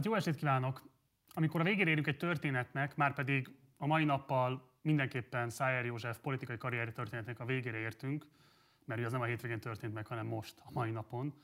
[0.00, 0.82] Hát jó estét kívánok!
[1.34, 6.56] Amikor a végére érünk egy történetnek, már pedig a mai nappal mindenképpen Szájer József politikai
[6.56, 8.26] karrieri történetnek a végére értünk,
[8.84, 11.34] mert az nem a hétvégén történt meg, hanem most, a mai napon.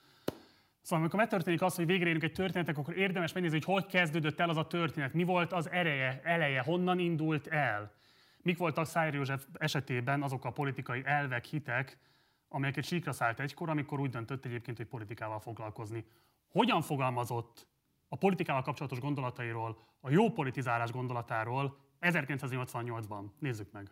[0.80, 4.40] Szóval amikor megtörténik az, hogy végre érünk egy történetnek, akkor érdemes megnézni, hogy hogy kezdődött
[4.40, 7.92] el az a történet, mi volt az ereje, eleje, honnan indult el.
[8.42, 11.98] Mik voltak Szájer József esetében azok a politikai elvek, hitek,
[12.48, 16.04] amelyeket síkra szállt egykor, amikor úgy döntött egyébként, hogy politikával foglalkozni.
[16.48, 17.74] Hogyan fogalmazott
[18.08, 23.32] a politikával kapcsolatos gondolatairól, a jó politizálás gondolatáról 1988-ban.
[23.38, 23.90] Nézzük meg.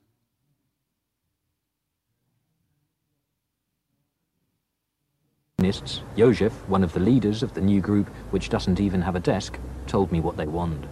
[6.14, 9.58] Josef, one of the leaders of the new group, which doesn't even have a desk,
[9.86, 10.86] told me what they want.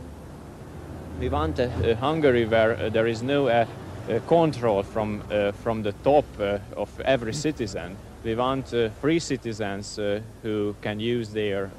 [1.18, 3.66] We want a, a Hungary where uh, there is no uh,
[4.08, 7.96] uh, control from uh, from the top uh, of every citizen.
[8.24, 9.98] We want uh, free citizens
[10.42, 11.70] who can use their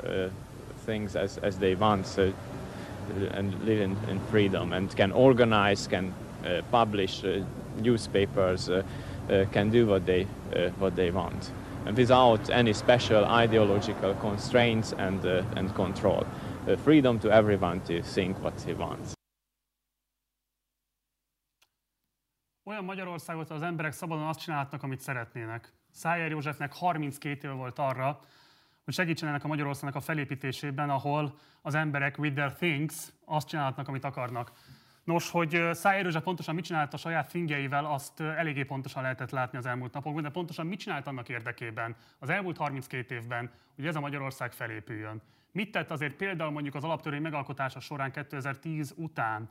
[0.86, 2.34] things as, as they want so,
[3.32, 6.14] and live in, in freedom and can organize, can
[6.46, 7.44] uh, publish uh,
[7.82, 8.84] newspapers, uh,
[9.30, 11.52] uh can do what they, uh, what they want
[11.86, 16.26] and without any special ideological constraints and, uh, and control.
[16.84, 19.14] freedom to everyone to think what he wants.
[22.66, 25.74] Olyan Magyarországot az emberek szabadon azt csinálhatnak, amit szeretnének.
[25.92, 28.20] Szájer Józsefnek 32 év volt arra,
[28.84, 33.88] hogy segítsen ennek a Magyarországnak a felépítésében, ahol az emberek with their things azt csinálhatnak,
[33.88, 34.52] amit akarnak.
[35.04, 39.58] Nos, hogy Szájer József pontosan mit csinált a saját fingjeivel, azt eléggé pontosan lehetett látni
[39.58, 43.96] az elmúlt napokban, de pontosan mit csinált annak érdekében az elmúlt 32 évben, hogy ez
[43.96, 45.22] a Magyarország felépüljön.
[45.52, 49.50] Mit tett azért például mondjuk az alaptörvény megalkotása során 2010 után,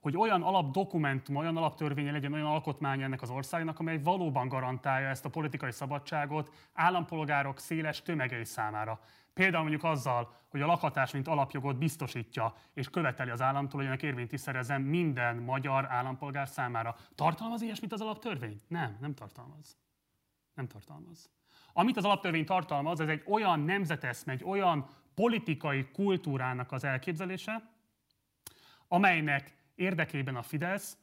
[0.00, 5.24] hogy olyan alapdokumentum, olyan alaptörvénye legyen, olyan alkotmány ennek az országnak, amely valóban garantálja ezt
[5.24, 9.00] a politikai szabadságot állampolgárok széles tömegei számára.
[9.34, 14.02] Például mondjuk azzal, hogy a lakhatás, mint alapjogot biztosítja és követeli az államtól, hogy ennek
[14.02, 16.96] érvényt is szerezzen minden magyar állampolgár számára.
[17.14, 18.60] Tartalmaz ilyesmit az alaptörvény?
[18.68, 19.76] Nem, nem tartalmaz.
[20.54, 21.30] Nem tartalmaz.
[21.72, 27.70] Amit az alaptörvény tartalmaz, ez egy olyan nemzeteszme, egy olyan politikai kultúrának az elképzelése,
[28.88, 30.98] amelynek érdekében a Fidesz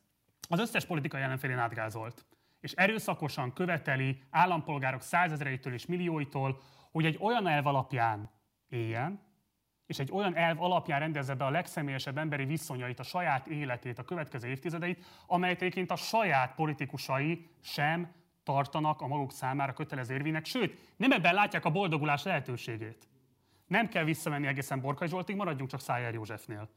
[0.50, 2.26] az összes politikai ellenfélén átgázolt,
[2.60, 6.62] és erőszakosan követeli állampolgárok százezereitől és millióitól,
[6.92, 8.30] hogy egy olyan elv alapján
[8.70, 9.22] éljen,
[9.86, 14.04] és egy olyan elv alapján rendezze be a legszemélyesebb emberi viszonyait, a saját életét, a
[14.04, 18.12] következő évtizedeit, amelyet egyébként a saját politikusai sem
[18.44, 23.08] tartanak a maguk számára kötelező érvénynek, sőt, nem ebben látják a boldogulás lehetőségét.
[23.68, 26.70] Nem kell visszamenni egészen Borkai Zsoltig, maradjunk csak Szájer Józsefnél.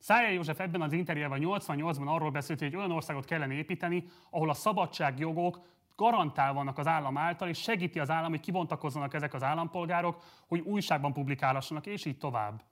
[0.00, 4.50] Szájer József ebben az interjúban 88-ban arról beszélt, hogy egy olyan országot kellene építeni, ahol
[4.50, 5.60] a szabadságjogok
[5.96, 10.60] garantálva vannak az állam által, és segíti az állam, hogy kibontakozzanak ezek az állampolgárok, hogy
[10.60, 12.62] újságban publikálhassanak, és így tovább.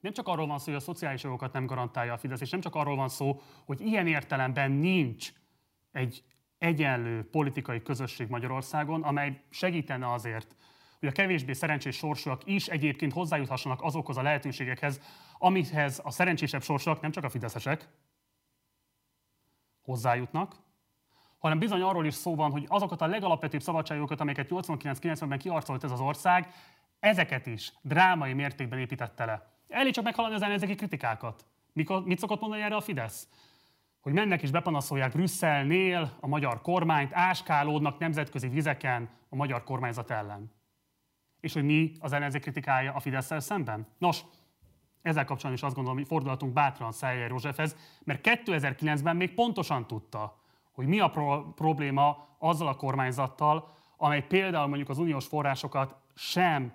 [0.00, 2.60] Nem csak arról van szó, hogy a szociális jogokat nem garantálja a Fidesz, és nem
[2.60, 5.32] csak arról van szó, hogy ilyen értelemben nincs
[5.92, 6.22] egy
[6.58, 10.56] egyenlő politikai közösség Magyarországon, amely segítene azért,
[10.98, 15.00] hogy a kevésbé szerencsés sorsúak is egyébként hozzájuthassanak azokhoz a lehetőségekhez,
[15.42, 17.88] amihez a szerencsésebb sorsúak, nem csak a fideszesek,
[19.82, 20.56] hozzájutnak,
[21.38, 25.90] hanem bizony arról is szó van, hogy azokat a legalapvetőbb szabadságokat, amelyeket 89-90-ben kiarcolt ez
[25.90, 26.52] az ország,
[26.98, 29.50] ezeket is drámai mértékben építette le.
[29.68, 31.44] Elég csak meghaladni az ellenzéki kritikákat.
[31.72, 33.28] Mikor, mit szokott mondani erre a Fidesz?
[34.00, 40.52] Hogy mennek és bepanaszolják Brüsszelnél a magyar kormányt, áskálódnak nemzetközi vizeken a magyar kormányzat ellen.
[41.40, 43.86] És hogy mi az ellenzék kritikája a fidesz szemben?
[43.98, 44.20] Nos,
[45.02, 50.38] ezzel kapcsolatban is azt gondolom, hogy fordulatunk bátran Szájer Józsefhez, mert 2009-ben még pontosan tudta,
[50.72, 56.72] hogy mi a pro- probléma azzal a kormányzattal, amely például mondjuk az uniós forrásokat sem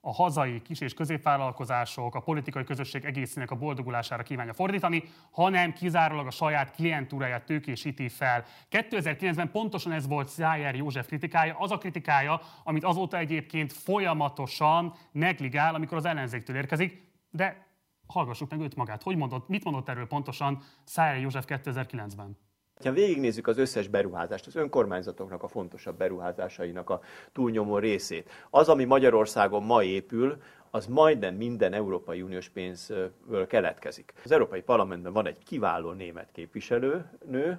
[0.00, 6.26] a hazai kis- és középvállalkozások, a politikai közösség egészének a boldogulására kívánja fordítani, hanem kizárólag
[6.26, 8.44] a saját klientúráját tőkésíti fel.
[8.70, 15.74] 2009-ben pontosan ez volt Szájer József kritikája, az a kritikája, amit azóta egyébként folyamatosan negligál,
[15.74, 17.03] amikor az ellenzéktől érkezik,
[17.34, 17.66] de
[18.06, 19.02] hallgassuk meg őt magát.
[19.02, 22.36] Hogy mondott, mit mondott erről pontosan Szájer József 2009-ben?
[22.84, 27.00] Ha végignézzük az összes beruházást, az önkormányzatoknak a fontosabb beruházásainak a
[27.32, 34.12] túlnyomó részét, az, ami Magyarországon ma épül, az majdnem minden Európai Uniós pénzből keletkezik.
[34.24, 37.58] Az Európai Parlamentben van egy kiváló német képviselőnő,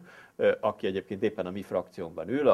[0.59, 2.47] aki egyébként éppen a mi frakciónkban ül,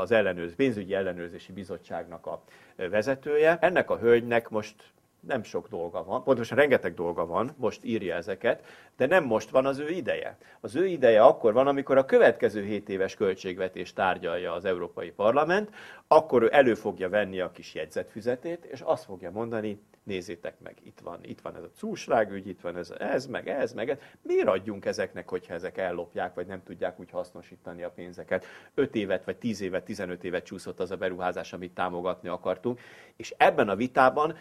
[0.00, 2.42] az ellenőrz, pénzügyi ellenőrzési bizottságnak a
[2.76, 3.58] vezetője.
[3.60, 4.92] Ennek a hölgynek most
[5.26, 8.62] nem sok dolga van, pontosan rengeteg dolga van, most írja ezeket,
[8.96, 10.36] de nem most van az ő ideje.
[10.60, 15.70] Az ő ideje akkor van, amikor a következő 7 éves költségvetés tárgyalja az Európai Parlament,
[16.06, 21.00] akkor ő elő fogja venni a kis jegyzetfüzetét, és azt fogja mondani, nézzétek meg, itt
[21.02, 23.98] van, itt van ez a cúsrágügy, itt van ez, ez, meg ez, meg ez.
[24.22, 28.44] Miért adjunk ezeknek, hogyha ezek ellopják, vagy nem tudják úgy hasznosítani a pénzeket?
[28.74, 32.80] 5 évet, vagy 10 évet, 15 évet csúszott az a beruházás, amit támogatni akartunk,
[33.16, 34.36] és ebben a vitában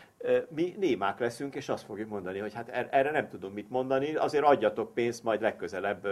[0.50, 4.16] mi némák leszünk, és azt fogjuk mondani, hogy hát er-, erre nem tudom mit mondani,
[4.16, 6.08] azért adjatok pénzt, majd legközelebb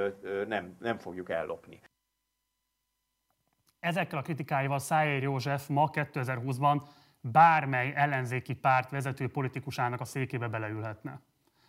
[0.48, 1.82] nem, nem fogjuk ellopni.
[3.80, 6.82] Ezekkel a kritikáival Szájér József ma 2020-ban
[7.22, 11.20] bármely ellenzéki párt vezető politikusának a székébe beleülhetne.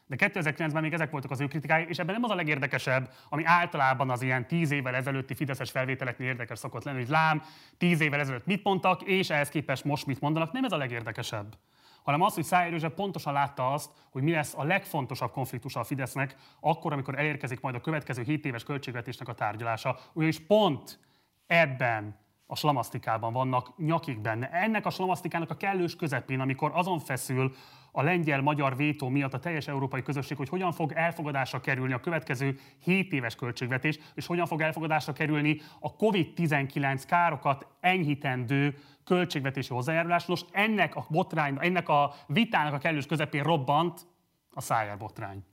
[0.06, 3.44] De 2009-ben még ezek voltak az ő kritikái, és ebben nem az a legérdekesebb, ami
[3.44, 7.42] általában az ilyen tíz évvel ezelőtti fideszes felvételeknél érdekes szokott lenni, hogy lám,
[7.78, 10.52] tíz évvel ezelőtt mit mondtak, és ehhez képest most mit mondanak.
[10.52, 11.56] Nem ez a legérdekesebb
[12.02, 15.84] hanem az, hogy Szájer József pontosan látta azt, hogy mi lesz a legfontosabb konfliktus a
[15.84, 19.98] Fidesznek, akkor, amikor elérkezik majd a következő 7 éves költségvetésnek a tárgyalása.
[20.12, 20.98] Ugyanis pont
[21.46, 24.50] ebben a slamasztikában vannak nyakik benne.
[24.50, 27.54] Ennek a slamasztikának a kellős közepén, amikor azon feszül
[27.92, 32.58] a lengyel-magyar vétó miatt a teljes európai közösség, hogy hogyan fog elfogadásra kerülni a következő
[32.82, 40.26] 7 éves költségvetés, és hogyan fog elfogadásra kerülni a COVID-19 károkat enyhítendő költségvetési hozzájárulás.
[40.26, 44.06] Nos, ennek a botrány, ennek a vitának a kellős közepén robbant
[44.50, 45.44] a szájár botrány.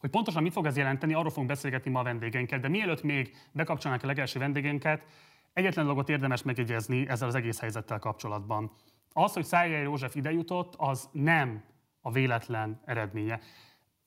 [0.00, 3.36] Hogy pontosan mit fog ez jelenteni, arról fogunk beszélgetni ma a vendégeinkkel, de mielőtt még
[3.52, 5.06] bekapcsolnánk a legelső vendégeinket,
[5.52, 8.72] egyetlen dolgot érdemes megjegyezni ezzel az egész helyzettel kapcsolatban.
[9.18, 11.62] Az, hogy Szájjel József ide jutott, az nem
[12.00, 13.40] a véletlen eredménye.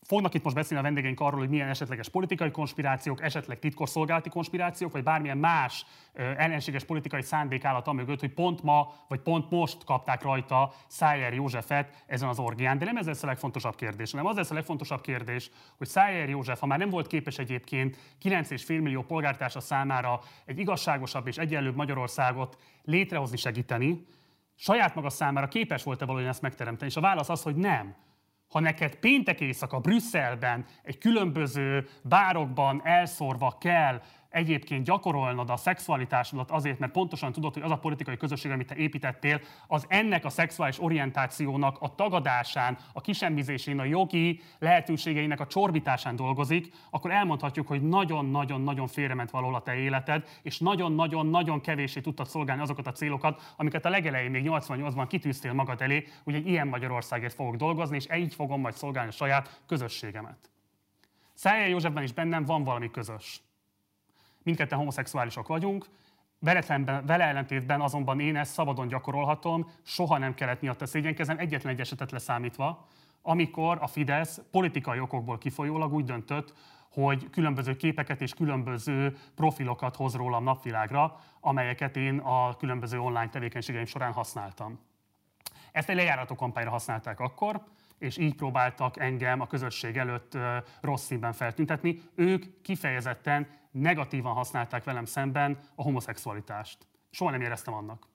[0.01, 4.91] Fognak itt most beszélni a vendégeink arról, hogy milyen esetleges politikai konspirációk, esetleg titkosszolgálati konspirációk,
[4.91, 10.21] vagy bármilyen más ellenséges politikai szándék állat mögött, hogy pont ma, vagy pont most kapták
[10.21, 12.77] rajta Szájer Józsefet ezen az orgián.
[12.77, 16.29] De nem ez lesz a legfontosabb kérdés, hanem az lesz a legfontosabb kérdés, hogy Szájer
[16.29, 21.75] József, ha már nem volt képes egyébként 9,5 millió polgártársa számára egy igazságosabb és egyenlőbb
[21.75, 24.05] Magyarországot létrehozni, segíteni,
[24.61, 26.89] saját maga számára képes volt-e valójában ezt megteremteni?
[26.89, 27.95] És a válasz az, hogy nem
[28.49, 36.79] ha neked péntek éjszaka Brüsszelben egy különböző bárokban elszórva kell egyébként gyakorolnod a szexualitásodat azért,
[36.79, 40.81] mert pontosan tudod, hogy az a politikai közösség, amit te építettél, az ennek a szexuális
[40.81, 48.87] orientációnak a tagadásán, a kisembizésén, a jogi lehetőségeinek a csorbításán dolgozik, akkor elmondhatjuk, hogy nagyon-nagyon-nagyon
[48.87, 53.89] félrement valahol a te életed, és nagyon-nagyon-nagyon kevésé tudtad szolgálni azokat a célokat, amiket a
[53.89, 58.61] legelején még 88-ban kitűztél magad elé, hogy egy ilyen Magyarországért fogok dolgozni, és így fogom
[58.61, 60.49] majd szolgálni a saját közösségemet.
[61.33, 63.41] Szájjel Józsefben is bennem van valami közös
[64.43, 65.85] mindketten homoszexuálisok vagyunk,
[66.39, 72.11] vele ellentétben azonban én ezt szabadon gyakorolhatom, soha nem kellett miatta szégyenkezem, egyetlen egy esetet
[72.11, 72.87] leszámítva,
[73.21, 76.53] amikor a Fidesz politikai okokból kifolyólag úgy döntött,
[76.89, 83.85] hogy különböző képeket és különböző profilokat hoz rólam napvilágra, amelyeket én a különböző online tevékenységeim
[83.85, 84.79] során használtam.
[85.71, 87.63] Ezt egy lejárató kampányra használták akkor,
[87.97, 90.37] és így próbáltak engem a közösség előtt
[90.81, 92.01] rossz színben feltüntetni.
[92.15, 93.47] Ők kifejezetten
[93.79, 96.87] negatívan használták velem szemben a homoszexualitást.
[97.09, 98.07] Soha nem éreztem annak.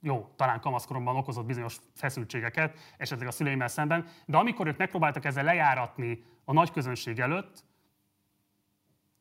[0.00, 5.44] Jó, talán kamaszkoromban okozott bizonyos feszültségeket, esetleg a szüleimmel szemben, de amikor ők megpróbáltak ezzel
[5.44, 7.64] lejáratni a nagy közönség előtt,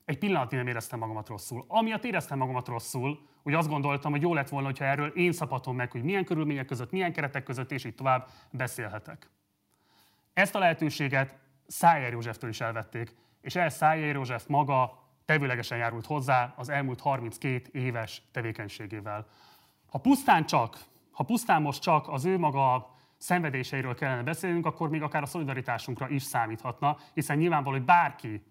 [0.05, 1.65] egy pillanatig nem éreztem magamat rosszul.
[1.67, 5.75] Amiatt éreztem magamat rosszul, hogy azt gondoltam, hogy jó lett volna, hogyha erről én szabatom
[5.75, 9.29] meg, hogy milyen körülmények között, milyen keretek között, és így tovább beszélhetek.
[10.33, 16.53] Ezt a lehetőséget Szájer Józseftől is elvették, és ez Szájer József maga tevőlegesen járult hozzá
[16.57, 19.27] az elmúlt 32 éves tevékenységével.
[19.89, 20.77] Ha pusztán csak,
[21.11, 26.09] ha pusztán most csak az ő maga szenvedéseiről kellene beszélnünk, akkor még akár a szolidaritásunkra
[26.09, 28.43] is számíthatna, hiszen nyilvánvaló, hogy bárki,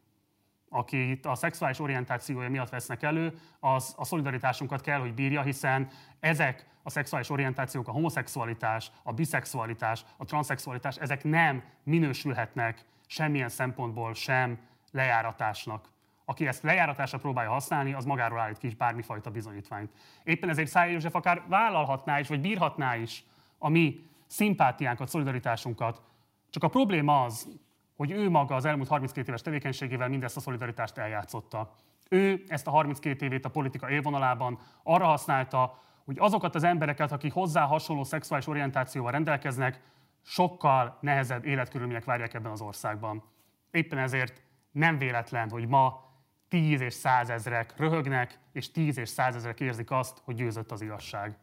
[0.68, 5.88] aki itt a szexuális orientációja miatt vesznek elő, az a szolidaritásunkat kell, hogy bírja, hiszen
[6.20, 14.14] ezek a szexuális orientációk, a homoszexualitás, a biszexualitás, a transzexualitás, ezek nem minősülhetnek semmilyen szempontból
[14.14, 14.58] sem
[14.90, 15.90] lejáratásnak.
[16.24, 19.90] Aki ezt lejáratásra próbálja használni, az magáról állít ki bármifajta bizonyítványt.
[20.24, 23.24] Éppen ezért Száj József akár vállalhatná is, vagy bírhatná is
[23.58, 26.02] a mi szimpátiánkat, szolidaritásunkat.
[26.50, 27.48] Csak a probléma az,
[27.96, 31.74] hogy ő maga az elmúlt 32 éves tevékenységével mindezt a szolidaritást eljátszotta.
[32.08, 37.32] Ő ezt a 32 évét a politika élvonalában arra használta, hogy azokat az embereket, akik
[37.32, 39.80] hozzá hasonló szexuális orientációval rendelkeznek,
[40.22, 43.22] sokkal nehezebb életkörülmények várják ebben az országban.
[43.70, 46.11] Éppen ezért nem véletlen, hogy ma
[46.52, 51.36] tíz és százezrek röhögnek, és tíz és százezrek érzik azt, hogy győzött az igazság.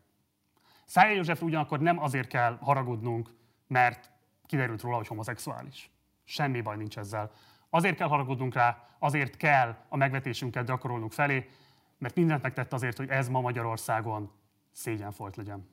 [0.85, 3.29] Szája József ugyanakkor nem azért kell haragudnunk,
[3.67, 4.11] mert
[4.45, 5.89] kiderült róla, hogy homoszexuális.
[6.23, 7.31] Semmi baj nincs ezzel.
[7.69, 11.49] Azért kell haragudnunk rá, azért kell a megvetésünket gyakorolnunk felé,
[11.97, 14.31] mert mindent megtett azért, hogy ez ma Magyarországon
[14.71, 15.69] szégyenfolt legyen.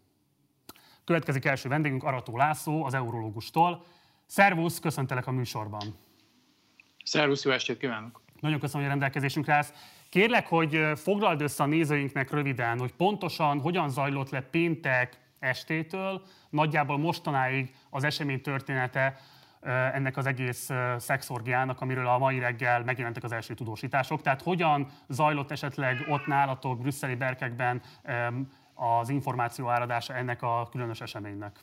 [1.05, 3.85] Következik első vendégünk Arató László, az Eurológustól.
[4.27, 5.99] Szervusz, köszöntelek a műsorban.
[7.05, 8.26] Szervusz, jó estét kívánok!
[8.41, 9.73] Nagyon köszönöm, hogy rendelkezésünkre állsz.
[10.09, 16.99] Kérlek, hogy foglald össze a nézőinknek röviden, hogy pontosan hogyan zajlott le péntek estétől, nagyjából
[16.99, 19.17] mostanáig az esemény története
[19.93, 24.23] ennek az egész szexorgiának, amiről a mai reggel megjelentek az első tudósítások.
[24.23, 27.83] Tehát hogyan zajlott esetleg ott nálatok, brüsszeli berkekben
[28.75, 31.61] az információ áradása ennek a különös eseménynek?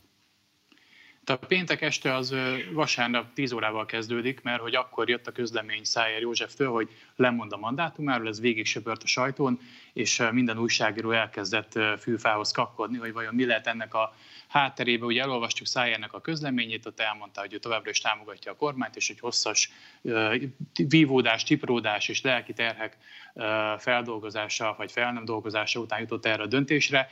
[1.26, 2.36] A péntek este az
[2.74, 7.58] vasárnap 10 órával kezdődik, mert hogy akkor jött a közlemény Szájer Józseftől, hogy lemond a
[7.58, 9.60] mandátumáról, ez végig söpört a sajtón,
[9.94, 14.16] és minden újságíró elkezdett fűfához kapkodni, hogy vajon mi lehet ennek a
[14.48, 15.06] hátterébe.
[15.06, 19.08] Ugye elolvastuk Szájernek a közleményét, ott elmondta, hogy ő továbbra is támogatja a kormányt, és
[19.08, 19.72] hogy hosszas
[20.88, 22.98] vívódás, tipródás és lelki terhek
[23.78, 27.10] feldolgozása vagy fel nem dolgozása után jutott erre a döntésre.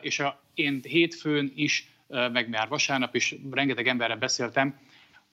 [0.00, 4.78] És a, én hétfőn is meg már vasárnap is rengeteg emberrel beszéltem,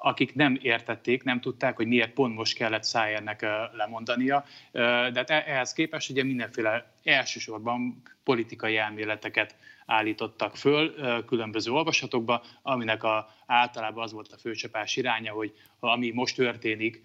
[0.03, 3.41] akik nem értették, nem tudták, hogy miért pont most kellett Szájernek
[3.73, 4.45] lemondania.
[4.71, 13.03] De hát e-, ehhez képest ugye mindenféle elsősorban politikai elméleteket állítottak föl különböző olvasatokba, aminek
[13.03, 17.01] a, általában az volt a főcsapás iránya, hogy ami most történik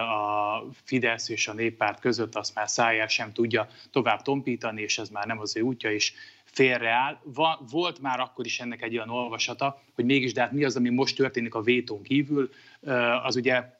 [0.00, 5.08] a Fidesz és a néppárt között, azt már Szájer sem tudja tovább tompítani, és ez
[5.08, 6.12] már nem az ő útja, és
[6.52, 7.20] félreáll.
[7.24, 10.76] Va, volt már akkor is ennek egy olyan olvasata, hogy mégis, de hát mi az,
[10.76, 12.50] ami most történik a vétón kívül,
[13.22, 13.78] az ugye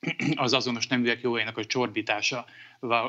[0.34, 2.44] az azonos neműek jogainak a csorbítása,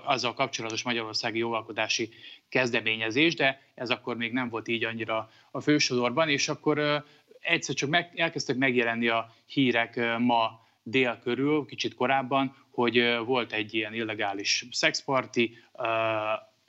[0.04, 2.10] azzal kapcsolatos magyarországi jogalkotási
[2.50, 7.04] kezdeményezés, de ez akkor még nem volt így annyira a fősodorban, és akkor
[7.39, 13.74] egyszer csak meg, elkezdtek megjelenni a hírek ma dél körül, kicsit korábban, hogy volt egy
[13.74, 15.58] ilyen illegális szexparti,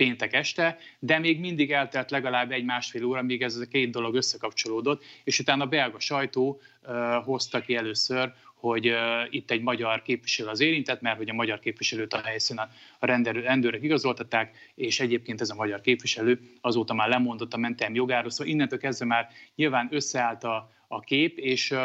[0.00, 5.02] péntek este, de még mindig eltelt legalább egy-másfél óra, míg ez a két dolog összekapcsolódott,
[5.24, 8.96] és utána a belga sajtó uh, hozta ki először, hogy uh,
[9.30, 13.82] itt egy magyar képviselő az érintett, mert hogy a magyar képviselőt a helyszínen a rendőrök
[13.82, 18.78] igazoltatták, és egyébként ez a magyar képviselő azóta már lemondott a mentelmi jogáról, szóval innentől
[18.78, 21.78] kezdve már nyilván összeállt a, a kép, és uh,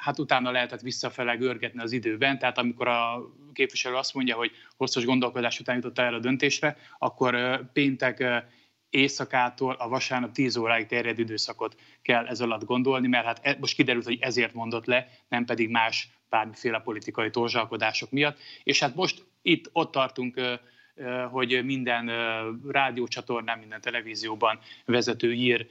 [0.00, 5.04] hát utána lehetett visszafele görgetni az időben, tehát amikor a képviselő azt mondja, hogy hosszas
[5.04, 8.24] gondolkodás után jutott erre a döntésre, akkor péntek
[8.90, 13.74] éjszakától a vasárnap 10 óráig terjedő időszakot kell ez alatt gondolni, mert hát e, most
[13.74, 18.38] kiderült, hogy ezért mondott le, nem pedig más bármiféle politikai torzsalkodások miatt.
[18.62, 20.40] És hát most itt ott tartunk
[21.30, 22.10] hogy minden
[22.68, 25.66] rádiócsatornán, minden televízióban vezető ír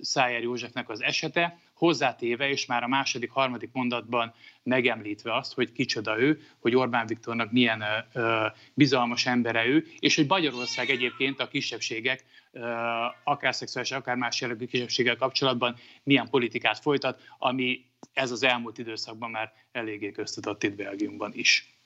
[0.00, 6.18] Szájer Józsefnek az esete, hozzátéve, és már a második, harmadik mondatban megemlítve azt, hogy kicsoda
[6.18, 7.82] ő, hogy Orbán Viktornak milyen
[8.12, 12.60] ö, bizalmas embere ő, és hogy Magyarország egyébként a kisebbségek, ö,
[13.24, 19.30] akár szexuális, akár más jellegű kisebbséggel kapcsolatban milyen politikát folytat, ami ez az elmúlt időszakban
[19.30, 21.77] már eléggé köztudott itt Belgiumban is.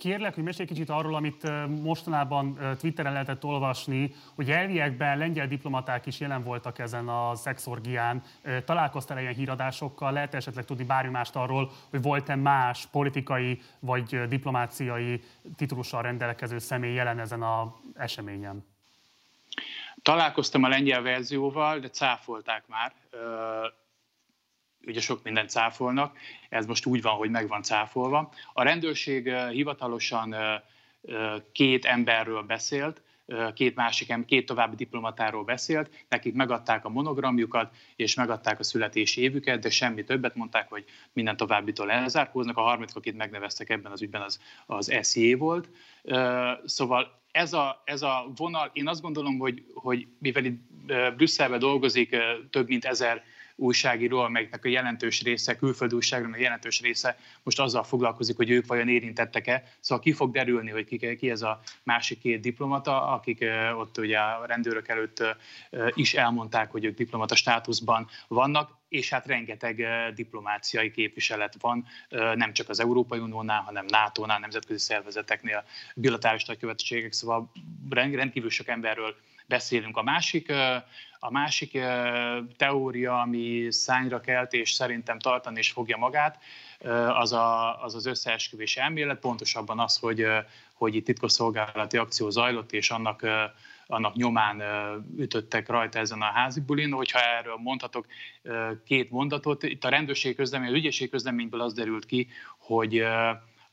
[0.00, 6.20] Kérlek, hogy mesélj kicsit arról, amit mostanában Twitteren lehetett olvasni, hogy elviekben lengyel diplomaták is
[6.20, 8.22] jelen voltak ezen a szexorgián.
[8.64, 10.12] Találkoztál ilyen híradásokkal?
[10.12, 15.22] Lehet esetleg tudni bármi mást arról, hogy volt-e más politikai vagy diplomáciai
[15.56, 18.66] titulussal rendelkező személy jelen ezen az eseményen?
[20.02, 22.92] Találkoztam a lengyel verzióval, de cáfolták már
[24.86, 26.16] ugye sok mindent cáfolnak,
[26.48, 28.32] ez most úgy van, hogy meg van cáfolva.
[28.52, 30.34] A rendőrség hivatalosan
[31.52, 33.02] két emberről beszélt,
[33.54, 39.60] két másik, két további diplomatáról beszélt, nekik megadták a monogramjukat, és megadták a születési évüket,
[39.60, 42.56] de semmi többet mondták, hogy minden továbbitól elzárkóznak.
[42.56, 45.68] A harmadik, akit megneveztek ebben az ügyben, az, az SZJ volt.
[46.64, 50.60] Szóval ez a, ez a vonal, én azt gondolom, hogy, hogy mivel itt
[51.16, 52.16] Brüsszelben dolgozik
[52.50, 53.22] több mint ezer
[53.60, 58.66] újságíró, amelyeknek a jelentős része, külföldi újságírónak a jelentős része most azzal foglalkozik, hogy ők
[58.66, 59.62] vajon érintettek-e.
[59.80, 63.44] Szóval ki fog derülni, hogy ki, ki ez a másik két diplomata, akik
[63.76, 65.24] ott ugye a rendőrök előtt
[65.94, 71.86] is elmondták, hogy ők diplomata státuszban vannak és hát rengeteg diplomáciai képviselet van,
[72.34, 75.64] nem csak az Európai Uniónál, hanem NATO-nál, nemzetközi szervezeteknél,
[75.94, 77.52] bilaterális nagykövetségek, szóval
[77.90, 79.14] rendkívül sok emberről
[79.50, 79.96] beszélünk.
[79.96, 80.52] A másik,
[81.18, 81.78] a másik
[82.56, 86.38] teória, ami szányra kelt, és szerintem tartani is fogja magát,
[87.08, 90.26] az a, az, az összeesküvés elmélet, pontosabban az, hogy,
[90.74, 93.26] hogy itt titkosszolgálati akció zajlott, és annak,
[93.86, 94.62] annak nyomán
[95.18, 96.92] ütöttek rajta ezen a házi bulin.
[96.92, 98.06] Hogyha erről mondhatok
[98.84, 102.28] két mondatot, itt a rendőrség közlemény, az ügyészség közleményből az derült ki,
[102.58, 103.04] hogy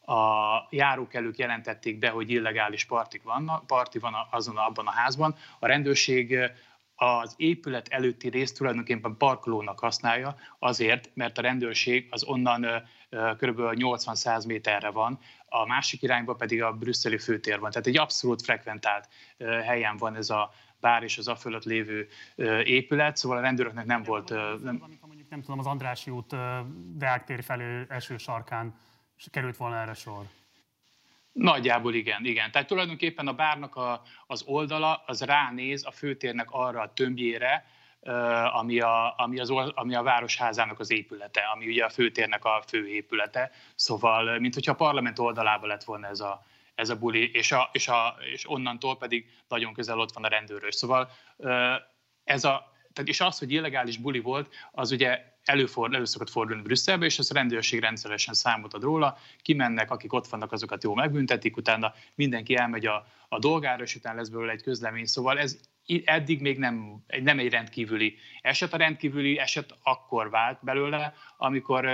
[0.07, 5.35] a járókelők jelentették be, hogy illegális partik vannak, parti van azon abban a házban.
[5.59, 6.39] A rendőrség
[6.95, 12.65] az épület előtti részt tulajdonképpen parkolónak használja, azért, mert a rendőrség az onnan
[13.09, 13.59] kb.
[13.59, 17.71] 80-100 méterre van, a másik irányba pedig a brüsszeli főtér van.
[17.71, 19.09] Tehát egy abszolút frekventált
[19.65, 22.07] helyen van ez a bár és az a fölött lévő
[22.63, 24.29] épület, szóval a rendőröknek nem volt...
[24.63, 26.35] Nem, mondjuk nem tudom, az Andrási út
[26.97, 28.75] Deák tér felé eső sarkán
[29.31, 30.25] került volna erre sor.
[31.31, 32.51] Nagyjából igen, igen.
[32.51, 37.65] Tehát tulajdonképpen a bárnak a, az oldala az ránéz a főtérnek arra a tömbjére,
[38.53, 42.88] ami a, ami, az, ami a városházának az épülete, ami ugye a főtérnek a fő
[42.88, 43.51] épülete.
[43.75, 46.45] Szóval, mint hogyha a parlament oldalába lett volna ez a,
[46.75, 50.27] ez a buli, és, a, és, a, és onnantól pedig nagyon közel ott van a
[50.27, 50.75] rendőrös.
[50.75, 51.12] Szóval
[52.24, 56.61] ez a, tehát és az, hogy illegális buli volt, az ugye előfordul, elő szokott fordulni
[56.61, 60.95] Brüsszelbe, és az a rendőrség rendszeresen számot ad róla, kimennek, akik ott vannak, azokat jól
[60.95, 65.05] megbüntetik, utána mindenki elmegy a, a dolgára, és utána lesz belőle egy közlemény.
[65.05, 65.59] Szóval ez
[66.05, 68.73] eddig még nem, nem egy rendkívüli eset.
[68.73, 71.85] A rendkívüli eset akkor vált belőle, amikor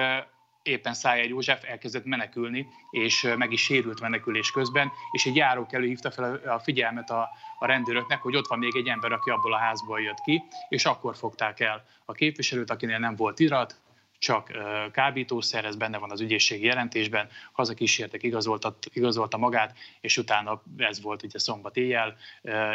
[0.63, 6.11] éppen Szájer József elkezdett menekülni, és meg is sérült menekülés közben, és egy járókelő hívta
[6.11, 7.29] fel a figyelmet a,
[7.59, 10.85] a rendőröknek, hogy ott van még egy ember, aki abból a házból jött ki, és
[10.85, 13.81] akkor fogták el a képviselőt, akinél nem volt irat,
[14.23, 14.51] csak
[14.91, 21.23] kábítószer, ez benne van az ügyészségi jelentésben, hazakísértek, igazolta, igazolta magát, és utána ez volt
[21.23, 22.15] ugye szombat éjjel,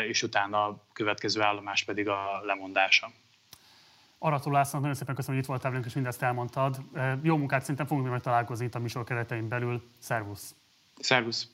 [0.09, 3.11] és utána a következő állomás pedig a lemondása.
[4.19, 6.81] Arató Lászlónak nagyon szépen köszönöm, hogy itt voltál velünk, és mindezt elmondtad.
[7.23, 9.83] Jó munkát szerintem fogunk még találkozni itt a műsor keretein belül.
[9.99, 10.55] Szervusz!
[11.01, 11.51] Szervusz!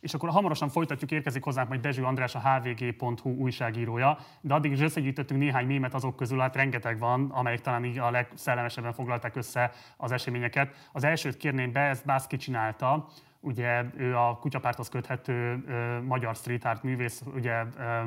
[0.00, 4.80] És akkor hamarosan folytatjuk, érkezik hozzánk majd Dezső András, a hvg.hu újságírója, de addig is
[4.80, 9.72] összegyűjtöttünk néhány mémet azok közül, hát rengeteg van, amelyek talán így a legszellemesebben foglalták össze
[9.96, 10.88] az eseményeket.
[10.92, 13.08] Az elsőt kérném be, ezt Bászki csinálta,
[13.40, 18.02] ugye ő a kutyapárthoz köthető ö, magyar street art művész, ugye ö,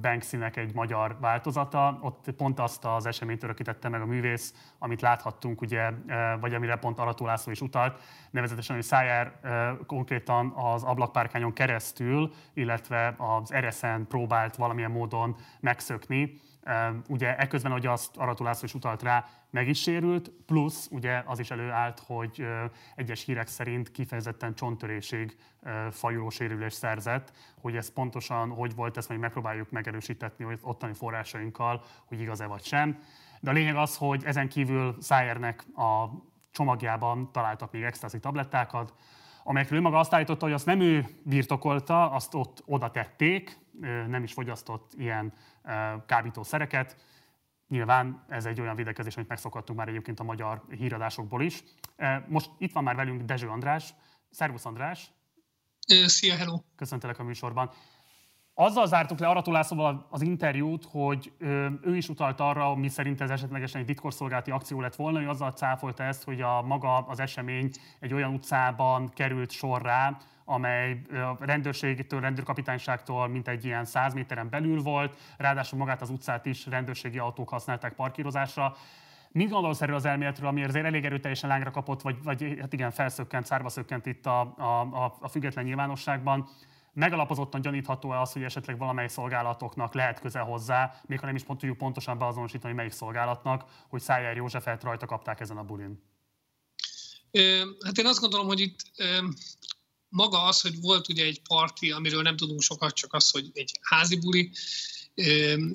[0.00, 1.98] Banksynek egy magyar változata.
[2.00, 5.90] Ott pont azt az eseményt örökítette meg a művész, amit láthattunk, ugye,
[6.40, 9.32] vagy amire pont Arató László is utalt, nevezetesen, hogy Szájár
[9.86, 16.40] konkrétan az ablakpárkányon keresztül, illetve az ereszen próbált valamilyen módon megszökni.
[17.08, 21.38] Ugye ekközben, hogy azt Arató László is utalt rá, meg is sérült, plusz ugye az
[21.38, 22.46] is előállt, hogy
[22.94, 25.36] egyes hírek szerint kifejezetten csontörésig
[25.90, 31.82] fajuló sérülés szerzett, hogy ez pontosan hogy volt, ezt majd megpróbáljuk megerősítetni hogy ottani forrásainkkal,
[32.04, 33.02] hogy igaz-e vagy sem.
[33.40, 36.04] De a lényeg az, hogy ezen kívül Szájernek a
[36.50, 38.94] csomagjában találtak még extazi tablettákat,
[39.44, 43.58] amelyekről ő maga azt állította, hogy azt nem ő birtokolta, azt ott oda tették,
[44.08, 45.32] nem is fogyasztott ilyen
[46.06, 46.96] kábítószereket,
[47.68, 51.64] Nyilván ez egy olyan videkezés, amit megszokhattunk már egyébként a magyar híradásokból is.
[52.26, 53.94] Most itt van már velünk Dezső András.
[54.30, 55.12] Szervusz András!
[56.06, 56.60] Szia, hello!
[56.76, 57.70] Köszöntelek a műsorban.
[58.56, 61.32] Azzal zártuk le Arató Lászlóval az interjút, hogy
[61.82, 65.50] ő is utalt arra, mi szerint ez esetlegesen egy titkosszolgálati akció lett volna, hogy azzal
[65.50, 72.20] cáfolta ezt, hogy a maga az esemény egy olyan utcában került sorra, amely a rendőrségtől,
[72.20, 77.48] rendőrkapitányságtól mint egy ilyen 100 méteren belül volt, ráadásul magát az utcát is rendőrségi autók
[77.48, 78.76] használták parkírozásra.
[79.32, 82.90] Mit gondolsz erről az elméletről, ami azért elég erőteljesen lángra kapott, vagy, vagy hát igen,
[82.90, 86.48] felszökkent, szárba szökkent itt a, a, a független nyilvánosságban?
[86.94, 91.58] Megalapozottan gyanítható-e az, hogy esetleg valamely szolgálatoknak lehet köze hozzá, még ha nem is pont
[91.58, 96.02] tudjuk pontosan beazonosítani, melyik szolgálatnak, hogy Szájár Józsefet rajta kapták ezen a bulin?
[97.84, 98.80] Hát én azt gondolom, hogy itt
[100.08, 103.78] maga az, hogy volt ugye egy parti, amiről nem tudunk sokat, csak az, hogy egy
[103.80, 104.50] házi buli,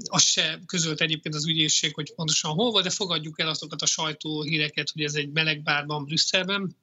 [0.03, 3.85] azt se közölt egyébként az ügyészség, hogy pontosan hol volt, de fogadjuk el azokat a
[3.85, 6.75] sajtóhíreket, hogy ez egy meleg bárban Brüsszelben,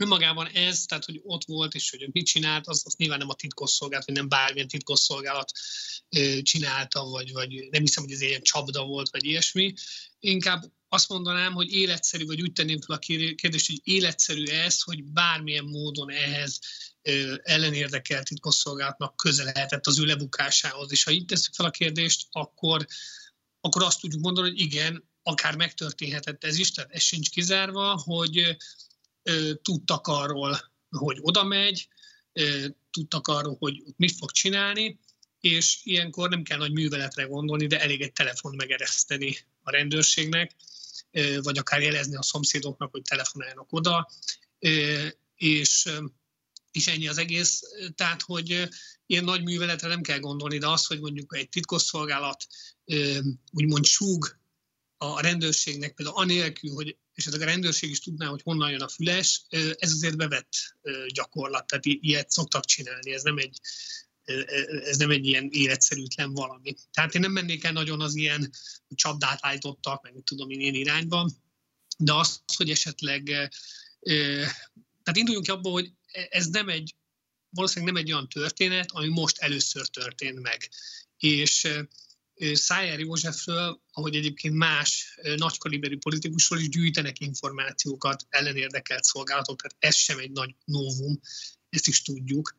[0.00, 3.34] önmagában ez, tehát hogy ott volt, és hogy mit csinált, az, az nyilván nem a
[3.34, 5.52] titkosszolgálat, vagy nem bármilyen titkosszolgálat
[6.42, 9.72] csinálta, vagy, vagy nem hiszem, hogy ez egy csapda volt, vagy ilyesmi.
[10.18, 12.98] Inkább azt mondanám, hogy életszerű, vagy úgy tenném fel a
[13.34, 16.58] kérdést, hogy életszerű ez, hogy bármilyen módon ehhez
[17.42, 20.90] ellenérdekelt titkosszolgálatnak köze lehetett az ő lebukásához.
[20.92, 22.86] És ha így tesszük fel a kérdést, akkor,
[23.60, 28.56] akkor azt tudjuk mondani, hogy igen, akár megtörténhetett ez is, tehát ez sincs kizárva, hogy
[29.62, 30.58] tudtak arról,
[30.90, 31.88] hogy oda megy,
[32.90, 34.98] tudtak arról, hogy mit fog csinálni,
[35.40, 40.56] és ilyenkor nem kell nagy műveletre gondolni, de elég egy telefon megereszteni a rendőrségnek,
[41.42, 44.10] vagy akár jelezni a szomszédoknak, hogy telefonáljanak oda,
[45.34, 45.88] és,
[46.70, 47.62] és ennyi az egész.
[47.94, 48.68] Tehát, hogy
[49.06, 52.46] ilyen nagy műveletre nem kell gondolni, de az, hogy mondjuk egy titkosszolgálat
[53.52, 54.39] úgymond súg
[55.02, 59.42] a rendőrségnek, például anélkül, hogy ezek a rendőrség is tudná, hogy honnan jön a füles,
[59.48, 60.52] ez azért bevett
[61.06, 63.60] gyakorlat, tehát ilyet szoktak csinálni, ez nem egy
[64.84, 66.74] ez nem egy ilyen életszerűtlen valami.
[66.90, 68.50] Tehát én nem mennék el nagyon az ilyen
[68.94, 71.30] csapdát állítottak, meg tudom én ilyen irányban,
[71.98, 73.22] de az, hogy esetleg,
[75.02, 75.92] tehát induljunk ki abból, hogy
[76.28, 76.94] ez nem egy,
[77.50, 80.70] valószínűleg nem egy olyan történet, ami most először történt meg.
[81.16, 81.68] És
[82.52, 90.18] Szájer Józsefről, ahogy egyébként más nagykaliberű politikusról is gyűjtenek információkat, ellenérdekelt szolgálatok, tehát ez sem
[90.18, 91.20] egy nagy novum,
[91.68, 92.56] ezt is tudjuk.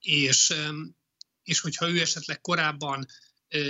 [0.00, 0.54] És,
[1.42, 3.06] és hogyha ő esetleg korábban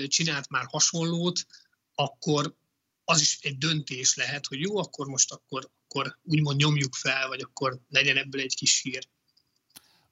[0.07, 1.47] csinált már hasonlót,
[1.95, 2.57] akkor
[3.05, 7.41] az is egy döntés lehet, hogy jó, akkor most akkor, akkor úgymond nyomjuk fel, vagy
[7.41, 9.09] akkor legyen ebből egy kis hír.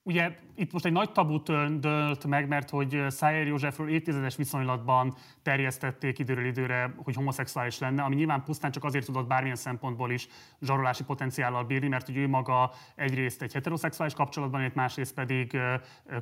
[0.06, 6.18] Ugye itt most egy nagy tabut dölt meg, mert hogy Szájer Józsefről évtizedes viszonylatban terjesztették
[6.18, 10.28] időről időre, hogy homoszexuális lenne, ami nyilván pusztán csak azért tudott bármilyen szempontból is
[10.60, 15.58] zsarolási potenciállal bírni, mert hogy ő maga egyrészt egy heteroszexuális kapcsolatban élt, másrészt pedig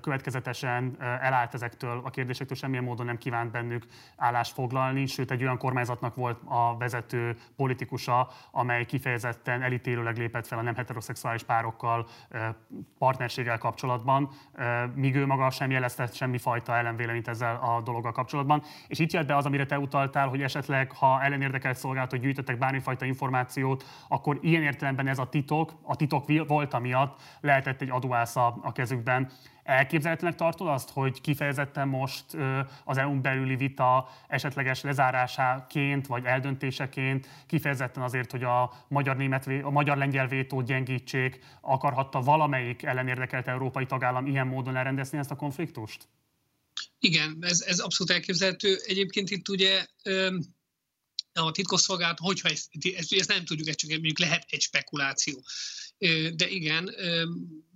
[0.01, 5.59] következetesen elállt ezektől a kérdésektől, semmilyen módon nem kívánt bennük állást foglalni, sőt egy olyan
[5.59, 12.07] kormányzatnak volt a vezető politikusa, amely kifejezetten elítélőleg lépett fel a nem heteroszexuális párokkal
[12.99, 13.71] partnerséggel kapcsolatban,
[14.95, 18.63] míg ő maga sem jelezte semmifajta ellenvéleményt ezzel a dologgal kapcsolatban.
[18.87, 23.05] És itt jött be az, amire te utaltál, hogy esetleg, ha ellenérdekelt szolgálatok gyűjtöttek bármifajta
[23.05, 28.73] információt, akkor ilyen értelemben ez a titok, a titok volt miatt lehetett egy adóásza a
[28.73, 29.31] kezükben.
[29.63, 32.25] Elképzelhetőnek tartod azt, hogy kifejezetten most
[32.85, 40.27] az EU-n belüli vita esetleges lezárásáként vagy eldöntéseként, kifejezetten azért, hogy a magyar-német, a magyar-lengyel
[40.27, 46.09] vétót gyengítsék, akarhatta valamelyik ellenérdekelt európai tagállam ilyen módon elrendezni ezt a konfliktust?
[46.99, 48.77] Igen, ez, ez abszolút elképzelhető.
[48.87, 49.87] Egyébként itt ugye
[51.33, 55.43] a titkosszolgálat, hogyha ezt, ezt, ezt nem tudjuk, ez csak mondjuk lehet egy spekuláció.
[56.35, 56.95] De igen,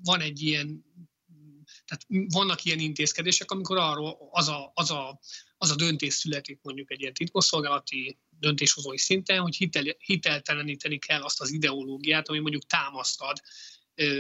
[0.05, 0.85] van egy ilyen
[1.87, 5.21] tehát vannak ilyen intézkedések, amikor arról az a, az a,
[5.59, 11.41] az a döntés születik mondjuk egy ilyen titkosszolgálati döntéshozói szinten, hogy hitel, hitelteleníteni kell azt
[11.41, 13.41] az ideológiát, ami mondjuk támasztad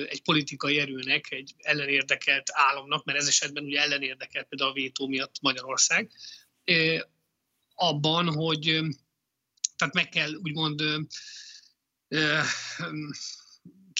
[0.09, 5.40] egy politikai erőnek, egy ellenérdekelt államnak, mert ez esetben ugye ellenérdekelt például a vétó miatt
[5.40, 6.11] Magyarország,
[7.74, 8.81] abban, hogy
[9.76, 10.83] tehát meg kell úgymond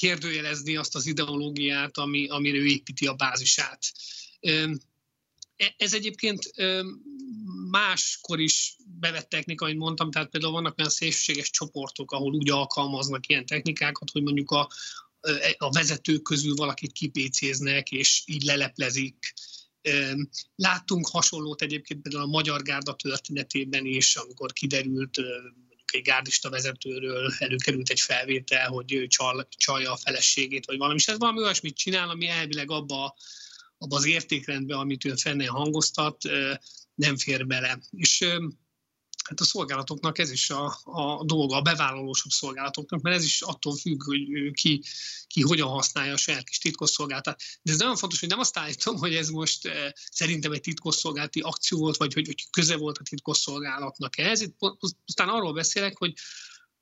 [0.01, 3.93] kérdőjelezni azt az ideológiát, ami, amire ő építi a bázisát.
[4.41, 4.69] E,
[5.77, 6.53] ez egyébként
[7.71, 13.29] máskor is bevett technika, amit mondtam, tehát például vannak olyan szélsőséges csoportok, ahol úgy alkalmaznak
[13.29, 14.69] ilyen technikákat, hogy mondjuk a,
[15.57, 19.35] a vezetők közül valakit kipécéznek, és így leleplezik.
[20.57, 25.21] Láttunk hasonlót egyébként például a Magyar Gárda történetében is, amikor kiderült
[26.03, 30.99] gárdista vezetőről előkerült egy felvétel, hogy csal, csalja a feleségét, vagy valami.
[30.99, 33.17] És ez valami olyasmit csinál, ami elvileg abba,
[33.79, 36.23] abba az értékrendbe, amit ő fennél hangoztat,
[36.95, 37.79] nem fér bele.
[37.91, 38.25] És
[39.29, 43.77] hát a szolgálatoknak ez is a, a dolga, a bevállalósabb szolgálatoknak, mert ez is attól
[43.77, 44.83] függ, hogy ki,
[45.27, 47.43] ki hogyan használja a saját kis titkosszolgálatát.
[47.63, 51.41] De ez nagyon fontos, hogy nem azt állítom, hogy ez most eh, szerintem egy titkosszolgálati
[51.41, 54.41] akció volt, vagy hogy, hogy köze volt a titkosszolgálatnak ehhez.
[54.41, 54.57] Itt
[55.07, 56.13] aztán arról beszélek, hogy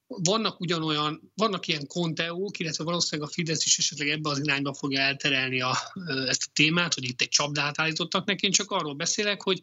[0.06, 5.00] vannak ugyanolyan, vannak ilyen konteók, illetve valószínűleg a Fidesz is esetleg ebbe az irányba fogja
[5.00, 5.76] elterelni a,
[6.28, 8.46] ezt a témát, hogy itt egy csapdát állítottak neki.
[8.46, 9.60] Én csak arról beszélek, hogy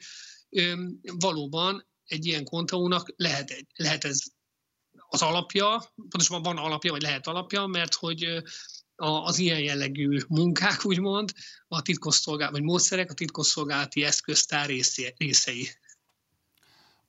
[1.01, 4.19] valóban egy ilyen kontaónak lehet, lehet ez
[5.07, 8.43] az alapja, pontosabban van alapja, vagy lehet alapja, mert hogy
[8.95, 11.31] az ilyen jellegű munkák, úgymond,
[11.67, 14.69] a titkosszolgálat, vagy módszerek a titkosszolgálati eszköztár
[15.17, 15.69] részei.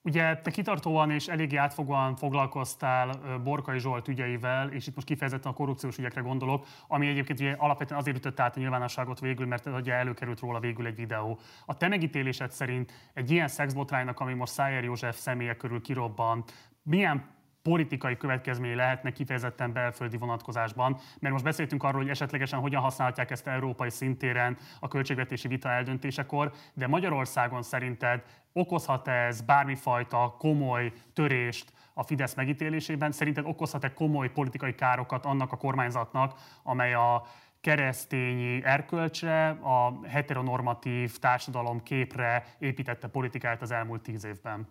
[0.05, 5.55] Ugye te kitartóan és eléggé átfogóan foglalkoztál Borkai Zsolt ügyeivel, és itt most kifejezetten a
[5.55, 9.93] korrupciós ügyekre gondolok, ami egyébként ugye alapvetően azért ütött át a nyilvánosságot végül, mert ugye
[9.93, 11.39] előkerült róla végül egy videó.
[11.65, 17.25] A te megítélésed szerint egy ilyen szexbotránynak, ami most Szájer József személye körül kirobbant, milyen
[17.63, 23.47] politikai következményei lehetnek kifejezetten belföldi vonatkozásban, mert most beszéltünk arról, hogy esetlegesen hogyan használhatják ezt
[23.47, 28.23] európai szintéren a költségvetési vita eldöntésekor, de Magyarországon szerinted
[28.53, 33.11] okozhat ez bármifajta komoly törést a Fidesz megítélésében?
[33.11, 37.25] Szerinted okozhat-e komoly politikai károkat annak a kormányzatnak, amely a
[37.61, 44.67] keresztényi erkölcsre, a heteronormatív társadalom képre építette politikát az elmúlt tíz évben?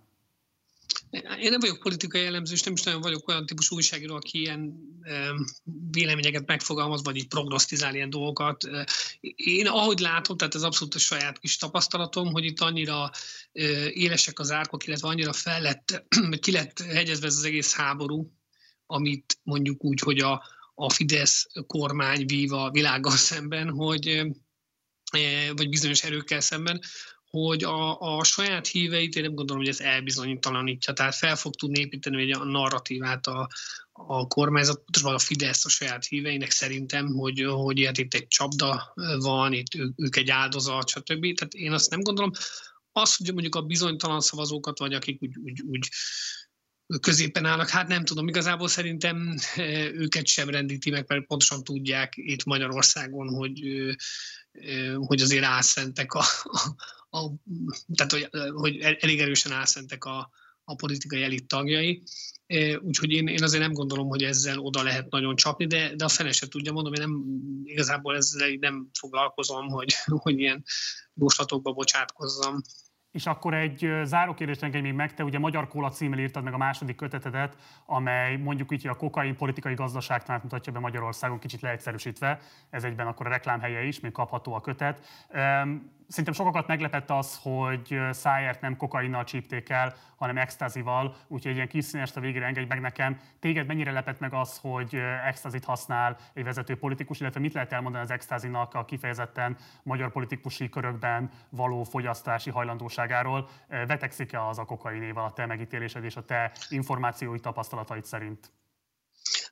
[1.13, 4.75] Én nem vagyok politikai jellemző, és nem is nagyon vagyok olyan típusú újságíró, aki ilyen
[5.91, 8.69] véleményeket megfogalmaz, vagy így prognosztizál ilyen dolgokat.
[9.37, 13.11] Én ahogy látom, tehát ez abszolút a saját kis tapasztalatom, hogy itt annyira
[13.93, 16.05] élesek az árkok, illetve annyira fel lett,
[16.41, 18.33] ki lett hegyezve ez az egész háború,
[18.87, 20.45] amit mondjuk úgy, hogy a,
[20.75, 24.23] a Fidesz kormány vív a világgal szemben, hogy
[25.55, 26.81] vagy bizonyos erőkkel szemben,
[27.33, 31.81] hogy a, a saját híveit én nem gondolom, hogy ez elbizonytalanítja, tehát fel fog tudni
[31.81, 33.49] építeni a narratívát a,
[33.93, 38.93] a kormányzat, pontosan a Fidesz a saját híveinek szerintem, hogy, hogy ilyet itt egy csapda
[39.19, 41.35] van, itt ők, ők egy áldozat, stb.
[41.35, 42.31] Tehát én azt nem gondolom.
[42.93, 45.89] Az, hogy mondjuk a bizonytalan szavazókat, vagy akik úgy, úgy, úgy
[47.01, 49.35] középen állnak, hát nem tudom, igazából szerintem
[49.93, 53.61] őket sem rendíti meg, mert pontosan tudják itt Magyarországon, hogy,
[54.99, 57.31] hogy azért álszentek a, a, a
[57.95, 60.31] tehát hogy, hogy elég erősen álszentek a,
[60.65, 62.03] a politikai elit tagjai.
[62.81, 66.09] Úgyhogy én, én azért nem gondolom, hogy ezzel oda lehet nagyon csapni, de, de a
[66.09, 67.25] fene se tudja, mondom, én nem,
[67.65, 70.65] igazából ezzel nem foglalkozom, hogy, hogy ilyen
[71.15, 72.61] jóslatokba bocsátkozzam.
[73.13, 76.55] És akkor egy záró kérdést engedj még meg, te ugye Magyar Kóla címmel írtad meg
[76.55, 82.39] a második kötetedet, amely mondjuk így a kokain politikai gazdaságtanát mutatja be Magyarországon, kicsit leegyszerűsítve,
[82.71, 85.27] ez egyben akkor a reklámhelye is, még kapható a kötet.
[86.13, 91.69] Szerintem sokakat meglepett az, hogy Szájert nem kokainnal csípték el, hanem extázival, úgyhogy egy ilyen
[91.69, 93.19] kis színest a végére engedj meg nekem.
[93.41, 94.95] Téged mennyire lepett meg az, hogy
[95.27, 100.69] extázit használ egy vezető politikus, illetve mit lehet elmondani az extázinak a kifejezetten magyar politikusi
[100.69, 103.49] körökben való fogyasztási hajlandóságáról?
[103.69, 108.53] Vetekszik-e az a kokainéval a te megítélésed és a te információi tapasztalataid szerint?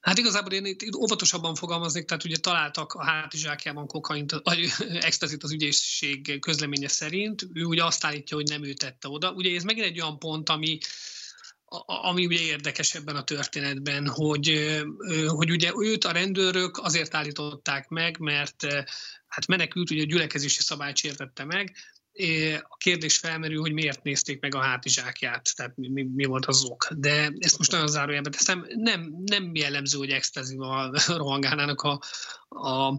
[0.01, 4.73] Hát igazából én itt óvatosabban fogalmaznék, tehát ugye találtak a hátizsákjában kokaint, vagy
[5.09, 9.33] extazit az ügyészség közleménye szerint, ő ugye azt állítja, hogy nem ő tette oda.
[9.33, 10.79] Ugye ez megint egy olyan pont, ami,
[11.87, 14.77] ami ugye érdekes ebben a történetben, hogy,
[15.27, 18.67] hogy ugye őt a rendőrök azért állították meg, mert
[19.27, 21.77] hát menekült, ugye a gyülekezési szabályt sértette meg,
[22.69, 26.65] a kérdés felmerül, hogy miért nézték meg a hátizsákját, tehát mi, mi, mi volt az
[26.65, 26.89] ok.
[26.97, 32.01] De ezt most nagyon zárójelben teszem, nem, nem jellemző, hogy extázival rohangálnának a,
[32.49, 32.99] a,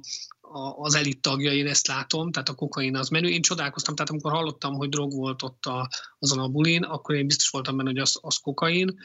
[0.76, 3.30] az elit tagjai, én ezt látom, tehát a kokain az menő.
[3.30, 7.28] Én csodálkoztam, tehát amikor hallottam, hogy drog volt ott a, azon a bulin, akkor én
[7.28, 9.00] biztos voltam benne, hogy az, az kokain,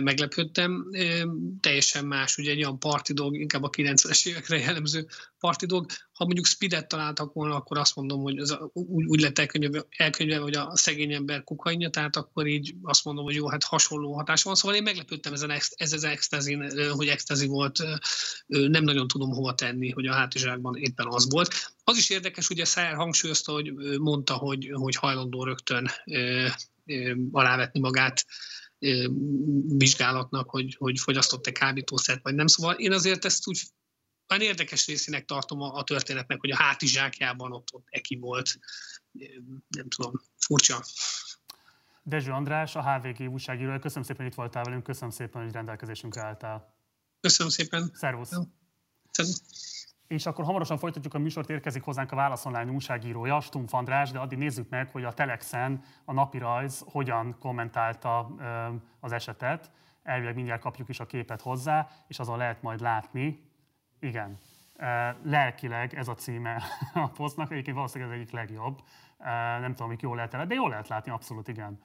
[0.00, 0.84] meglepődtem.
[1.60, 5.06] Teljesen más, ugye egy olyan partidog, inkább a 90-es évekre jellemző
[5.38, 5.86] partidog.
[6.18, 10.44] Ha mondjuk speedet találtak volna, akkor azt mondom, hogy az úgy, úgy lett elkönyvelve, elkönyvelve,
[10.44, 14.42] hogy a szegény ember kokainja, tehát akkor így azt mondom, hogy jó, hát hasonló hatás
[14.42, 14.54] van.
[14.54, 17.82] Szóval én meglepődtem ezen, ez az extazin, hogy extazi volt,
[18.46, 21.54] nem nagyon tudom hova tenni, hogy a hátizsákban éppen az volt.
[21.84, 25.90] Az is érdekes, ugye Szájer hangsúlyozta, hogy mondta, hogy, hogy hajlandó rögtön
[27.30, 28.26] alávetni magát
[29.66, 32.46] vizsgálatnak, hogy, hogy fogyasztott-e kábítószert, vagy nem.
[32.46, 33.62] Szóval én azért ezt úgy
[34.28, 38.58] olyan érdekes részének tartom a, a történetnek, hogy a hátizsákjában ott, ott Eki volt.
[39.68, 40.84] Nem tudom, furcsa.
[42.02, 43.78] Dezső András, a HVG újságíró.
[43.78, 46.74] Köszönöm szépen, hogy itt voltál velünk, köszönöm szépen, hogy rendelkezésünkre álltál.
[47.20, 47.90] Köszönöm szépen.
[47.94, 48.32] Szervusz.
[49.10, 49.42] Szervusz.
[50.06, 54.18] És akkor hamarosan folytatjuk a műsort, érkezik hozzánk a Válasz Online újságírója, Stumpf András, de
[54.18, 58.18] addig nézzük meg, hogy a Telexen a napirajz hogyan kommentálta
[59.00, 59.70] az esetet.
[60.02, 63.47] Elvileg mindjárt kapjuk is a képet hozzá, és azon lehet majd látni,
[64.00, 64.38] igen,
[65.22, 66.62] lelkileg ez a címe
[66.94, 68.82] a posztnak, egyébként valószínűleg ez egyik legjobb.
[69.60, 71.80] Nem tudom, hogy jól lehet el, de jól lehet látni, abszolút igen.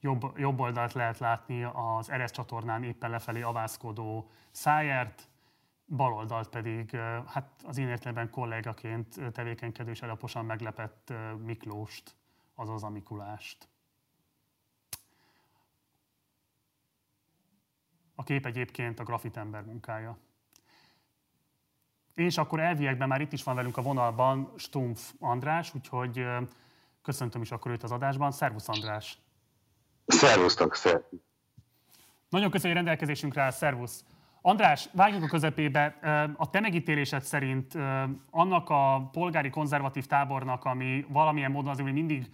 [0.00, 5.28] Jobb, jobb oldalt lehet látni az Eresz csatornán éppen lefelé avászkodó Szájert,
[5.86, 6.90] baloldalt pedig
[7.26, 11.12] hát az én értelemben kollégaként tevékenykedő és alaposan meglepett
[11.44, 12.16] Miklóst,
[12.54, 13.68] azaz a Mikulást.
[18.14, 20.18] A kép egyébként a grafitember munkája.
[22.16, 26.26] És akkor elviekben már itt is van velünk a vonalban Stumpf András, úgyhogy
[27.02, 28.30] köszöntöm is akkor őt az adásban.
[28.30, 29.18] Szervusz András!
[30.06, 31.20] Szervusztok, szervusz!
[32.28, 34.04] Nagyon köszönjük, hogy rendelkezésünkre áll, szervusz!
[34.46, 35.98] András, vágjunk a közepébe.
[36.36, 37.78] A te megítélésed szerint
[38.30, 42.28] annak a polgári konzervatív tábornak, ami valamilyen módon azért mindig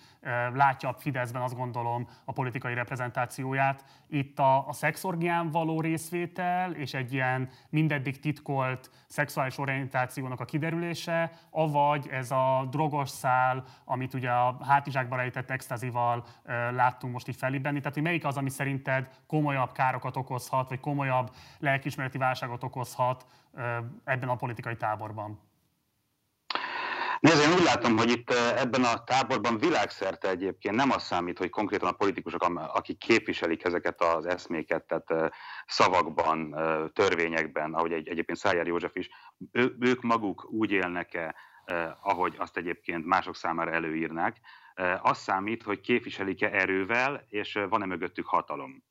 [0.55, 6.95] látja a Fideszben, azt gondolom, a politikai reprezentációját, itt a, a szexorgián való részvétel és
[6.95, 14.31] egy ilyen mindeddig titkolt szexuális orientációnak a kiderülése, avagy ez a drogos szál, amit ugye
[14.31, 16.25] a hátizsákba rejtett extazival
[16.75, 17.79] láttunk most így felibbenni.
[17.79, 23.27] Tehát, hogy melyik az, ami szerinted komolyabb károkat okozhat, vagy komolyabb lelkismeret önismereti válságot okozhat
[24.05, 25.41] ebben a politikai táborban?
[27.21, 31.51] Nézd, én úgy látom, hogy itt ebben a táborban világszerte egyébként nem az számít, hogy
[31.51, 32.43] konkrétan a politikusok,
[32.75, 35.35] akik képviselik ezeket az eszméket, tehát
[35.67, 36.55] szavakban,
[36.93, 39.09] törvényekben, ahogy egy, egyébként Szájár József is,
[39.53, 41.35] ő, ők maguk úgy élnek-e,
[42.03, 44.37] ahogy azt egyébként mások számára előírnák,
[45.03, 48.83] az számít, hogy képviselik-e erővel, és van-e mögöttük hatalom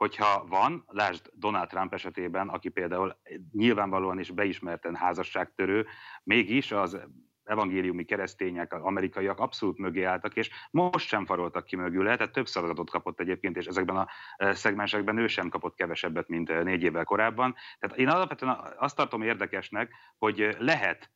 [0.00, 3.16] hogyha van, lásd Donald Trump esetében, aki például
[3.52, 5.86] nyilvánvalóan is beismerten házasságtörő,
[6.22, 7.00] mégis az
[7.44, 12.90] evangéliumi keresztények, amerikaiak abszolút mögé álltak, és most sem faroltak ki mögül, tehát több szavazatot
[12.90, 14.08] kapott egyébként, és ezekben a
[14.52, 17.54] szegmensekben ő sem kapott kevesebbet, mint négy évvel korábban.
[17.78, 21.10] Tehát én alapvetően azt tartom érdekesnek, hogy lehet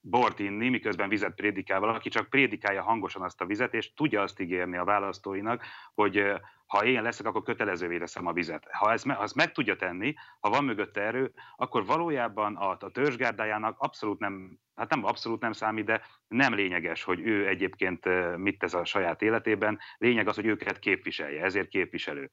[0.00, 4.40] bort inni, miközben vizet prédikál valaki, csak prédikálja hangosan azt a vizet, és tudja azt
[4.40, 6.40] ígérni a választóinak, hogy
[6.72, 8.66] ha én leszek, akkor kötelezővé teszem a vizet.
[8.70, 12.90] Ha ezt, ha ezt meg tudja tenni, ha van mögötte erő, akkor valójában a, a
[12.92, 18.58] törzsgárdájának abszolút nem, hát nem abszolút nem számít, de nem lényeges, hogy ő egyébként mit
[18.58, 19.78] tesz a saját életében.
[19.98, 22.30] Lényeg az, hogy őket képviselje, ezért képviselő.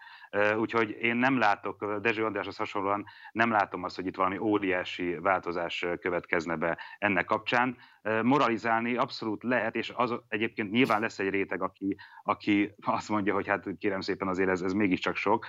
[0.58, 5.86] Úgyhogy én nem látok, Dezső Andráshoz hasonlóan nem látom azt, hogy itt valami óriási változás
[5.99, 7.78] következne be ennek kapcsán
[8.23, 13.47] moralizálni abszolút lehet, és az egyébként nyilván lesz egy réteg, aki, aki azt mondja, hogy
[13.47, 15.45] hát kérem szépen azért ez, ez mégiscsak sok,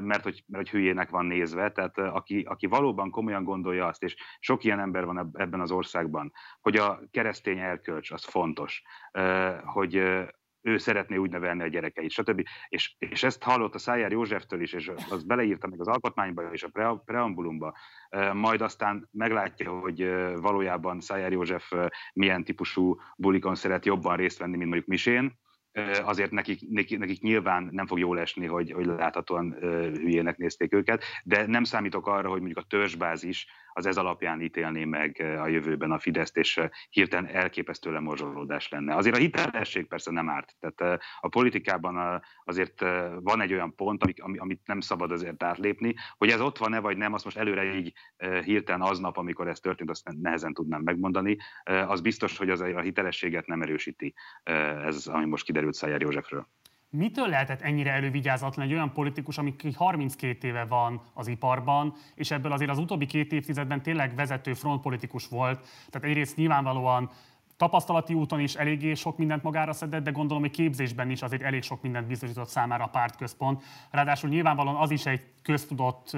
[0.00, 4.16] mert hogy, mert hogy hülyének van nézve, tehát aki, aki valóban komolyan gondolja azt, és
[4.40, 6.11] sok ilyen ember van ebben az országban,
[6.60, 8.82] hogy a keresztény erkölcs az fontos,
[9.64, 10.02] hogy,
[10.62, 12.42] ő szeretné úgy nevelni a gyerekeit, stb.
[12.68, 16.62] És, és ezt hallott a Szájár Józseftől is, és az beleírta meg az alkotmányba és
[16.62, 17.76] a preambulumba,
[18.32, 21.72] majd aztán meglátja, hogy valójában Szájár József
[22.12, 25.40] milyen típusú bulikon szeret jobban részt venni, mint mondjuk Misén,
[26.02, 29.56] azért nekik, nekik, nekik nyilván nem fog jól esni, hogy, hogy láthatóan
[29.92, 34.84] hülyének nézték őket, de nem számítok arra, hogy mondjuk a törzsbázis az ez alapján ítélné
[34.84, 38.94] meg a jövőben a Fideszt, és hirtelen elképesztő lemorzsolódás lenne.
[38.94, 40.54] Azért a hitelesség persze nem árt.
[40.60, 42.80] Tehát a politikában azért
[43.20, 44.02] van egy olyan pont,
[44.36, 47.92] amit nem szabad azért átlépni, hogy ez ott van-e vagy nem, azt most előre így
[48.44, 51.36] hirtelen aznap, amikor ez történt, azt nehezen tudnám megmondani.
[51.64, 54.14] Az biztos, hogy az a hitelességet nem erősíti
[54.84, 56.46] ez, ami most kiderült Szájár Józsefről.
[56.90, 62.52] Mitől lehetett ennyire elővigyázatlan egy olyan politikus, ami 32 éve van az iparban, és ebből
[62.52, 65.66] azért az utóbbi két évtizedben tényleg vezető frontpolitikus volt.
[65.90, 67.10] Tehát egyrészt nyilvánvalóan
[67.56, 71.62] tapasztalati úton is eléggé sok mindent magára szedett, de gondolom, hogy képzésben is azért elég
[71.62, 73.62] sok mindent biztosított számára a pártközpont.
[73.90, 76.16] Ráadásul nyilvánvalóan az is egy köztudott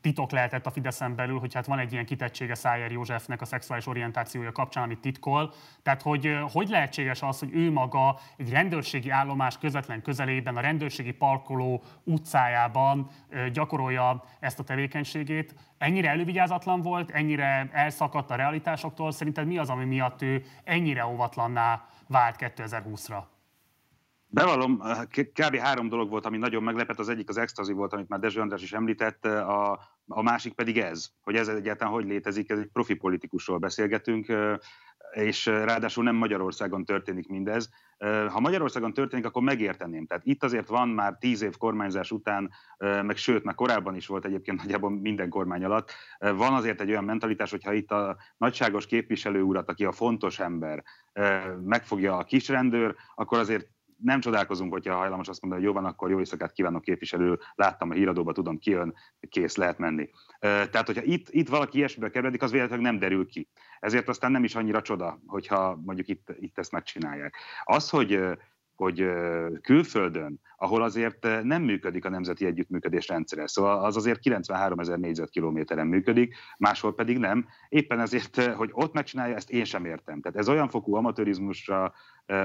[0.00, 3.86] titok lehetett a Fideszen belül, hogy hát van egy ilyen kitettsége Szájer Józsefnek a szexuális
[3.86, 5.52] orientációja kapcsán, amit titkol.
[5.82, 11.12] Tehát, hogy hogy lehetséges az, hogy ő maga egy rendőrségi állomás közvetlen közelében, a rendőrségi
[11.12, 13.08] parkoló utcájában
[13.52, 15.54] gyakorolja ezt a tevékenységét.
[15.78, 19.12] Ennyire elővigyázatlan volt, ennyire elszakadt a realitásoktól.
[19.12, 23.33] Szerinted mi az, ami miatt ő ennyire óvatlanná vált 2020-ra?
[24.34, 25.56] Bevallom, kb.
[25.56, 26.98] három dolog volt, ami nagyon meglepett.
[26.98, 30.78] Az egyik az extazi volt, amit már Dezső András is említett, a, a másik pedig
[30.78, 34.32] ez, hogy ez egyáltalán hogy létezik, ez egy profi politikusról beszélgetünk,
[35.12, 37.70] és ráadásul nem Magyarországon történik mindez.
[38.28, 40.06] Ha Magyarországon történik, akkor megérteném.
[40.06, 44.24] Tehát itt azért van már tíz év kormányzás után, meg sőt, már korábban is volt
[44.24, 49.42] egyébként nagyjából minden kormány alatt, van azért egy olyan mentalitás, hogyha itt a nagyságos képviselő
[49.42, 50.82] urat, aki a fontos ember,
[51.64, 56.10] megfogja a kisrendőr, akkor azért nem csodálkozunk, hogyha hajlamos azt mondani, hogy jó van, akkor
[56.10, 58.94] jó éjszakát kívánok képviselő, láttam a híradóba, tudom, ki jön,
[59.28, 60.10] kész, lehet menni.
[60.40, 63.48] Tehát, hogyha itt, itt valaki ilyesmibe keveredik, az véletlenül nem derül ki.
[63.80, 67.36] Ezért aztán nem is annyira csoda, hogyha mondjuk itt, itt ezt megcsinálják.
[67.64, 68.36] Az, hogy
[68.76, 69.06] hogy
[69.62, 75.86] külföldön, ahol azért nem működik a nemzeti együttműködés rendszere, szóval az azért 93 ezer négyzetkilométeren
[75.86, 77.46] működik, máshol pedig nem.
[77.68, 80.20] Éppen ezért, hogy ott megcsinálja, ezt én sem értem.
[80.20, 81.92] Tehát ez olyan fokú amatőrizmusra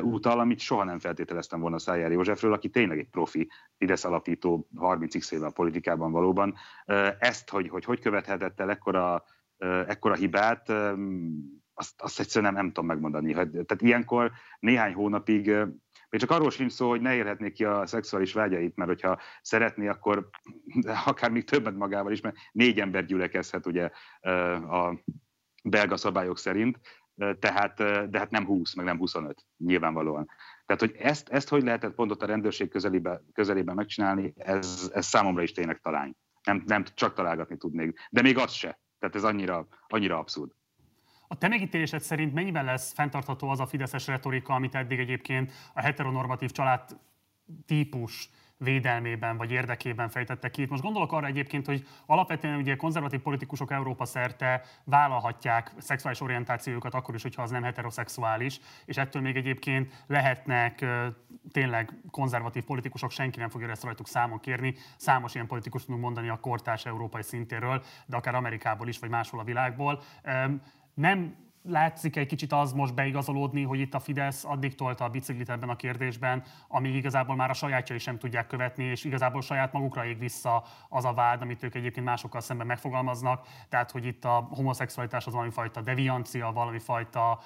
[0.02, 5.32] utal, amit soha nem feltételeztem volna Szájár Józsefről, aki tényleg egy profi, Fidesz alapító 30
[5.32, 6.56] éve a politikában valóban.
[7.20, 9.24] Ezt, hogy hogy, hogy követhetett el ekkora,
[9.88, 10.70] ekkora hibát,
[11.74, 13.34] azt, azt egyszerűen nem, nem tudom megmondani.
[13.34, 15.46] Tehát ilyenkor néhány hónapig
[16.10, 19.88] még csak arról sincs szó, hogy ne érhetnék ki a szexuális vágyait, mert hogyha szeretné,
[19.88, 20.30] akkor
[21.06, 23.90] akár még többet magával is, mert négy ember gyülekezhet ugye
[24.70, 25.04] a
[25.64, 26.80] belga szabályok szerint,
[27.40, 27.76] tehát,
[28.10, 30.28] de hát nem 20, meg nem 25, nyilvánvalóan.
[30.66, 35.06] Tehát, hogy ezt, ezt hogy lehetett pont ott a rendőrség közelébe, közelében megcsinálni, ez, ez
[35.06, 36.16] számomra is tényleg talány.
[36.44, 38.80] Nem, nem csak találgatni tudnék, de még az se.
[39.00, 40.52] Tehát ez annyira, annyira abszurd.
[41.28, 45.82] A te megítélésed szerint mennyiben lesz fenntartható az a fideszes retorika, amit eddig egyébként a
[45.82, 47.00] heteronormatív család
[47.66, 48.30] típus
[48.60, 50.66] védelmében vagy érdekében fejtette ki.
[50.70, 57.16] Most gondolok arra egyébként, hogy alapvetően ugye konzervatív politikusok Európa szerte vállalhatják szexuális orientációjukat akkor
[57.16, 60.86] is, hogyha az nem heteroszexuális, és ettől még egyébként lehetnek
[61.52, 64.76] tényleg konzervatív politikusok, senki nem fogja ezt rajtuk számon kérni.
[64.98, 69.40] Számos ilyen politikus tudunk mondani a kortárs európai szintéről, de akár Amerikából is, vagy máshol
[69.40, 70.02] a világból
[70.94, 75.50] nem látszik egy kicsit az most beigazolódni, hogy itt a Fidesz addig tolta a biciklit
[75.50, 80.06] ebben a kérdésben, amíg igazából már a sajátjai sem tudják követni, és igazából saját magukra
[80.06, 83.48] ég vissza az a vád, amit ők egyébként másokkal szemben megfogalmaznak.
[83.70, 87.40] Tehát, hogy itt a homoszexualitás az valami fajta deviancia, valami fajta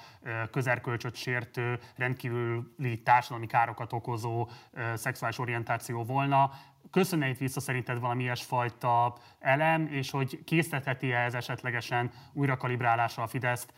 [0.50, 4.48] közerkölcsöt sértő, rendkívüli társadalmi károkat okozó
[4.94, 6.50] szexuális orientáció volna
[6.90, 13.72] köszönhet vissza szerinted valami ilyesfajta elem, és hogy késztetheti-e ez esetlegesen újra kalibrálásra a Fideszt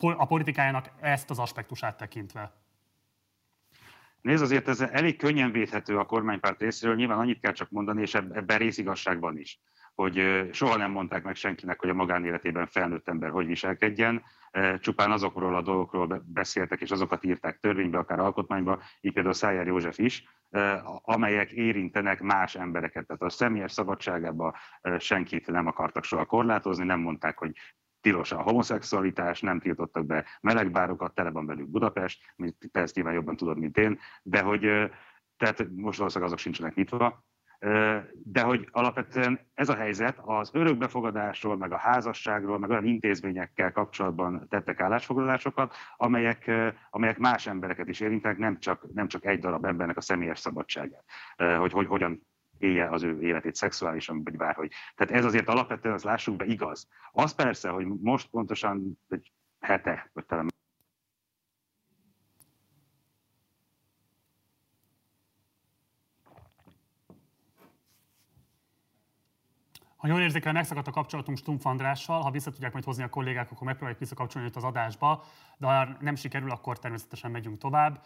[0.00, 2.52] a politikájának ezt az aspektusát tekintve?
[4.20, 8.14] Nézd, azért ez elég könnyen védhető a kormánypárt részéről, nyilván annyit kell csak mondani, és
[8.14, 9.60] ebben részigazság van is,
[9.94, 14.22] hogy soha nem mondták meg senkinek, hogy a magánéletében felnőtt ember hogy viselkedjen,
[14.78, 19.98] csupán azokról a dolgokról beszéltek, és azokat írták törvénybe, akár alkotmányba, így például Szájer József
[19.98, 20.24] is,
[21.02, 23.06] amelyek érintenek más embereket.
[23.06, 24.54] Tehát a személyes szabadságában
[24.98, 27.56] senkit nem akartak soha korlátozni, nem mondták, hogy
[28.00, 32.34] tilos a homoszexualitás, nem tiltottak be melegbárokat, tele van belük Budapest,
[32.72, 34.60] te ezt nyilván jobban tudod, mint én, de hogy
[35.36, 37.24] tehát most valószínűleg azok sincsenek nyitva,
[38.12, 44.46] de hogy alapvetően ez a helyzet az örökbefogadásról, meg a házasságról, meg olyan intézményekkel kapcsolatban
[44.48, 46.50] tettek állásfoglalásokat, amelyek,
[46.90, 51.04] amelyek más embereket is érintenek, nem csak, nem csak egy darab embernek a személyes szabadságát,
[51.58, 52.26] hogy, hogy hogyan
[52.60, 54.72] élje az ő életét szexuálisan, vagy bárhogy.
[54.94, 56.88] Tehát ez azért alapvetően, az lássuk be, igaz.
[57.12, 60.48] Az persze, hogy most pontosan egy hete, vagy talán
[70.00, 73.50] Ha jól érzékel, megszakadt a kapcsolatunk Stumpf Andrással, ha vissza tudják majd hozni a kollégák,
[73.50, 75.24] akkor megpróbáljuk visszakapcsolni őt az adásba,
[75.58, 78.04] de ha nem sikerül, akkor természetesen megyünk tovább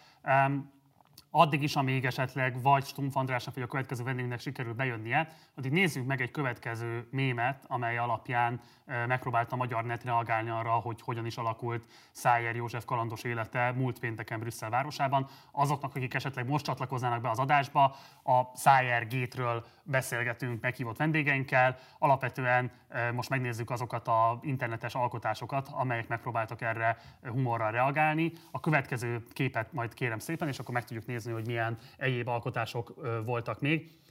[1.36, 6.06] addig is, amíg esetleg vagy Stumpf Andrásnak, vagy a következő vendégnek sikerül bejönnie, addig nézzünk
[6.06, 8.60] meg egy következő mémet, amely alapján
[9.06, 13.98] megpróbált a magyar net reagálni arra, hogy hogyan is alakult Szájer József kalandos élete múlt
[13.98, 15.26] pénteken Brüsszel városában.
[15.50, 21.78] Azoknak, akik esetleg most csatlakoznának be az adásba, a Szájer gétről beszélgetünk meghívott vendégeinkkel.
[21.98, 22.70] Alapvetően
[23.12, 28.32] most megnézzük azokat a internetes alkotásokat, amelyek megpróbáltak erre humorral reagálni.
[28.50, 32.94] A következő képet majd kérem szépen, és akkor meg tudjuk nézni, hogy milyen egyéb alkotások
[33.24, 34.02] voltak még.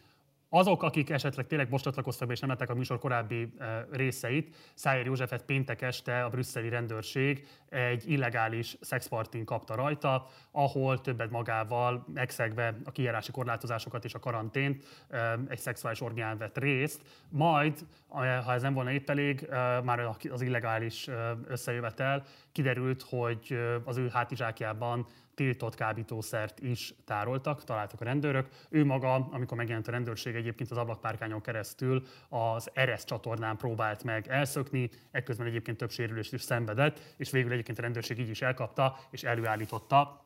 [0.56, 3.54] Azok, akik esetleg tényleg most csatlakoztak és nem lettek a műsor korábbi
[3.92, 11.30] részeit, Szájer Józsefet péntek este a brüsszeli rendőrség egy illegális szexpartin kapta rajta, ahol többet
[11.30, 15.06] magával megszegve a kijárási korlátozásokat és a karantént
[15.48, 17.02] egy szexuális orgián vett részt.
[17.30, 19.48] Majd, ha ez nem volna épp elég,
[19.84, 20.00] már
[20.30, 21.10] az illegális
[21.48, 28.48] összejövetel kiderült, hogy az ő hátizsákjában tiltott kábítószert is tároltak, találtak a rendőrök.
[28.70, 34.28] Ő maga, amikor megjelent a rendőrség egyébként az ablakpárkányon keresztül az Eresz csatornán próbált meg
[34.28, 38.98] elszökni, ekközben egyébként több sérülést is szenvedett, és végül egyébként a rendőrség így is elkapta
[39.10, 40.24] és előállította.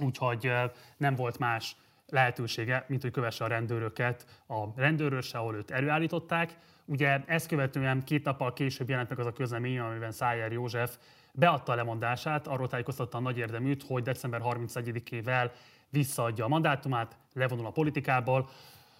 [0.00, 0.52] Úgyhogy
[0.96, 1.76] nem volt más
[2.08, 6.56] lehetősége, mint hogy kövesse a rendőröket a rendőrös, ahol őt előállították.
[6.84, 10.98] Ugye ezt követően két nappal később jelent meg az a közlemény, amiben Szájer József
[11.34, 15.50] beadta a lemondását, arról tájékoztatta a nagy érdeműt, hogy december 31-ével
[15.90, 18.48] visszaadja a mandátumát, levonul a politikából.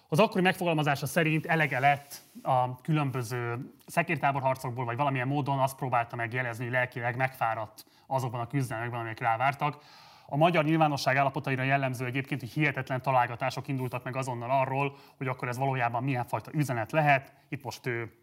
[0.07, 6.63] Az akkori megfogalmazása szerint elege lett a különböző szekértáborharcokból, vagy valamilyen módon azt próbálta megjelezni,
[6.63, 9.83] hogy lelkileg megfáradt azokban a küzdelmekben, amelyek rávártak.
[10.27, 15.47] A magyar nyilvánosság állapotaira jellemző egyébként, hogy hihetetlen találgatások indultak meg azonnal arról, hogy akkor
[15.47, 17.33] ez valójában milyen fajta üzenet lehet.
[17.49, 18.13] Itt most ő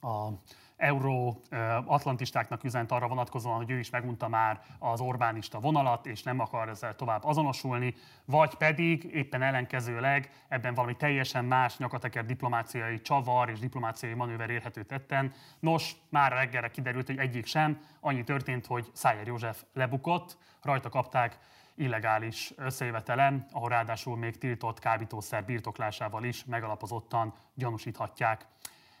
[0.00, 0.28] a
[0.76, 6.68] euró-atlantistáknak üzent arra vonatkozóan, hogy ő is megunta már az Orbánista vonalat, és nem akar
[6.68, 13.58] ezzel tovább azonosulni, vagy pedig éppen ellenkezőleg ebben valami teljesen más nyakateker diplomáciai csavar és
[13.58, 15.32] diplomáciai manőver érhető tetten.
[15.58, 17.80] Nos, már reggelre kiderült, hogy egyik sem.
[18.00, 21.38] Annyi történt, hogy Szájer József lebukott, rajta kapták
[21.76, 28.46] illegális összejövetelen, ahol ráadásul még tiltott kábítószer birtoklásával is megalapozottan gyanúsíthatják.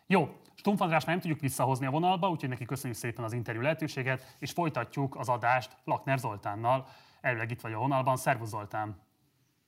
[0.06, 3.60] Jó, Stumpf András már nem tudjuk visszahozni a vonalba, úgyhogy neki köszönjük szépen az interjú
[3.60, 6.86] lehetőséget, és folytatjuk az adást Lakner Zoltánnal.
[7.20, 8.16] Elvileg itt vagy a vonalban.
[8.16, 9.04] Szervusz Zoltán!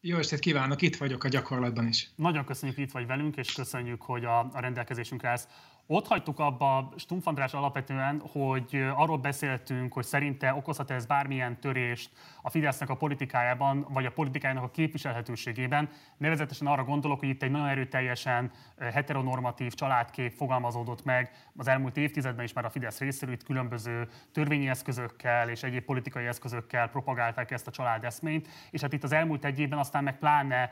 [0.00, 2.10] Jó estét kívánok, itt vagyok a gyakorlatban is.
[2.16, 5.48] Nagyon köszönjük, hogy itt vagy velünk, és köszönjük, hogy a, a rendelkezésünkre állsz.
[5.90, 12.10] Ott hagytuk abba Stumpf András alapvetően, hogy arról beszéltünk, hogy szerinte okozhat ez bármilyen törést
[12.42, 15.88] a Fidesznek a politikájában, vagy a politikájának a képviselhetőségében.
[16.16, 22.44] Nevezetesen arra gondolok, hogy itt egy nagyon erőteljesen heteronormatív családkép fogalmazódott meg az elmúlt évtizedben
[22.44, 27.66] is már a Fidesz részéről, itt különböző törvényi eszközökkel és egyéb politikai eszközökkel propagálták ezt
[27.66, 30.70] a családeszményt, és hát itt az elmúlt egy évben aztán meg pláne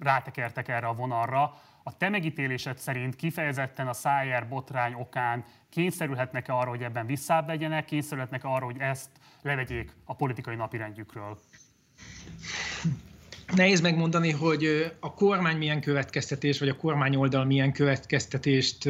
[0.00, 6.70] rátekertek erre a vonalra, A te megítélésed szerint kifejezetten a Szájer botrány okán kényszerülhetnek-e arra,
[6.70, 9.10] hogy ebben visszább kényszerülhetnek arra, hogy ezt
[9.42, 11.38] levegyék a politikai napirendjükről?
[13.54, 18.88] Nehéz megmondani, hogy a kormány milyen következtetés, vagy a kormány oldal milyen következtetést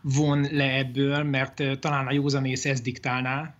[0.00, 3.54] von le ebből, mert talán a józanész ezt diktálná,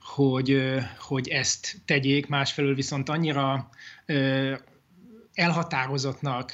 [0.00, 0.62] hogy,
[0.98, 3.68] hogy ezt tegyék, másfelől viszont annyira
[5.40, 6.52] elhatározottnak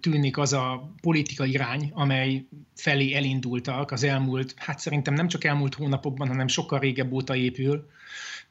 [0.00, 5.74] tűnik az a politikai irány, amely felé elindultak az elmúlt, hát szerintem nem csak elmúlt
[5.74, 7.88] hónapokban, hanem sokkal régebb óta épül,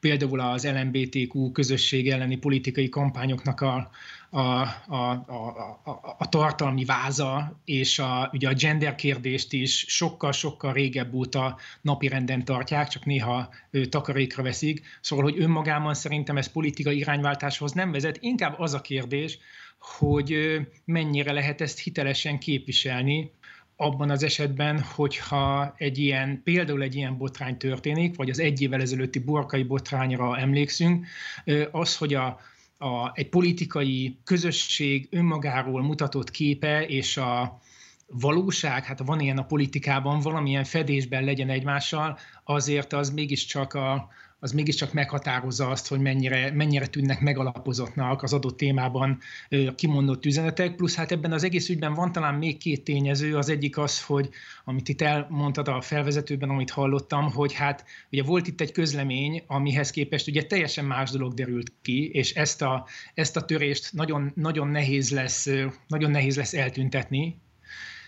[0.00, 3.90] például az LMBTQ közösség elleni politikai kampányoknak a,
[4.30, 10.72] a, a, a, a, a tartalmi váza, és a, ugye a gender kérdést is sokkal-sokkal
[10.72, 14.86] régebb óta napirenden tartják, csak néha ő, takarékra veszik.
[15.00, 18.18] Szóval, hogy önmagában szerintem ez politikai irányváltáshoz nem vezet.
[18.20, 19.38] Inkább az a kérdés,
[19.80, 23.30] hogy mennyire lehet ezt hitelesen képviselni,
[23.76, 28.80] abban az esetben, hogyha egy ilyen, például egy ilyen botrány történik, vagy az egy évvel
[28.80, 31.06] ezelőtti borkai botrányra emlékszünk,
[31.70, 32.40] az, hogy a,
[32.78, 37.60] a, egy politikai közösség önmagáról mutatott képe és a
[38.06, 44.08] valóság, hát van ilyen a politikában, valamilyen fedésben legyen egymással, azért az mégiscsak a,
[44.38, 49.18] az mégiscsak meghatározza azt, hogy mennyire, mennyire tűnnek megalapozottnak az adott témában
[49.74, 53.78] kimondott üzenetek, plusz hát ebben az egész ügyben van talán még két tényező, az egyik
[53.78, 54.28] az, hogy
[54.64, 59.90] amit itt elmondtad a felvezetőben, amit hallottam, hogy hát ugye volt itt egy közlemény, amihez
[59.90, 64.68] képest ugye teljesen más dolog derült ki, és ezt a, ezt a törést nagyon, nagyon
[64.68, 65.48] nehéz lesz,
[65.86, 67.44] nagyon nehéz lesz eltüntetni,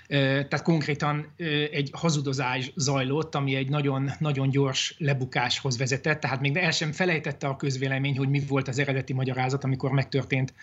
[0.09, 1.35] tehát konkrétan
[1.73, 7.47] egy hazudozás zajlott, ami egy nagyon, nagyon gyors lebukáshoz vezetett, tehát még el sem felejtette
[7.47, 10.55] a közvélemény, hogy mi volt az eredeti magyarázat, amikor megtörtént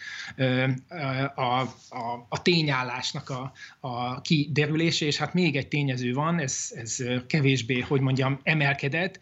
[1.35, 6.97] a, a, a tényállásnak a, a kiderülése, és hát még egy tényező van, ez, ez
[7.27, 9.19] kevésbé, hogy mondjam, emelkedett,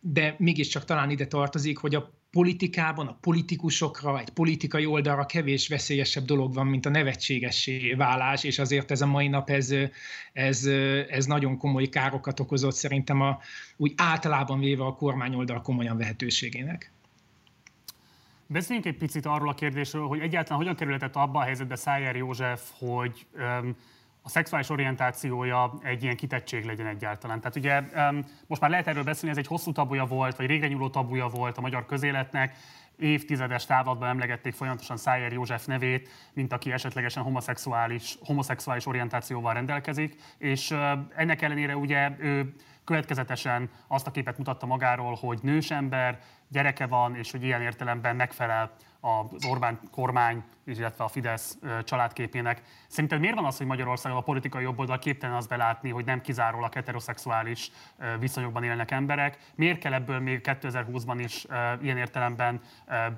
[0.00, 6.24] de mégiscsak talán ide tartozik, hogy a politikában, a politikusokra, egy politikai oldalra kevés veszélyesebb
[6.24, 9.74] dolog van, mint a nevetségessé válás, és azért ez a mai nap ez,
[10.32, 10.64] ez,
[11.08, 13.38] ez nagyon komoly károkat okozott szerintem a,
[13.76, 16.92] úgy általában véve a kormányoldal komolyan vehetőségének.
[18.46, 22.70] Beszéljünk egy picit arról a kérdésről, hogy egyáltalán hogyan kerülhetett abba a helyzetbe Szájer József,
[22.78, 23.76] hogy um,
[24.22, 27.40] a szexuális orientációja egy ilyen kitettség legyen egyáltalán.
[27.40, 27.82] Tehát ugye
[28.46, 31.58] most már lehet erről beszélni, ez egy hosszú tabuja volt, vagy régre nyúló tabuja volt
[31.58, 32.56] a magyar közéletnek,
[32.98, 40.74] évtizedes távlatban emlegették folyamatosan Szájer József nevét, mint aki esetlegesen homoszexuális, homoszexuális orientációval rendelkezik, és
[41.16, 42.54] ennek ellenére ugye ő
[42.84, 46.18] következetesen azt a képet mutatta magáról, hogy nős ember,
[46.48, 48.70] gyereke van, és hogy ilyen értelemben megfelel
[49.04, 52.62] az Orbán kormány, illetve a Fidesz családképének.
[52.88, 56.74] Szerinted miért van az, hogy Magyarországon a politikai jobboldal képtelen azt belátni, hogy nem kizárólag
[56.74, 57.70] heteroszexuális
[58.18, 59.38] viszonyokban élnek emberek?
[59.54, 61.46] Miért kell ebből még 2020-ban is
[61.80, 62.60] ilyen értelemben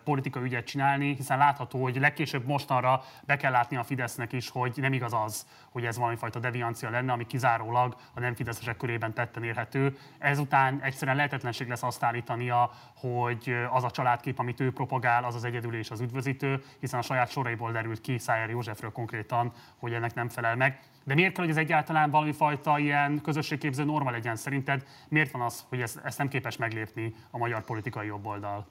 [0.04, 4.72] politikai ügyet csinálni, hiszen látható, hogy legkésőbb mostanra be kell látni a Fidesznek is, hogy
[4.76, 9.44] nem igaz az, hogy ez valamifajta deviancia lenne, ami kizárólag a nem fideszesek körében tetten
[9.44, 9.98] érhető.
[10.18, 15.44] Ezután egyszerűen lehetetlenség lesz azt állítania, hogy az a családkép, amit ő propagál, az az
[15.44, 20.14] egyedül és az üdvözítő, hiszen a saját soraiból derült ki Szájer Józsefről konkrétan, hogy ennek
[20.14, 20.80] nem felel meg.
[21.04, 24.36] De miért kell, hogy ez egyáltalán valami fajta ilyen közösségképző norma legyen?
[24.36, 28.66] Szerinted miért van az, hogy ezt, ezt nem képes meglépni a magyar politikai jobboldal?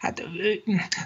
[0.00, 0.22] Hát,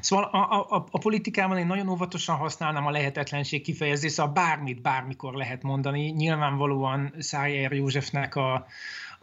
[0.00, 5.34] szóval a, a, a politikában én nagyon óvatosan használnám a lehetetlenség kifejezést, szóval bármit, bármikor
[5.34, 6.10] lehet mondani.
[6.10, 8.66] Nyilvánvalóan Szájer Józsefnek a,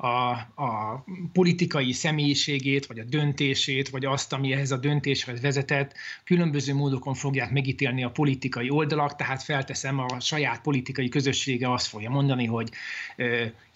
[0.01, 0.31] a,
[0.63, 5.93] a politikai személyiségét, vagy a döntését, vagy azt, ami ehhez a döntéshez vezetett,
[6.23, 12.09] különböző módokon fogják megítélni a politikai oldalak, tehát felteszem, a saját politikai közössége azt fogja
[12.09, 12.69] mondani, hogy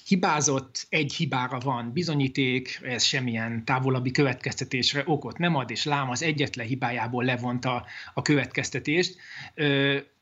[0.06, 6.24] hibázott, egy hibára van bizonyíték, ez semmilyen távolabbi következtetésre okot nem ad, és lám az
[6.24, 9.16] egyetlen hibájából levonta a következtetést,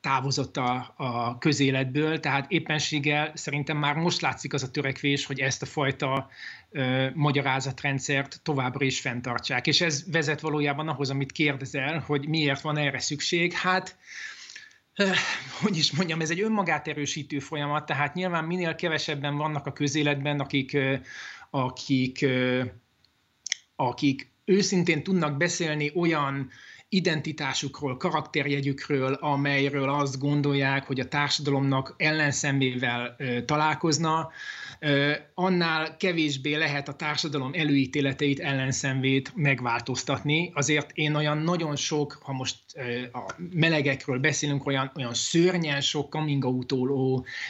[0.01, 5.61] távozott a, a közéletből, tehát éppenséggel szerintem már most látszik az a törekvés, hogy ezt
[5.61, 6.29] a fajta
[6.71, 9.67] ö, magyarázatrendszert továbbra is fenntartsák.
[9.67, 13.53] És ez vezet valójában ahhoz, amit kérdezel, hogy miért van erre szükség.
[13.53, 13.97] Hát
[15.61, 20.39] hogy is mondjam, ez egy önmagát erősítő folyamat, tehát nyilván minél kevesebben vannak a közéletben,
[20.39, 20.77] akik,
[21.49, 22.25] akik,
[23.75, 26.49] akik őszintén tudnak beszélni olyan
[26.93, 33.15] identitásukról, karakterjegyükről, amelyről azt gondolják, hogy a társadalomnak ellenszemével
[33.45, 34.31] találkozna,
[35.33, 40.51] annál kevésbé lehet a társadalom előítéleteit, ellenszenvét megváltoztatni.
[40.53, 42.57] Azért én olyan nagyon sok, ha most
[43.13, 46.73] a melegekről beszélünk, olyan, olyan szörnyen sok coming out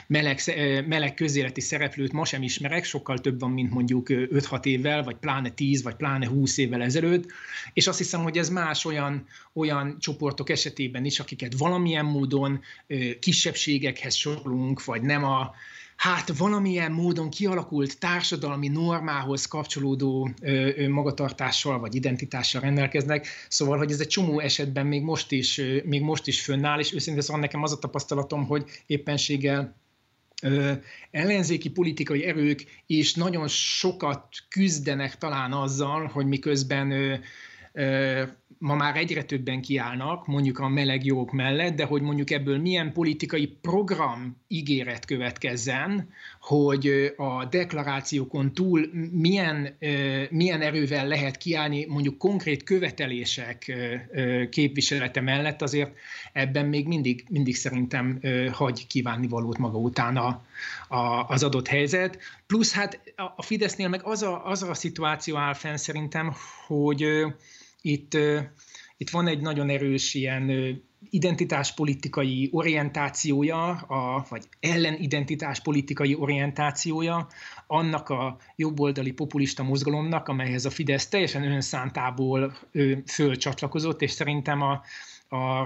[0.08, 0.40] meleg,
[0.88, 5.50] meleg közéleti szereplőt ma sem ismerek, sokkal több van, mint mondjuk 5-6 évvel, vagy pláne
[5.50, 7.32] 10, vagy pláne 20 évvel ezelőtt,
[7.74, 12.62] és azt hiszem, hogy ez más olyan, olyan csoportok esetében is, akiket valamilyen módon
[13.20, 15.52] kisebbségekhez sorolunk, vagy nem a,
[15.96, 24.00] hát valamilyen módon kialakult társadalmi normához kapcsolódó ö, magatartással vagy identitással rendelkeznek, szóval, hogy ez
[24.00, 27.72] egy csomó esetben még most is, még most is fönnáll, és őszintén szóval nekem az
[27.72, 29.82] a tapasztalatom, hogy éppenséggel
[31.12, 37.20] ellenzéki politikai erők is nagyon sokat küzdenek talán azzal, hogy miközben
[38.64, 42.94] ma már egyre többen kiállnak, mondjuk a meleg jogok mellett, de hogy mondjuk ebből milyen
[42.94, 46.10] politikai program ígéret következzen,
[46.42, 49.78] hogy a deklarációkon túl milyen,
[50.30, 53.74] milyen erővel lehet kiállni mondjuk konkrét követelések
[54.50, 55.94] képviselete mellett, azért
[56.34, 58.20] ebben még mindig, mindig szerintem
[58.52, 60.46] hagy kívánni valót maga után a,
[60.88, 62.18] a, az adott helyzet.
[62.48, 63.00] Plusz hát
[63.36, 66.34] a Fidesznél meg az a, az a szituáció áll fenn szerintem,
[66.68, 67.06] hogy
[67.84, 68.18] itt,
[68.98, 70.52] itt van egy nagyon erős ilyen
[71.10, 77.28] identitáspolitikai orientációja, a, vagy ellenidentitáspolitikai orientációja
[77.68, 82.58] annak a jobboldali populista mozgalomnak, amelyhez a Fidesz teljesen önszántából
[83.06, 84.82] fölcsatlakozott, és szerintem a,
[85.36, 85.62] a,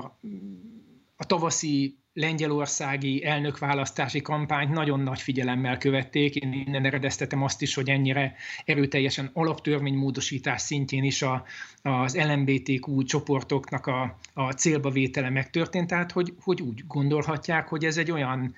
[1.15, 6.35] a tavaszi lengyelországi elnökválasztási kampányt nagyon nagy figyelemmel követték.
[6.35, 11.43] Én innen eredeztetem azt is, hogy ennyire erőteljesen alaptörvénymódosítás szintjén is a,
[11.81, 17.97] az LMBTQ csoportoknak a, a célba vétele megtörtént, tehát hogy, hogy úgy gondolhatják, hogy ez
[17.97, 18.55] egy olyan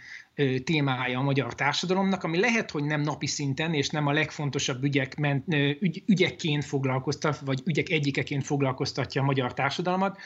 [0.63, 5.15] témája a magyar társadalomnak, ami lehet, hogy nem napi szinten, és nem a legfontosabb ügyek
[5.17, 5.43] ment,
[5.79, 10.17] ügy, ügyekként foglalkoztat, vagy ügyek egyikeként foglalkoztatja a magyar társadalmat,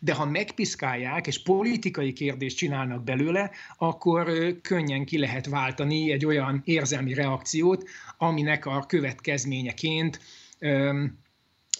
[0.00, 6.62] de ha megpiszkálják, és politikai kérdést csinálnak belőle, akkor könnyen ki lehet váltani egy olyan
[6.64, 10.20] érzelmi reakciót, aminek a következményeként
[10.58, 11.18] öm,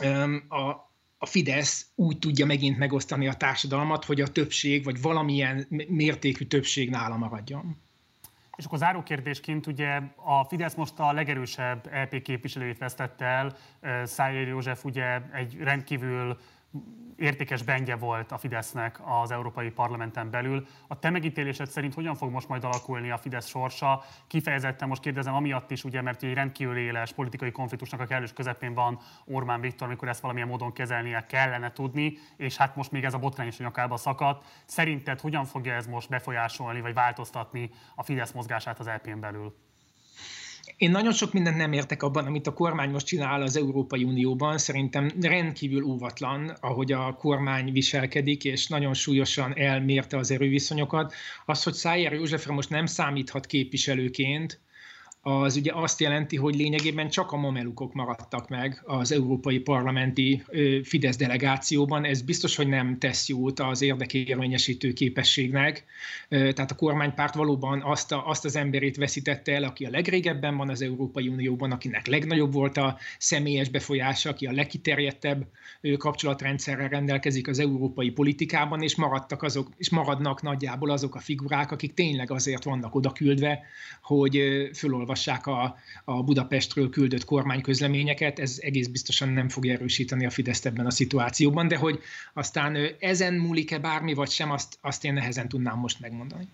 [0.00, 5.66] öm, a, a Fidesz úgy tudja megint megosztani a társadalmat, hogy a többség, vagy valamilyen
[5.88, 7.81] mértékű többség nála maradjon.
[8.62, 13.56] És akkor záró kérdésként ugye a Fidesz most a legerősebb LP képviselőjét vesztette el,
[14.06, 16.38] Szájér József ugye egy rendkívül
[17.16, 20.66] értékes bengye volt a Fidesznek az Európai Parlamenten belül.
[20.88, 24.02] A te megítélésed szerint hogyan fog most majd alakulni a Fidesz sorsa?
[24.26, 28.74] Kifejezetten most kérdezem amiatt is, ugye, mert egy rendkívül éles politikai konfliktusnak a kellős közepén
[28.74, 33.14] van Orbán Viktor, amikor ezt valamilyen módon kezelnie kellene tudni, és hát most még ez
[33.14, 34.46] a botrány is a nyakába szakadt.
[34.64, 39.54] Szerinted hogyan fogja ez most befolyásolni, vagy változtatni a Fidesz mozgását az LP-n belül?
[40.76, 44.58] Én nagyon sok mindent nem értek abban, amit a kormány most csinál az Európai Unióban.
[44.58, 51.14] Szerintem rendkívül óvatlan, ahogy a kormány viselkedik, és nagyon súlyosan elmérte az erőviszonyokat.
[51.46, 54.60] Az, hogy Szájer Józsefre most nem számíthat képviselőként,
[55.24, 60.42] az ugye azt jelenti, hogy lényegében csak a mamelukok maradtak meg az európai parlamenti
[60.82, 62.04] Fidesz delegációban.
[62.04, 65.84] Ez biztos, hogy nem tesz jót az érdekérvényesítő képességnek.
[66.28, 70.68] Tehát a kormánypárt valóban azt, a, azt az emberét veszítette el, aki a legrégebben van
[70.68, 75.46] az Európai Unióban, akinek legnagyobb volt a személyes befolyása, aki a legkiterjedtebb
[75.98, 81.94] kapcsolatrendszerrel rendelkezik az európai politikában, és maradtak azok, és maradnak nagyjából azok a figurák, akik
[81.94, 83.60] tényleg azért vannak oda küldve,
[84.02, 84.42] hogy
[84.74, 90.66] fölolvassák olvassák a, a Budapestről küldött kormányközleményeket, ez egész biztosan nem fogja erősíteni a Fideszt
[90.66, 92.00] ebben a szituációban, de hogy
[92.32, 96.48] aztán ezen múlik-e bármi, vagy sem, azt, azt én nehezen tudnám most megmondani.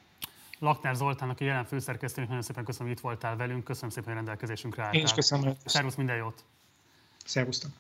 [0.59, 4.15] Lakner Zoltán, aki jelen főszerkesztőnk, nagyon szépen köszönöm, hogy itt voltál velünk, köszönöm szépen, hogy
[4.15, 4.99] rendelkezésünkre álltál.
[4.99, 5.53] Én is köszönöm.
[5.65, 6.45] Szervusz, minden jót!
[7.25, 7.71] Szervusztok!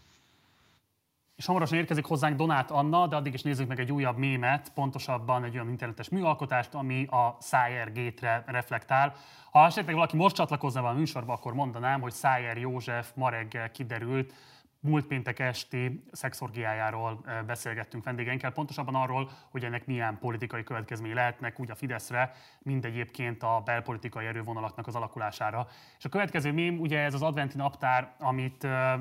[1.38, 5.44] És hamarosan érkezik hozzánk Donát Anna, de addig is nézzük meg egy újabb mémet, pontosabban
[5.44, 9.14] egy olyan internetes műalkotást, ami a Szájer Gate-re reflektál.
[9.50, 14.34] Ha esetleg valaki most csatlakozna a műsorba, akkor mondanám, hogy Szájer József ma reggel kiderült,
[14.80, 21.70] múlt péntek esti szexorgiájáról beszélgettünk vendégeinkkel, pontosabban arról, hogy ennek milyen politikai következmény lehetnek úgy
[21.70, 25.68] a Fideszre, mind egyébként a belpolitikai erővonalaknak az alakulására.
[25.98, 28.94] És a következő mém, ugye ez az adventi naptár, amit ö, ö,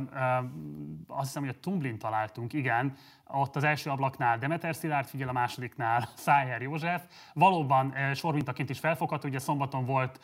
[1.08, 2.96] azt hiszem, hogy a Tumblin találtunk, igen,
[3.28, 7.04] ott az első ablaknál Demeter Szilárd figyel, a másodiknál Szájer József.
[7.34, 10.20] Valóban sormintaként is felfogható, ugye szombaton volt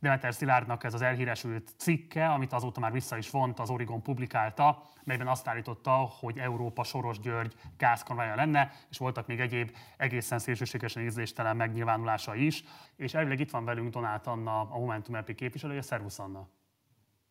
[0.00, 4.82] Demeter Szilárdnak ez az elhíresült cikke, amit azóta már vissza is vont, az Origon publikálta,
[5.04, 11.02] melyben azt állította, hogy Európa Soros György gázkonvája lenne, és voltak még egyéb egészen szélsőségesen
[11.02, 12.64] ízléstelen megnyilvánulása is.
[12.96, 15.82] És elvileg itt van velünk Donát Anna, a Momentum EP képviselője.
[15.82, 16.48] Szervusz Anna!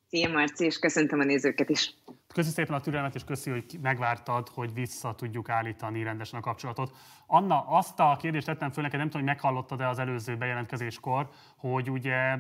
[0.08, 1.94] Szia Marci, és köszöntöm a nézőket is.
[2.34, 6.96] Köszi szépen a türelmet, és köszi, hogy megvártad, hogy vissza tudjuk állítani rendesen a kapcsolatot.
[7.28, 11.92] Anna, azt a kérdést tettem föl neked, nem tudom, hogy meghallottad-e az előző bejelentkezéskor, hogy
[11.92, 12.38] ugye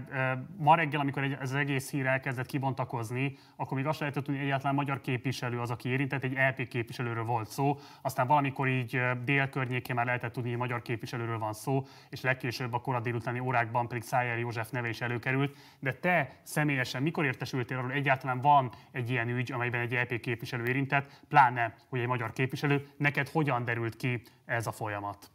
[0.57, 4.75] ma reggel, amikor ez az egész hír elkezdett kibontakozni, akkor még azt lehetett, hogy egyáltalán
[4.75, 9.95] magyar képviselő az, aki érintett, egy LP képviselőről volt szó, aztán valamikor így dél környékén
[9.95, 14.03] már lehetett tudni, hogy magyar képviselőről van szó, és legkésőbb a korai délutáni órákban pedig
[14.03, 15.57] Szájer József neve is előkerült.
[15.79, 20.19] De te személyesen mikor értesültél arról, hogy egyáltalán van egy ilyen ügy, amelyben egy LP
[20.19, 25.31] képviselő érintett, pláne, hogy egy magyar képviselő, neked hogyan derült ki ez a folyamat?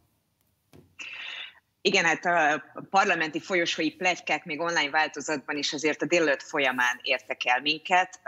[1.87, 7.45] Igen, hát a parlamenti folyosói plegykák még online változatban is azért a délelőtt folyamán értek
[7.45, 8.19] el minket.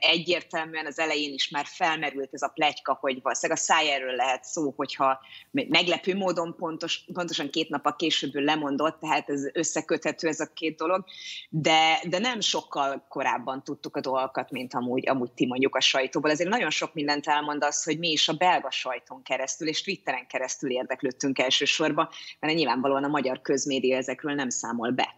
[0.00, 4.72] Egyértelműen az elején is már felmerült ez a plegyka, hogy valószínűleg a szájáról lehet szó,
[4.76, 5.20] hogyha
[5.50, 10.76] meglepő módon pontos, pontosan két nap a későbből lemondott, tehát ez összeköthető ez a két
[10.76, 11.04] dolog,
[11.48, 16.30] de, de nem sokkal korábban tudtuk a dolgokat, mint amúgy, amúgy ti mondjuk a sajtóból.
[16.30, 20.26] Ezért nagyon sok mindent elmond az, hogy mi is a belga sajton keresztül és Twitteren
[20.26, 22.08] keresztül érdeklődtünk elsősorban,
[22.40, 25.14] mert nyilván nyilvánvalóan a magyar közmédia ezekről nem számol be.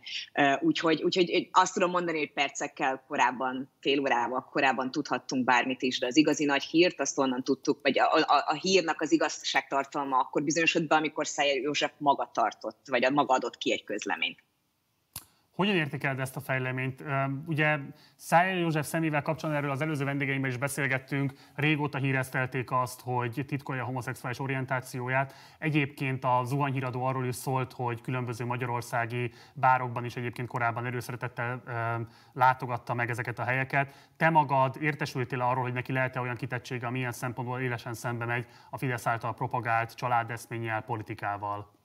[0.60, 6.06] Úgyhogy, úgyhogy azt tudom mondani, hogy percekkel korábban, fél órával korábban tudhattunk bármit is, de
[6.06, 10.42] az igazi nagy hírt azt onnan tudtuk, vagy a, a, a hírnak az igazságtartalma akkor
[10.42, 14.38] bizonyosodott be, amikor Szájer József maga tartott, vagy a maga adott ki egy közleményt.
[15.62, 17.04] Hogyan értékeled ezt a fejleményt?
[17.46, 17.78] Ugye
[18.16, 23.82] Szájel József szemével kapcsolatban erről az előző vendégeimmel is beszélgettünk, régóta híreztelték azt, hogy titkolja
[23.82, 25.34] a homoszexuális orientációját.
[25.58, 31.62] Egyébként a zuhanyhíradó arról is szólt, hogy különböző magyarországi bárokban is egyébként korábban erőszeretettel
[32.32, 34.10] látogatta meg ezeket a helyeket.
[34.16, 38.46] Te magad értesültél arról, hogy neki lehet-e olyan kitettsége, ami ilyen szempontból élesen szembe megy
[38.70, 41.80] a Fidesz által propagált családeszménnyel, politikával?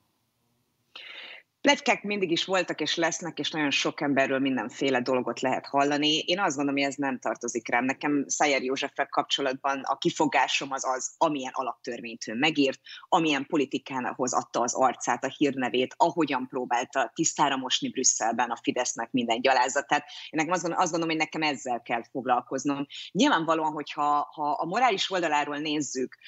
[1.68, 6.18] Pletykák mindig is voltak és lesznek, és nagyon sok emberről mindenféle dolgot lehet hallani.
[6.18, 7.84] Én azt gondolom, hogy ez nem tartozik rám.
[7.84, 14.60] Nekem Szájer Józseffel kapcsolatban a kifogásom az az, amilyen alaptörvényt ő megírt, amilyen politikához adta
[14.60, 20.04] az arcát, a hírnevét, ahogyan próbálta tisztára mosni Brüsszelben a Fidesznek minden gyalázatát.
[20.30, 22.86] Én nekem azt gondolom, azt gondolom, hogy nekem ezzel kell foglalkoznom.
[23.12, 26.18] Nyilvánvalóan, hogyha ha a morális oldaláról nézzük,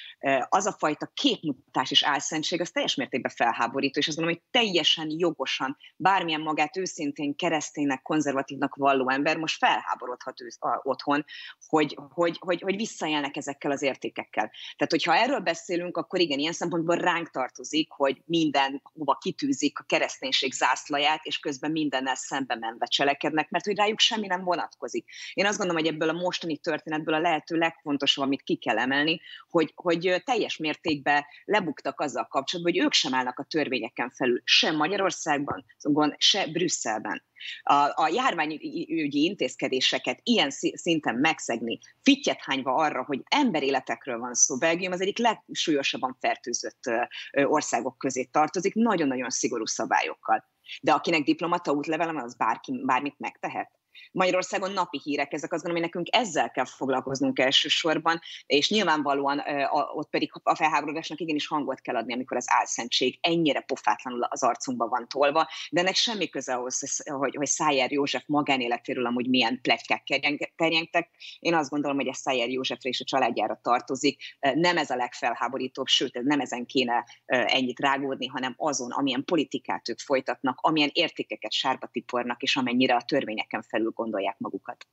[0.49, 5.09] az a fajta képmutatás és álszentség, az teljes mértékben felháborító, és azt gondolom, hogy teljesen
[5.31, 11.25] jogosan bármilyen magát őszintén kereszténynek, konzervatívnak valló ember most felháborodhat ő, a, otthon,
[11.67, 14.51] hogy, hogy, hogy, hogy visszajelnek ezekkel az értékekkel.
[14.77, 19.83] Tehát, hogyha erről beszélünk, akkor igen, ilyen szempontból ránk tartozik, hogy minden hova kitűzik a
[19.83, 25.05] kereszténység zászlaját, és közben mindennel szembe menve cselekednek, mert hogy rájuk semmi nem vonatkozik.
[25.33, 29.21] Én azt gondolom, hogy ebből a mostani történetből a lehető legfontosabb, amit ki kell emelni,
[29.49, 34.75] hogy, hogy teljes mértékben lebuktak azzal kapcsolatban, hogy ők sem állnak a törvényeken felül, sem
[34.75, 37.23] Magyarország, Magyarországban, szóval se Brüsszelben.
[37.61, 44.91] A, a járványügyi intézkedéseket ilyen szinten megszegni, fittyet hányva arra, hogy emberéletekről van szó, Belgium
[44.91, 46.79] az egyik legsúlyosabban fertőzött
[47.31, 50.49] országok közé tartozik, nagyon-nagyon szigorú szabályokkal.
[50.81, 53.80] De akinek diplomata útlevele van, az bárki, bármit megtehet.
[54.11, 59.41] Magyarországon napi hírek, ezek azt gondolom, hogy nekünk ezzel kell foglalkoznunk elsősorban, és nyilvánvalóan
[59.93, 64.87] ott pedig a felháborodásnak igenis hangot kell adni, amikor az álszentség ennyire pofátlanul az arcunkba
[64.87, 70.03] van tolva, de ennek semmi köze ahhoz, hogy, hogy Szájer József magánéletéről amúgy milyen pletykák
[70.55, 71.09] terjengtek.
[71.39, 74.21] Én azt gondolom, hogy ez Szájer Józsefre és a családjára tartozik.
[74.39, 79.99] Nem ez a legfelháborítóbb, sőt, nem ezen kéne ennyit rágódni, hanem azon, amilyen politikát ők
[79.99, 84.87] folytatnak, amilyen értékeket sárba tipornak, és amennyire a törvényeken felül gondolják magukat.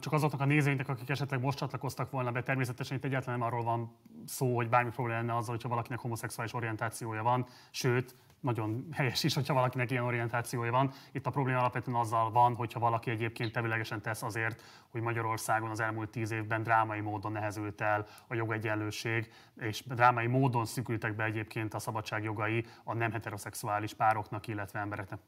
[0.00, 3.62] Csak azoknak a nézőinknek, akik esetleg most csatlakoztak volna be, természetesen itt egyáltalán nem arról
[3.62, 9.24] van szó, hogy bármi probléma lenne azzal, hogyha valakinek homoszexuális orientációja van, sőt, nagyon helyes
[9.24, 10.92] is, hogyha valakinek ilyen orientációja van.
[11.12, 15.80] Itt a probléma alapvetően azzal van, hogyha valaki egyébként tevilegesen tesz azért, hogy Magyarországon az
[15.80, 21.74] elmúlt tíz évben drámai módon nehezült el a jogegyenlőség, és drámai módon szükültek be egyébként
[21.74, 25.18] a szabadságjogai a nem heteroszexuális pároknak, illetve embereknek.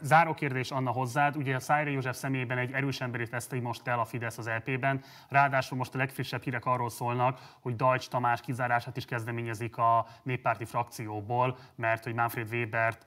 [0.00, 3.98] Záró kérdés Anna hozzád, ugye a Szájra József személyében egy erős emberét veszte most el
[3.98, 8.96] a Fidesz az LP-ben, ráadásul most a legfrissebb hírek arról szólnak, hogy Dajcs Tamás kizárását
[8.96, 13.06] is kezdeményezik a néppárti frakcióból, mert hogy Manfred Webert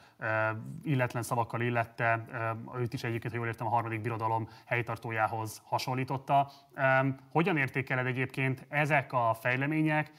[0.83, 2.25] illetlen szavakkal illette,
[2.77, 6.51] őt is egyébként, ha jól értem, a harmadik birodalom helytartójához hasonlította.
[7.31, 10.11] Hogyan értékeled egyébként ezek a fejlemények,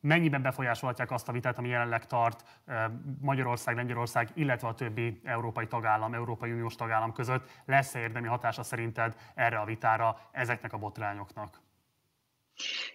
[0.00, 2.60] mennyiben befolyásolhatják azt a vitát, ami jelenleg tart
[3.20, 7.50] Magyarország, Lengyelország, illetve a többi európai tagállam, Európai Uniós tagállam között.
[7.64, 11.60] Lesz-e érdemi hatása szerinted erre a vitára ezeknek a botrányoknak?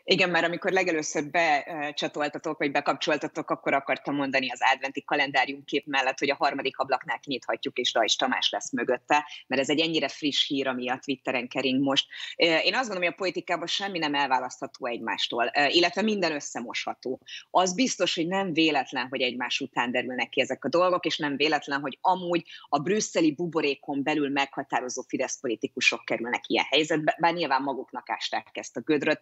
[0.03, 6.19] Igen, mert amikor legelőször becsatoltatok, vagy bekapcsoltatok, akkor akartam mondani az adventi kalendárium kép mellett,
[6.19, 10.47] hogy a harmadik ablaknál kinyithatjuk, és Rajs Tamás lesz mögötte, mert ez egy ennyire friss
[10.47, 12.07] hír, ami a Twitteren kering most.
[12.35, 17.21] Én azt gondolom, hogy a politikában semmi nem elválasztható egymástól, illetve minden összemosható.
[17.49, 21.35] Az biztos, hogy nem véletlen, hogy egymás után derülnek ki ezek a dolgok, és nem
[21.35, 27.61] véletlen, hogy amúgy a brüsszeli buborékon belül meghatározó Fidesz politikusok kerülnek ilyen helyzetbe, bár nyilván
[27.61, 29.21] maguknak ásták ezt a gödröt,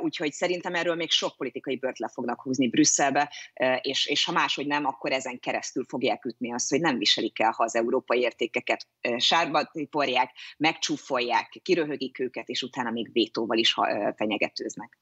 [0.00, 3.32] úgyhogy szerintem erről még sok politikai bört le fognak húzni Brüsszelbe,
[3.80, 7.50] és, és ha máshogy nem, akkor ezen keresztül fogják ütni azt, hogy nem viselik el,
[7.50, 13.74] ha az európai értékeket sárba tiporják, megcsúfolják, kiröhögik őket, és utána még vétóval is
[14.16, 14.98] fenyegetőznek.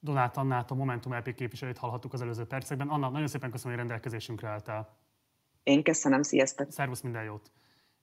[0.00, 2.88] Donát Annát, a Momentum LP képviselőt hallhattuk az előző percekben.
[2.88, 4.98] Anna, nagyon szépen köszönöm, hogy rendelkezésünkre álltál.
[5.62, 6.70] Én köszönöm, sziasztok!
[6.70, 7.50] Szervusz, minden jót!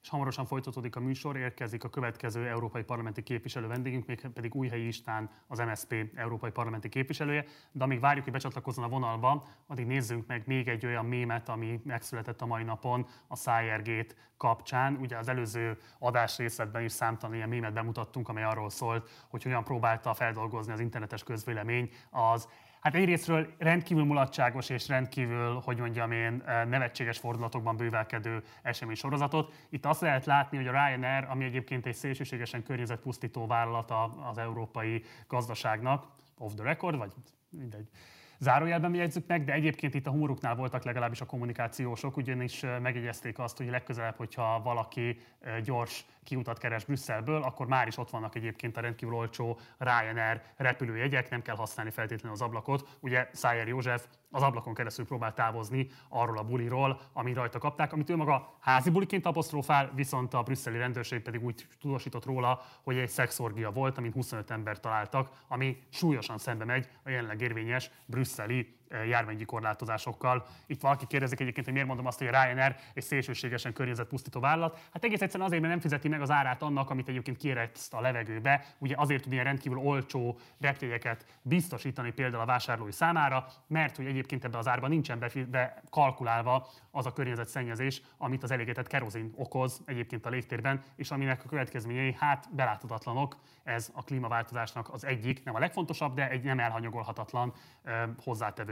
[0.01, 4.87] És hamarosan folytatódik a műsor, érkezik a következő európai parlamenti képviselő vendégünk, még pedig Újhelyi
[4.87, 7.45] István, az MSZP európai parlamenti képviselője.
[7.71, 11.81] De amíg várjuk, hogy becsatlakozzon a vonalba, addig nézzünk meg még egy olyan mémet, ami
[11.83, 14.95] megszületett a mai napon a Szájergét kapcsán.
[14.95, 19.63] Ugye az előző adás részletben is számtalan ilyen mémet bemutattunk, amely arról szólt, hogy hogyan
[19.63, 22.47] próbálta feldolgozni az internetes közvélemény az
[22.79, 29.53] Hát egyrésztről rendkívül mulatságos és rendkívül, hogy mondjam én, eh, nevetséges fordulatokban bővelkedő esemény sorozatot.
[29.69, 35.03] Itt azt lehet látni, hogy a Ryanair, ami egyébként egy szélsőségesen környezetpusztító vállalata az európai
[35.27, 36.07] gazdaságnak,
[36.37, 37.11] off the record, vagy
[37.49, 37.89] mindegy,
[38.37, 43.39] zárójelben jegyzük meg, de egyébként itt a humoruknál voltak legalábbis a kommunikációsok, ugyanis eh, megjegyezték
[43.39, 48.35] azt, hogy legközelebb, hogyha valaki eh, gyors kiutat keres Brüsszelből, akkor már is ott vannak
[48.35, 52.97] egyébként a rendkívül olcsó Ryanair repülőjegyek, nem kell használni feltétlenül az ablakot.
[52.99, 58.09] Ugye Szájer József az ablakon keresztül próbál távozni arról a buliról, amit rajta kapták, amit
[58.09, 63.09] ő maga házi buliként apostrofál, viszont a brüsszeli rendőrség pedig úgy tudósított róla, hogy egy
[63.09, 69.45] szexorgia volt, amin 25 ember találtak, ami súlyosan szembe megy a jelenleg érvényes brüsszeli járványi
[69.45, 70.45] korlátozásokkal.
[70.65, 74.79] Itt valaki kérdezik egyébként, hogy miért mondom azt, hogy a Ryanair egy szélsőségesen környezetpusztító vállalat.
[74.93, 78.01] Hát egész egyszerűen azért, mert nem fizeti meg az árát annak, amit egyébként kiereszt a
[78.01, 78.65] levegőbe.
[78.77, 84.45] Ugye azért tud ilyen rendkívül olcsó repjegyeket biztosítani például a vásárlói számára, mert hogy egyébként
[84.45, 90.29] ebbe az árban nincsen bekalkulálva az a környezetszennyezés, amit az elégetett kerozin okoz egyébként a
[90.29, 93.37] légtérben, és aminek a következményei hát beláthatatlanok.
[93.63, 97.53] Ez a klímaváltozásnak az egyik, nem a legfontosabb, de egy nem elhanyagolhatatlan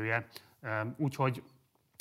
[0.08, 0.96] hozzátevője.
[0.98, 1.44] Úgyhogy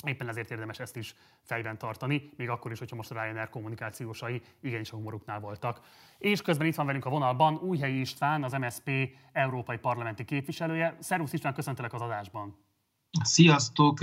[0.05, 4.41] Éppen ezért érdemes ezt is fejben tartani, még akkor is, hogyha most a Ryanair kommunikációsai
[4.59, 5.81] igenis a humoruknál voltak.
[6.17, 8.89] És közben itt van velünk a vonalban Újhelyi István, az MSP
[9.31, 10.97] európai parlamenti képviselője.
[10.99, 12.66] Szervusz István, köszöntelek az adásban!
[13.23, 13.97] Sziasztok!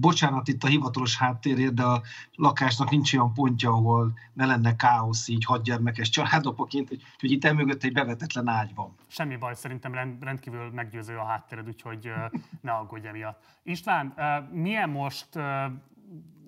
[0.00, 2.02] Bocsánat itt a hivatalos háttérért, de a
[2.34, 7.92] lakásnak nincs olyan pontja, ahol ne lenne káosz így hadgyermekes családopaként, hogy itt emögött egy
[7.92, 8.94] bevetetlen ágy van.
[9.06, 12.12] Semmi baj, szerintem rendkívül meggyőző a háttéred, úgyhogy
[12.60, 13.44] ne aggódj emiatt.
[13.62, 14.14] István,
[14.52, 15.28] milyen most,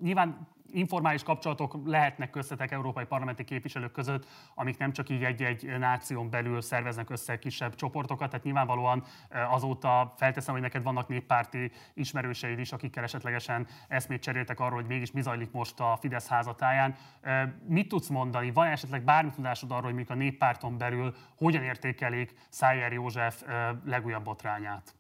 [0.03, 6.31] nyilván informális kapcsolatok lehetnek köztetek európai parlamenti képviselők között, amik nem csak így egy-egy náción
[6.31, 12.59] belül szerveznek össze kisebb csoportokat, tehát nyilvánvalóan eh, azóta felteszem, hogy neked vannak néppárti ismerőseid
[12.59, 16.95] is, akikkel esetlegesen eszmét cseréltek arról, hogy mégis mi zajlik most a Fidesz házatáján.
[17.21, 18.51] Eh, mit tudsz mondani?
[18.51, 23.69] Van esetleg bármi tudásod arról, hogy még a néppárton belül hogyan értékelik Szájer József eh,
[23.85, 24.95] legújabb botrányát?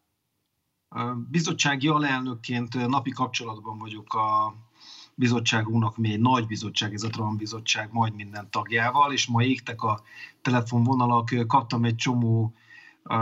[1.31, 4.55] Bizottsági alelnökként napi kapcsolatban vagyok a
[5.21, 10.03] bizottságunknak, még nagy bizottság, ez a Trump bizottság majd minden tagjával, és ma égtek a
[10.43, 12.53] telefonvonalak, kaptam egy csomó
[13.05, 13.17] uh,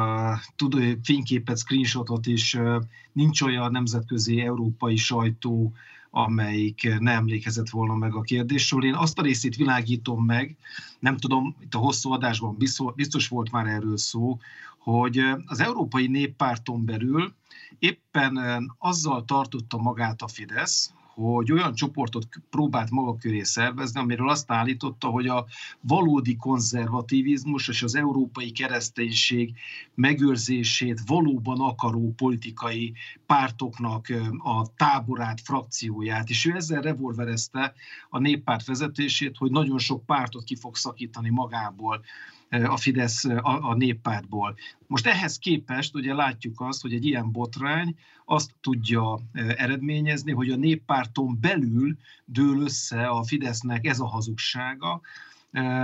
[0.57, 2.83] tudó, fényképet, screenshotot, és uh,
[3.13, 5.73] nincs olyan nemzetközi európai sajtó,
[6.11, 8.85] amelyik ne emlékezett volna meg a kérdésről.
[8.85, 10.57] Én azt a részét világítom meg,
[10.99, 12.57] nem tudom, itt a hosszú adásban
[12.95, 14.39] biztos volt már erről szó,
[14.79, 17.35] hogy az Európai Néppárton belül
[17.79, 18.39] éppen
[18.79, 25.09] azzal tartotta magát a Fidesz, hogy olyan csoportot próbált maga köré szervezni, amiről azt állította,
[25.09, 25.47] hogy a
[25.81, 29.55] valódi konzervativizmus és az európai kereszténység
[29.95, 32.95] megőrzését valóban akaró politikai
[33.27, 34.07] pártoknak
[34.39, 37.75] a táborát, frakcióját, és ő ezzel revolverezte
[38.11, 42.05] a néppárt vezetését, hogy nagyon sok pártot ki fog szakítani magából
[42.51, 44.57] a Fidesz a, a néppártból.
[44.87, 49.19] Most ehhez képest ugye látjuk azt, hogy egy ilyen botrány azt tudja
[49.57, 55.01] eredményezni, hogy a néppárton belül dől össze a Fidesznek ez a hazugsága,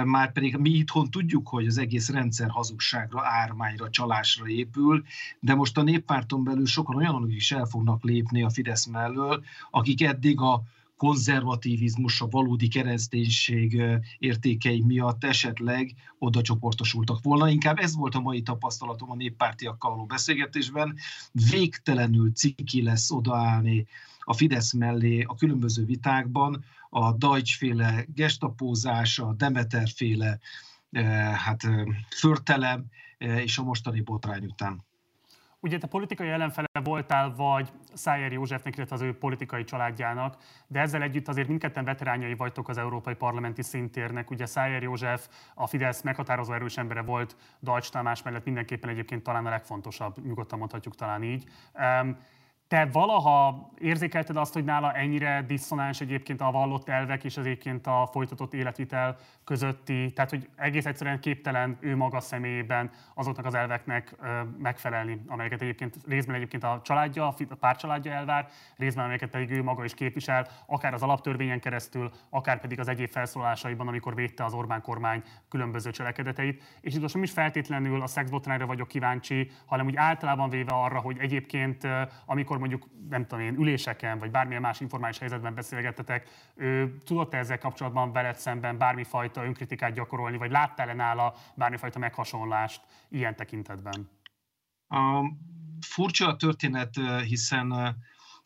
[0.04, 5.04] már pedig mi itthon tudjuk, hogy az egész rendszer hazugságra, ármányra, csalásra épül,
[5.40, 10.02] de most a néppárton belül sokan olyanok is el fognak lépni a Fidesz mellől, akik
[10.02, 10.62] eddig a
[10.96, 13.82] konzervativizmus, a valódi kereszténység
[14.18, 17.48] értékei miatt esetleg oda csoportosultak volna.
[17.48, 20.96] Inkább ez volt a mai tapasztalatom a néppártiakkal való beszélgetésben.
[21.50, 23.86] Végtelenül ciki lesz odaállni
[24.18, 30.38] a Fidesz mellé a különböző vitákban, a Deutsch-féle gestapózás, a Demeter-féle
[31.34, 31.62] hát,
[32.08, 32.84] förtelem
[33.18, 34.84] és a mostani botrány után.
[35.64, 40.36] Ugye te politikai ellenfele voltál, vagy Szájer Józsefnek, illetve az ő politikai családjának,
[40.66, 44.30] de ezzel együtt azért mindketten veterányai vagytok az európai parlamenti szintérnek.
[44.30, 49.46] Ugye Szájer József a Fidesz meghatározó erős embere volt, Deutsch Tamás mellett mindenképpen egyébként talán
[49.46, 51.44] a legfontosabb, nyugodtan mondhatjuk talán így.
[52.68, 57.86] Te valaha érzékelted azt, hogy nála ennyire diszonáns egyébként a vallott elvek és az egyébként
[57.86, 64.14] a folytatott életvitel közötti, tehát hogy egész egyszerűen képtelen ő maga személyében azoknak az elveknek
[64.58, 69.84] megfelelni, amelyeket egyébként részben egyébként a családja, a párcsaládja elvár, részben amelyeket pedig ő maga
[69.84, 74.82] is képvisel, akár az alaptörvényen keresztül, akár pedig az egyéb felszólásaiban, amikor védte az Orbán
[74.82, 76.62] kormány különböző cselekedeteit.
[76.80, 80.98] És itt most nem is feltétlenül a szexbotrányra vagyok kíváncsi, hanem úgy általában véve arra,
[80.98, 81.86] hogy egyébként
[82.26, 87.38] amikor mondjuk, nem tudom én, üléseken, vagy bármilyen más informális helyzetben beszélgettetek, ő tudott -e
[87.38, 94.08] ezzel kapcsolatban veled szemben bármifajta önkritikát gyakorolni, vagy láttál-e nála bármifajta meghasonlást ilyen tekintetben?
[94.88, 95.24] A
[95.80, 96.94] furcsa a történet,
[97.24, 97.96] hiszen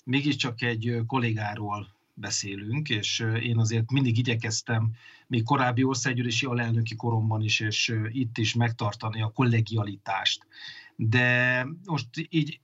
[0.05, 4.93] mégiscsak egy kollégáról beszélünk, és én azért mindig igyekeztem,
[5.27, 10.47] még korábbi országgyűlési alelnöki koromban is, és itt is megtartani a kollegialitást
[11.01, 12.61] de most így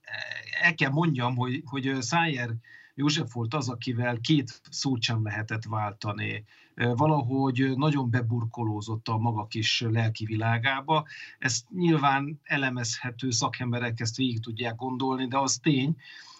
[0.61, 2.49] el kell mondjam, hogy, hogy Szájer
[2.95, 6.43] József volt az, akivel két szót sem lehetett váltani.
[6.75, 11.05] Valahogy nagyon beburkolózott a maga kis lelki világába.
[11.39, 15.95] Ez nyilván elemezhető, szakemberek ezt végig tudják gondolni, de az tény,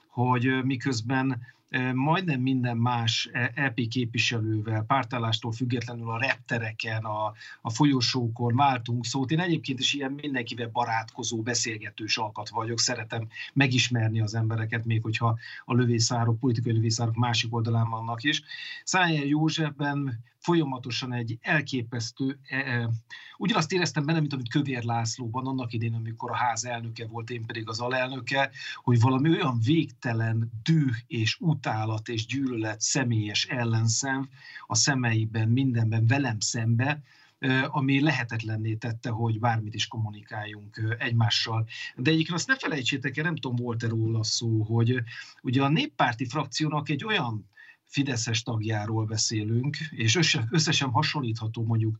[0.07, 1.41] hogy miközben
[1.93, 9.31] majdnem minden más EP képviselővel, pártállástól függetlenül a reptereken, a, a folyosókon váltunk szót.
[9.31, 15.37] Én egyébként is ilyen mindenkivel barátkozó, beszélgetős alkat vagyok, szeretem megismerni az embereket, még hogyha
[15.65, 18.41] a lövészárok, politikai lövészárok másik oldalán vannak is.
[18.83, 22.89] Szájer Józsefben folyamatosan egy elképesztő, e, e,
[23.37, 27.45] ugyanazt éreztem benne, mint amit Kövér Lászlóban, annak idén, amikor a ház elnöke volt, én
[27.45, 34.29] pedig az alelnöke, hogy valami olyan végtelen düh és utálat és gyűlölet személyes ellenszem
[34.67, 37.01] a szemeiben, mindenben velem szembe,
[37.67, 41.67] ami lehetetlenné tette, hogy bármit is kommunikáljunk egymással.
[41.95, 45.03] De egyébként azt ne felejtsétek el, nem tudom, volt-e róla szó, hogy
[45.41, 47.45] ugye a néppárti frakciónak egy olyan
[47.95, 50.19] Fideszes tagjáról beszélünk, és
[50.49, 51.99] összesen hasonlítható mondjuk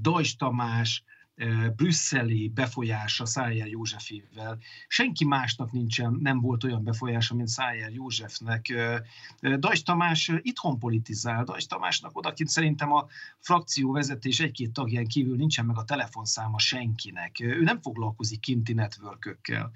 [0.00, 1.02] Dajs Tamás,
[1.34, 4.58] eh, brüsszeli befolyása Szájer Józsefével.
[4.88, 8.68] Senki másnak nincsen, nem volt olyan befolyása, mint Szájer Józsefnek.
[8.68, 9.00] Eh,
[9.40, 13.06] eh, Dajs Tamás itthon politizál, Dajs Tamásnak odakint szerintem a
[13.38, 17.40] frakció vezetés egy-két tagján kívül nincsen meg a telefonszáma senkinek.
[17.40, 19.72] Ő nem foglalkozik kinti networkökkel.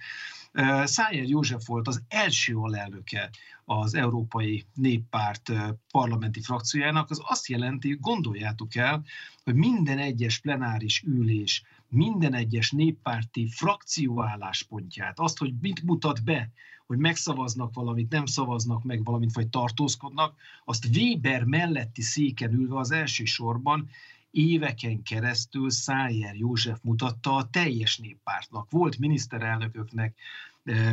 [0.84, 3.30] Szájer József volt az első alelnöke
[3.64, 5.52] az Európai Néppárt
[5.90, 9.04] parlamenti frakciójának, az azt jelenti, gondoljátok el,
[9.44, 16.50] hogy minden egyes plenáris ülés, minden egyes néppárti frakció álláspontját, azt, hogy mit mutat be,
[16.86, 20.34] hogy megszavaznak valamit, nem szavaznak meg valamit, vagy tartózkodnak,
[20.64, 23.88] azt Weber melletti széken ülve az első sorban
[24.30, 28.70] éveken keresztül Szájer József mutatta a teljes néppártnak.
[28.70, 30.18] Volt miniszterelnököknek,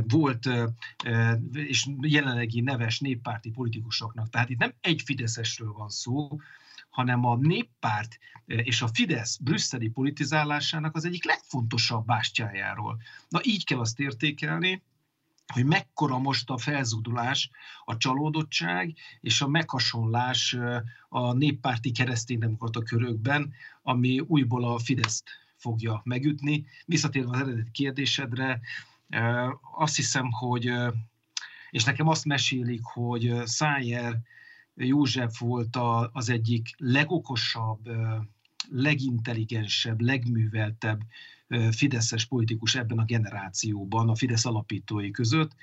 [0.08, 0.50] volt
[1.54, 4.30] és jelenlegi neves néppárti politikusoknak.
[4.30, 6.40] Tehát itt nem egy Fideszesről van szó,
[6.90, 13.02] hanem a néppárt és a Fidesz brüsszeli politizálásának az egyik legfontosabb bástyájáról.
[13.30, 14.82] Na így kell azt értékelni,
[15.54, 17.50] hogy mekkora most a felzudulás,
[17.86, 20.58] a csalódottság és a meghasonlás
[21.10, 25.24] a néppárti kereszténydemokrata körökben, ami újból a Fideszt
[25.56, 26.66] fogja megütni.
[26.86, 28.60] Visszatérve az eredeti kérdésedre,
[29.78, 30.72] azt hiszem, hogy,
[31.70, 34.20] és nekem azt mesélik, hogy Szájer
[34.76, 35.78] József volt
[36.12, 37.90] az egyik legokosabb,
[38.70, 41.02] legintelligensebb, legműveltebb
[41.72, 45.56] fideszes politikus ebben a generációban, a Fidesz alapítói között,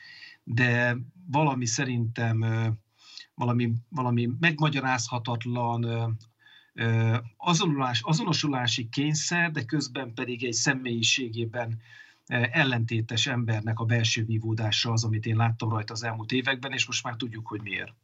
[0.44, 0.96] de
[1.30, 2.44] valami szerintem
[3.34, 5.86] valami, valami megmagyarázhatatlan,
[7.36, 11.80] azonulás, azonosulási kényszer, de közben pedig egy személyiségében
[12.26, 17.04] ellentétes embernek a belső vívódása az, amit én láttam rajta az elmúlt években, és most
[17.04, 17.94] már tudjuk, hogy miért.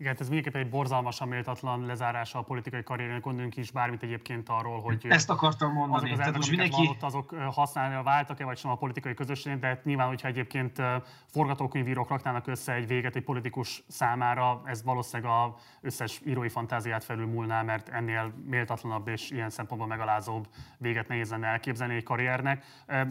[0.00, 4.80] Igen, ez mindenképpen egy borzalmasan méltatlan lezárása a politikai karriernek, gondoljunk is bármit egyébként arról,
[4.80, 6.12] hogy ezt akartam mondani.
[6.12, 6.86] Azok az most mindenki...
[6.86, 10.82] Van, azok használni váltak-e, vagy sem a politikai közösségén, de nyilván, hogyha egyébként
[11.26, 17.62] forgatókönyvírók raknának össze egy véget egy politikus számára, ez valószínűleg az összes írói fantáziát felülmúlná,
[17.62, 20.48] mert ennél méltatlanabb és ilyen szempontból megalázóbb
[20.78, 22.64] véget nehéz lenne elképzelni egy karriernek.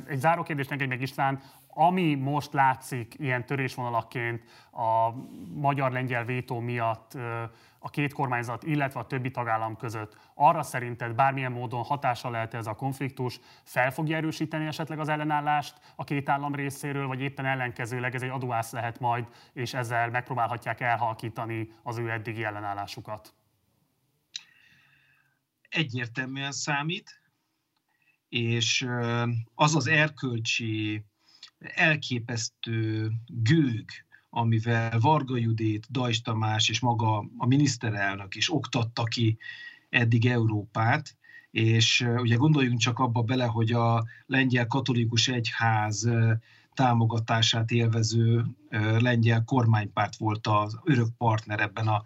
[0.07, 1.41] Egy záró kérdés neked meg István,
[1.71, 5.13] ami most látszik ilyen törésvonalakként a
[5.53, 7.17] magyar-lengyel vétó miatt
[7.79, 12.67] a két kormányzat, illetve a többi tagállam között, arra szerinted bármilyen módon hatása lehet ez
[12.67, 18.15] a konfliktus, fel fogja erősíteni esetleg az ellenállást a két állam részéről, vagy éppen ellenkezőleg
[18.15, 23.33] ez egy adóász lehet majd, és ezzel megpróbálhatják elhalkítani az ő eddigi ellenállásukat?
[25.69, 27.21] Egyértelműen számít,
[28.29, 28.87] és
[29.55, 31.03] az az erkölcsi
[31.59, 33.85] elképesztő gőg,
[34.29, 39.37] amivel Varga Judét, Dajs Tamás és maga a miniszterelnök is oktatta ki
[39.89, 41.17] eddig Európát,
[41.51, 46.09] és ugye gondoljunk csak abba bele, hogy a lengyel katolikus egyház
[46.73, 48.45] támogatását élvező
[48.99, 52.03] lengyel kormánypárt volt az örök partner ebben a,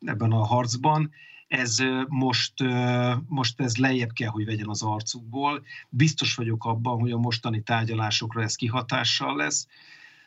[0.00, 1.10] ebben a harcban,
[1.50, 1.78] ez
[2.08, 2.54] most,
[3.26, 5.62] most ez lejjebb kell, hogy vegyen az arcukból.
[5.88, 9.66] Biztos vagyok abban, hogy a mostani tárgyalásokra ez kihatással lesz.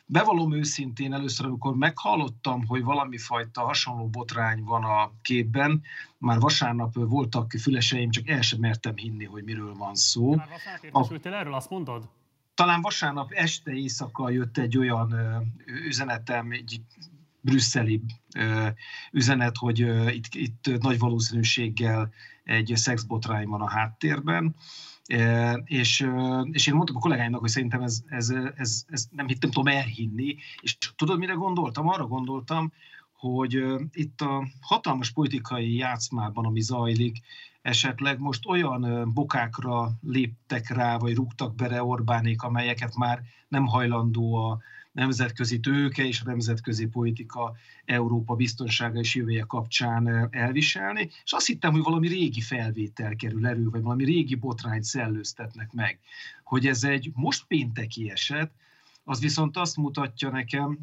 [0.05, 5.81] Bevallom őszintén először, amikor meghallottam, hogy valami fajta hasonló botrány van a képben,
[6.17, 10.35] már vasárnap voltak füleseim, csak el sem mertem hinni, hogy miről van szó.
[10.35, 11.27] Már vasárnap a...
[11.27, 12.09] erről, azt mondod?
[12.53, 15.15] Talán vasárnap este éjszaka jött egy olyan
[15.65, 16.81] üzenetem, egy
[17.43, 18.01] brüsszeli
[19.11, 19.79] üzenet, hogy
[20.15, 22.13] itt, itt nagy valószínűséggel
[22.43, 24.55] egy szexbotrány van a háttérben.
[25.63, 26.07] És,
[26.51, 30.35] és én mondtam a kollégáimnak, hogy szerintem ez, ez, ez, ez nem hittem tudom elhinni,
[30.61, 31.87] és tudod, mire gondoltam?
[31.87, 32.71] Arra gondoltam,
[33.13, 37.17] hogy itt a hatalmas politikai játszmában, ami zajlik,
[37.61, 44.59] esetleg most olyan bokákra léptek rá, vagy rúgtak bele Orbánék, amelyeket már nem hajlandó a
[44.93, 51.71] nemzetközi tőke és a nemzetközi politika Európa biztonsága és jövője kapcsán elviselni, és azt hittem,
[51.71, 55.99] hogy valami régi felvétel kerül elő, vagy valami régi botrányt szellőztetnek meg.
[56.43, 58.51] Hogy ez egy most pénteki eset,
[59.03, 60.79] az viszont azt mutatja nekem,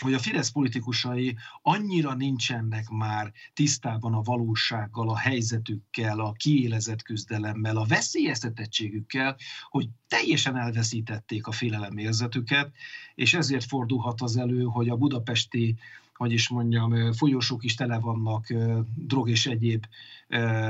[0.00, 7.76] hogy a Fidesz politikusai annyira nincsenek már tisztában a valósággal, a helyzetükkel, a kiélezett küzdelemmel,
[7.76, 9.36] a veszélyeztetettségükkel,
[9.68, 12.70] hogy teljesen elveszítették a félelemérzetüket,
[13.14, 15.76] és ezért fordulhat az elő, hogy a budapesti
[16.14, 18.46] hogy is mondjam, folyosók is tele vannak
[18.94, 19.86] drog és egyéb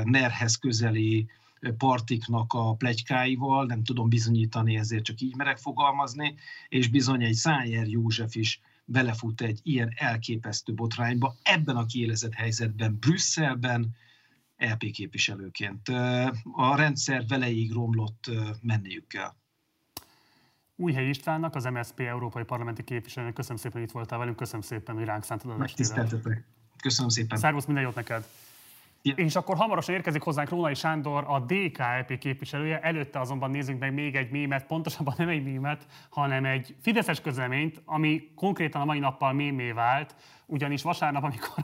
[0.03, 1.27] nerhez közeli
[1.77, 6.35] partiknak a plegykáival, nem tudom bizonyítani, ezért csak így merek fogalmazni,
[6.69, 12.97] és bizony egy Szájer József is belefut egy ilyen elképesztő botrányba, ebben a kiélezett helyzetben,
[12.99, 13.95] Brüsszelben,
[14.57, 15.89] LP képviselőként.
[16.51, 19.33] A rendszer veleig romlott menniük kell.
[20.75, 24.95] Újhely Istvánnak, az MSZP Európai Parlamenti képviselőnek köszönöm szépen, hogy itt voltál velünk, köszönöm szépen,
[24.95, 25.57] hogy ránk szántad az
[26.81, 27.37] Köszönöm szépen.
[27.37, 28.25] Szervusz, minden jót neked!
[29.01, 32.79] És akkor hamarosan érkezik hozzánk Rónai Sándor, a DKLP képviselője.
[32.79, 37.81] Előtte azonban nézzünk meg még egy mémet, pontosabban nem egy mémet, hanem egy Fideszes közleményt,
[37.85, 41.63] ami konkrétan a mai nappal mémé vált, ugyanis vasárnap, amikor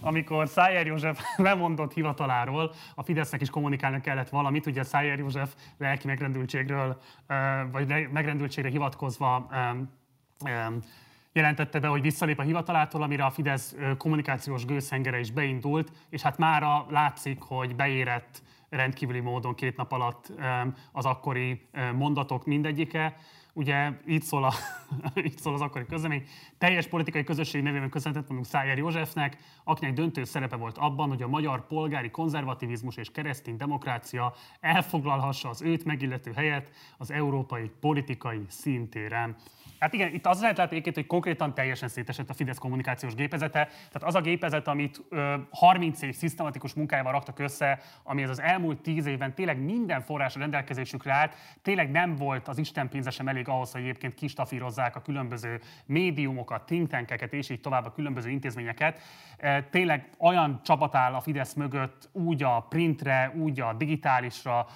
[0.00, 6.06] amikor Szájer József lemondott hivataláról, a Fidesznek is kommunikálni kellett valamit, ugye Szájer József lelki
[6.06, 7.00] megrendültségről,
[7.72, 9.48] vagy megrendültségre hivatkozva
[11.32, 16.38] jelentette be, hogy visszalép a hivatalától, amire a Fidesz kommunikációs gőzhengere is beindult, és hát
[16.38, 20.32] mára látszik, hogy beérett rendkívüli módon két nap alatt
[20.92, 23.16] az akkori mondatok mindegyike.
[23.60, 24.52] Ugye így szól, a,
[25.26, 26.26] így szól az akkori közlemény.
[26.58, 31.28] Teljes politikai közösség nevében köszöntet mondunk Szájer Józsefnek, akinek döntő szerepe volt abban, hogy a
[31.28, 39.36] magyar polgári konzervativizmus és keresztény demokrácia elfoglalhassa az őt megillető helyet az európai politikai szintéren.
[39.80, 43.64] Hát igen, itt az lehet látni hogy konkrétan teljesen szétesett a Fidesz kommunikációs gépezete.
[43.64, 48.40] Tehát az a gépezet, amit ö, 30 év szisztematikus munkájával raktak össze, ami ez az
[48.40, 53.28] elmúlt 10 évben tényleg minden forrás rendelkezésükre állt, tényleg nem volt az Isten pénze sem
[53.28, 58.30] elég ahhoz, hogy egyébként kistafírozzák a különböző médiumokat, think tankeket és így tovább a különböző
[58.30, 59.00] intézményeket.
[59.70, 64.66] Tényleg olyan csapat áll a Fidesz mögött úgy a printre, úgy a digitálisra,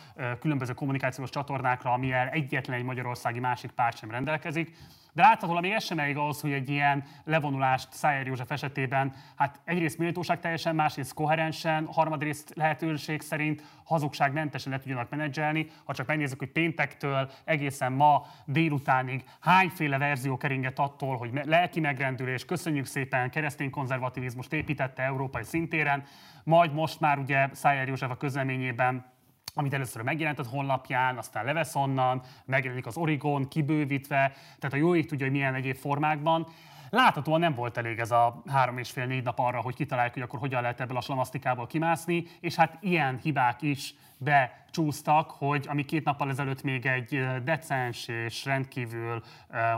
[0.41, 4.77] különböző kommunikációs csatornákra, amivel egyetlen egy magyarországi másik párt sem rendelkezik
[5.15, 9.61] De láthatóan még ez sem elég ahhoz, hogy egy ilyen levonulást Szájer József esetében, hát
[9.65, 15.67] egyrészt méltóság teljesen, másrészt koherensen, harmadrészt lehetőség szerint hazugságmentesen le tudjanak menedzselni.
[15.85, 22.45] Ha csak megnézzük, hogy péntektől egészen ma délutánig hányféle verzió keringett attól, hogy lelki megrendülés,
[22.45, 26.05] köszönjük szépen, keresztény konzervativizmust építette európai szintéren,
[26.45, 29.13] majd most már ugye Szájer József a közleményében
[29.55, 34.95] amit először megjelent az honlapján, aztán levesz onnan, megjelenik az Origon, kibővítve, tehát a jó
[34.95, 36.47] ég tudja, hogy milyen egyéb formákban.
[36.91, 40.23] Láthatóan nem volt elég ez a három és fél négy nap arra, hogy kitaláljuk, hogy
[40.23, 45.85] akkor hogyan lehet ebből a slamasztikából kimászni, és hát ilyen hibák is becsúsztak, hogy ami
[45.85, 49.23] két nappal ezelőtt még egy decens és rendkívül,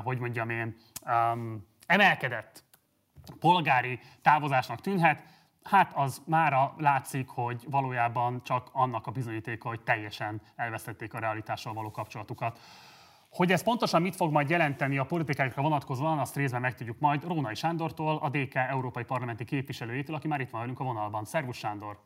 [0.04, 0.76] hogy mondjam én,
[1.86, 2.64] emelkedett
[3.40, 5.22] polgári távozásnak tűnhet,
[5.66, 11.72] hát az mára látszik, hogy valójában csak annak a bizonyítéka, hogy teljesen elvesztették a realitással
[11.72, 12.58] való kapcsolatukat.
[13.30, 17.54] Hogy ez pontosan mit fog majd jelenteni a politikákra vonatkozóan, azt részben megtudjuk majd Rónai
[17.54, 21.24] Sándortól, a DK Európai Parlamenti képviselőjétől, aki már itt van velünk a vonalban.
[21.24, 21.98] Szervusz Sándor!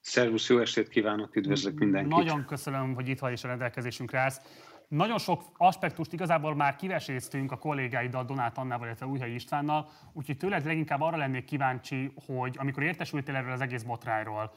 [0.00, 2.10] Szervusz, jó estét kívánok, üdvözlök mindenkit!
[2.12, 4.40] Nagyon köszönöm, hogy itt vagy és a rendelkezésünkre állsz.
[4.88, 10.64] Nagyon sok aspektust igazából már kiveséztünk a kollégáiddal, Donát Annával, illetve Újhely Istvánnal, úgyhogy tőled
[10.64, 14.52] leginkább arra lennék kíváncsi, hogy amikor értesültél erről az egész botrányról,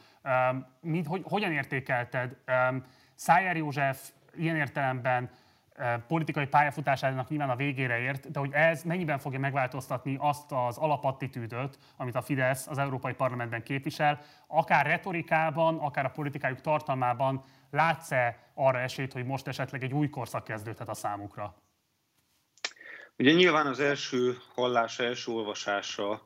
[0.81, 2.37] mit, hogy, hogyan értékelted
[3.15, 5.29] Szájer József ilyen értelemben
[6.07, 11.77] politikai pályafutásának nyilván a végére ért, de hogy ez mennyiben fogja megváltoztatni azt az alapattitűdöt,
[11.97, 18.79] amit a Fidesz az Európai Parlamentben képvisel, akár retorikában, akár a politikájuk tartalmában látsz-e arra
[18.79, 21.55] esélyt, hogy most esetleg egy új korszak kezdődhet a számukra?
[23.17, 26.23] Ugye nyilván az első hallása, első olvasása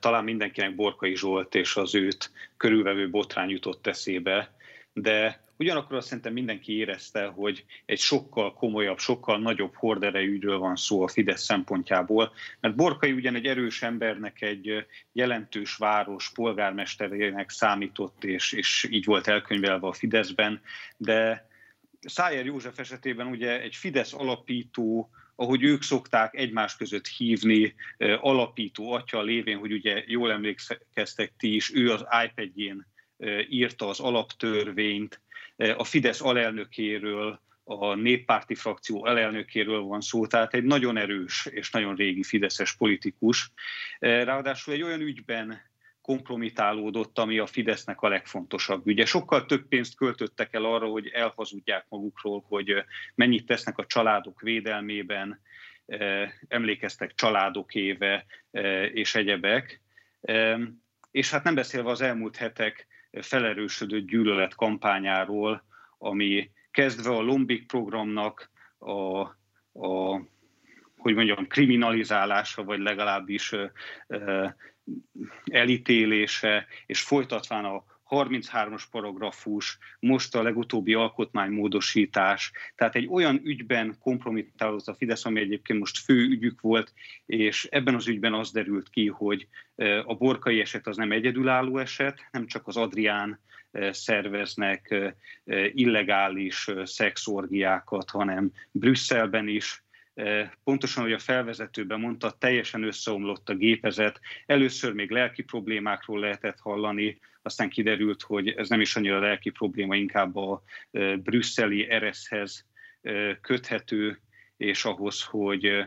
[0.00, 4.52] talán mindenkinek Borkai Zsolt és az őt körülvevő botrány jutott eszébe,
[4.92, 11.02] de Ugyanakkor azt szerintem mindenki érezte, hogy egy sokkal komolyabb, sokkal nagyobb horderejűről van szó
[11.02, 18.52] a Fidesz szempontjából, mert Borkai ugyan egy erős embernek, egy jelentős város polgármesterének számított, és,
[18.52, 20.60] és így volt elkönyvelve a Fideszben,
[20.96, 21.48] de
[22.00, 27.74] Szájer József esetében ugye egy Fidesz alapító, ahogy ők szokták egymás között hívni,
[28.20, 32.86] alapító atya lévén, hogy ugye jól emlékeztek ti is, ő az iPad-jén
[33.48, 35.20] írta az alaptörvényt,
[35.76, 41.94] a Fidesz alelnökéről, a néppárti frakció alelnökéről van szó, tehát egy nagyon erős és nagyon
[41.94, 43.52] régi fideszes politikus.
[43.98, 45.60] Ráadásul egy olyan ügyben
[46.00, 49.04] kompromitálódott, ami a Fidesznek a legfontosabb ügye.
[49.04, 52.84] Sokkal több pénzt költöttek el arra, hogy elhazudják magukról, hogy
[53.14, 55.40] mennyit tesznek a családok védelmében,
[56.48, 58.24] emlékeztek családok éve
[58.92, 59.80] és egyebek.
[61.10, 62.86] És hát nem beszélve az elmúlt hetek
[63.20, 65.64] felerősödött gyűlölet kampányáról,
[65.98, 69.20] ami kezdve a Lombik programnak a,
[69.86, 70.22] a
[70.96, 73.54] hogy mondjam, kriminalizálása, vagy legalábbis
[75.44, 84.86] elítélése, és folytatván a 33-as paragrafus, most a legutóbbi alkotmánymódosítás, tehát egy olyan ügyben kompromittálódott
[84.86, 86.92] a Fidesz, ami egyébként most fő ügyük volt,
[87.26, 89.46] és ebben az ügyben az derült ki, hogy
[90.04, 93.40] a borkai eset az nem egyedülálló eset, nem csak az Adrián
[93.90, 95.14] szerveznek
[95.72, 99.82] illegális szexorgiákat, hanem Brüsszelben is,
[100.64, 104.20] pontosan, hogy a felvezetőben mondta, teljesen összeomlott a gépezet.
[104.46, 109.94] Először még lelki problémákról lehetett hallani, aztán kiderült, hogy ez nem is annyira lelki probléma,
[109.96, 110.62] inkább a
[111.16, 112.66] brüsszeli ereszhez
[113.40, 114.20] köthető,
[114.56, 115.84] és ahhoz, hogy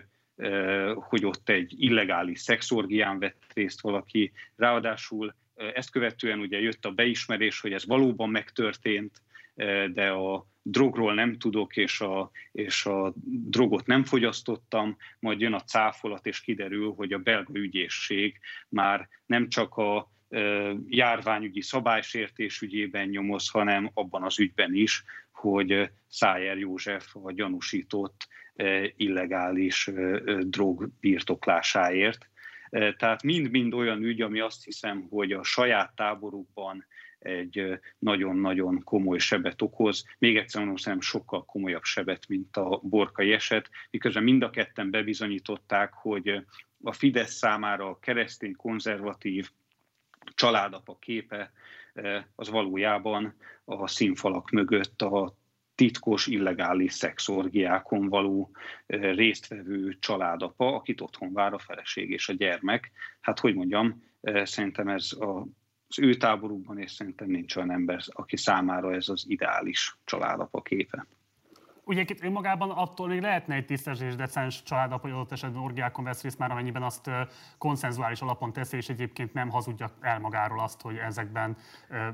[0.93, 4.31] hogy ott egy illegális szexorgián vett részt valaki.
[4.55, 9.21] Ráadásul ezt követően ugye jött a beismerés, hogy ez valóban megtörtént,
[9.93, 13.13] de a drogról nem tudok, és a, és a
[13.49, 18.39] drogot nem fogyasztottam, majd jön a cáfolat, és kiderül, hogy a belga ügyészség
[18.69, 20.11] már nem csak a
[20.87, 28.27] járványügyi szabálysértés ügyében nyomoz, hanem abban az ügyben is, hogy Szájer József a gyanúsított
[28.95, 29.89] illegális
[30.39, 32.29] drog birtoklásáért.
[32.97, 36.85] Tehát mind-mind olyan ügy, ami azt hiszem, hogy a saját táborukban
[37.21, 40.05] egy nagyon-nagyon komoly sebet okoz.
[40.17, 44.89] Még egyszer mondom, szerintem sokkal komolyabb sebet, mint a borkai eset, miközben mind a ketten
[44.89, 46.45] bebizonyították, hogy
[46.83, 49.49] a Fidesz számára a keresztény konzervatív
[50.35, 51.51] családapa képe
[52.35, 53.33] az valójában
[53.65, 55.35] a színfalak mögött a
[55.75, 58.51] titkos, illegális szexorgiákon való
[58.87, 62.91] résztvevő családapa, akit otthon vár a feleség és a gyermek.
[63.19, 64.03] Hát, hogy mondjam,
[64.43, 65.47] szerintem ez a
[65.91, 71.07] az ő táborukban, és szerintem nincs olyan ember, aki számára ez az ideális családapa képe.
[71.97, 76.21] Itt önmagában attól még lehetne egy tisztes és decens családap, hogy adott esetben orgiákon vesz
[76.21, 77.09] részt már, amennyiben azt
[77.57, 81.57] konszenzuális alapon teszi, és egyébként nem hazudja el magáról azt, hogy ezekben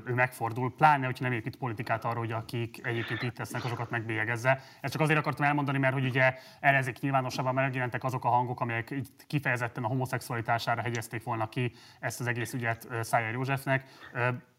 [0.04, 0.74] ő megfordul.
[0.74, 4.62] Pláne, hogyha nem épít politikát arra, hogy akik egyébként itt tesznek, azokat megbélyegezze.
[4.80, 8.94] Ezt csak azért akartam elmondani, mert hogy ugye erezik nyilvánosabban megjelentek azok a hangok, amelyek
[9.26, 13.84] kifejezetten a homoszexualitására hegyezték volna ki ezt az egész ügyet Szájer Józsefnek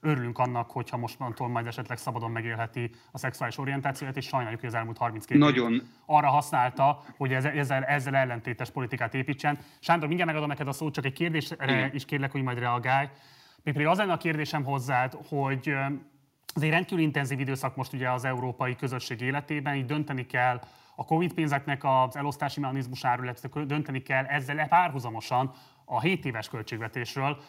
[0.01, 4.76] örülünk annak, hogyha mostantól majd esetleg szabadon megélheti a szexuális orientációját, és sajnáljuk, hogy az
[4.76, 5.81] elmúlt 32 Nagyon.
[6.05, 9.57] arra használta, hogy ezzel, ezzel ellentétes politikát építsen.
[9.80, 11.93] Sándor, mindjárt megadom neked a szót, csak egy kérdésre Igen.
[11.93, 13.07] is kérlek, hogy majd reagálj.
[13.63, 15.67] Még az lenne a kérdésem hozzád, hogy
[16.55, 20.61] ez egy rendkívül intenzív időszak most ugye az európai közösség életében, így dönteni kell
[20.95, 25.51] a Covid pénzeknek az elosztási mechanizmusáról, illetve dönteni kell ezzel párhuzamosan
[25.91, 27.41] a 7 éves költségvetésről.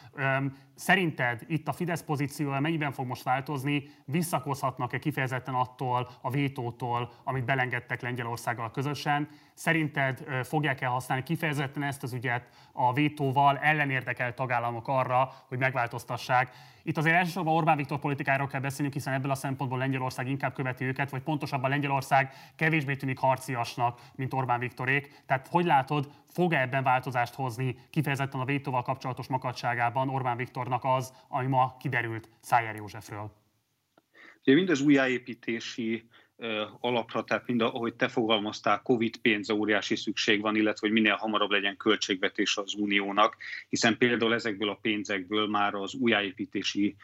[0.75, 3.91] Szerinted itt a Fidesz pozíciója mennyiben fog most változni?
[4.05, 9.29] Visszakozhatnak-e kifejezetten attól a vétótól, amit belengedtek Lengyelországgal közösen?
[9.55, 16.53] Szerinted fogják-e használni kifejezetten ezt az ügyet a vétóval ellenérdekelt tagállamok arra, hogy megváltoztassák?
[16.82, 20.85] Itt azért elsősorban Orbán Viktor politikáról kell beszélnünk, hiszen ebből a szempontból Lengyelország inkább követi
[20.85, 25.23] őket, vagy pontosabban Lengyelország kevésbé tűnik harciasnak, mint Orbán Viktorék.
[25.27, 30.85] Tehát hogy látod, fog -e ebben változást hozni kifejezetten a vétóval kapcsolatos makadságában Orbán Viktornak
[30.85, 33.32] az, ami ma kiderült Szájer Józsefről?
[34.44, 36.09] Ugye mind az újjáépítési
[36.81, 41.51] alapra, tehát mind ahogy te fogalmaztál, Covid pénze óriási szükség van, illetve hogy minél hamarabb
[41.51, 43.37] legyen költségvetés az uniónak,
[43.69, 46.97] hiszen például ezekből a pénzekből már az újjáépítési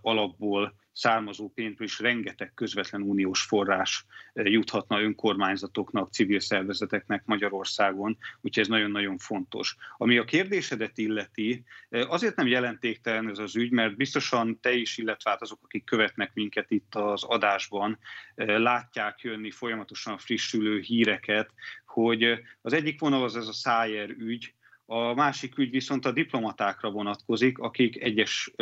[0.00, 8.62] alapból származó pénzből is rengeteg közvetlen uniós forrás eh, juthatna önkormányzatoknak, civil szervezeteknek Magyarországon, úgyhogy
[8.62, 9.76] ez nagyon-nagyon fontos.
[9.96, 14.98] Ami a kérdésedet illeti, eh, azért nem jelentéktelen ez az ügy, mert biztosan te is,
[14.98, 17.98] illetve hát azok, akik követnek minket itt az adásban,
[18.34, 21.50] eh, látják jönni folyamatosan frissülő híreket,
[21.86, 24.54] hogy az egyik vonal az ez a Szájer ügy,
[24.90, 28.52] a másik ügy viszont a diplomatákra vonatkozik, akik egyes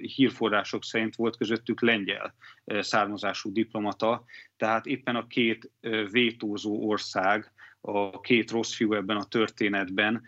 [0.00, 2.34] hírforrások szerint volt közöttük lengyel
[2.66, 4.24] származású diplomata,
[4.56, 5.70] tehát éppen a két
[6.10, 10.22] vétózó ország, a két rossz fiú ebben a történetben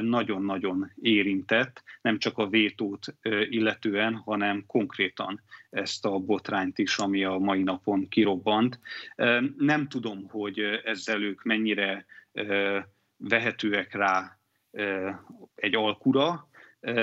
[0.00, 3.14] nagyon-nagyon érintett, nem csak a vétót
[3.48, 5.40] illetően, hanem konkrétan
[5.70, 8.80] ezt a botrányt is, ami a mai napon kirobbant.
[9.56, 12.06] Nem tudom, hogy ezzel ők mennyire
[13.16, 14.38] vehetőek rá
[15.54, 16.48] egy alkura.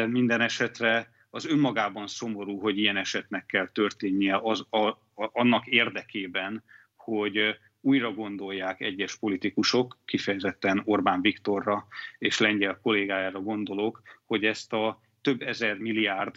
[0.08, 6.64] Minden esetre az önmagában szomorú, hogy ilyen esetnek kell történnie az, a, a, annak érdekében,
[6.96, 11.88] hogy újra gondolják egyes politikusok, kifejezetten Orbán Viktorra
[12.18, 16.36] és lengyel kollégájára gondolok, hogy ezt a több ezer milliárd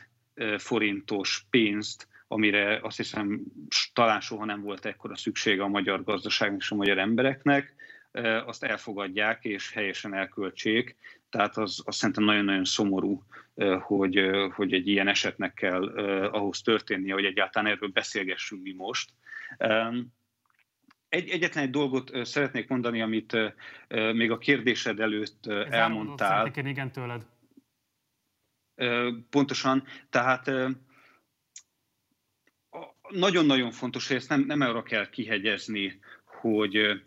[0.59, 3.41] forintos pénzt, amire azt hiszem
[3.93, 7.75] talán soha nem volt ekkora szüksége a magyar gazdaságnak és a magyar embereknek,
[8.23, 10.97] azt elfogadják és helyesen elköltsék.
[11.31, 13.23] Tehát az, az szerintem nagyon-nagyon szomorú,
[13.81, 15.89] hogy, hogy egy ilyen esetnek kell
[16.29, 19.11] ahhoz történnie, hogy egyáltalán erről beszélgessünk mi most.
[21.09, 23.37] Egy, egyetlen egy dolgot szeretnék mondani, amit
[23.89, 26.53] még a kérdésed előtt Ez elmondtál.
[26.55, 27.27] Ez igen tőled.
[29.31, 30.51] Pontosan, tehát
[33.09, 37.03] nagyon-nagyon fontos, hogy ezt nem, nem arra kell kihegyezni, hogy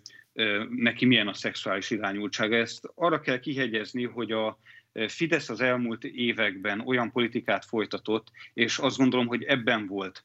[0.70, 2.56] neki milyen a szexuális irányultsága.
[2.56, 4.60] Ezt arra kell kihegyezni, hogy a
[5.08, 10.24] Fidesz az elmúlt években olyan politikát folytatott, és azt gondolom, hogy ebben volt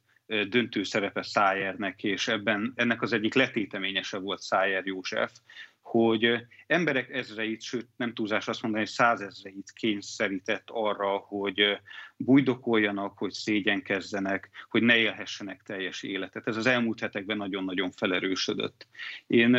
[0.48, 5.32] döntő szerepe Szájernek, és ebben ennek az egyik letéteményese volt Szájer József,
[5.80, 11.80] hogy emberek ezreit, sőt nem túlzás azt mondani, hogy százezreit kényszerített arra, hogy
[12.16, 16.46] bujdokoljanak, hogy szégyenkezzenek, hogy ne élhessenek teljes életet.
[16.46, 18.86] Ez az elmúlt hetekben nagyon-nagyon felerősödött.
[19.26, 19.56] Én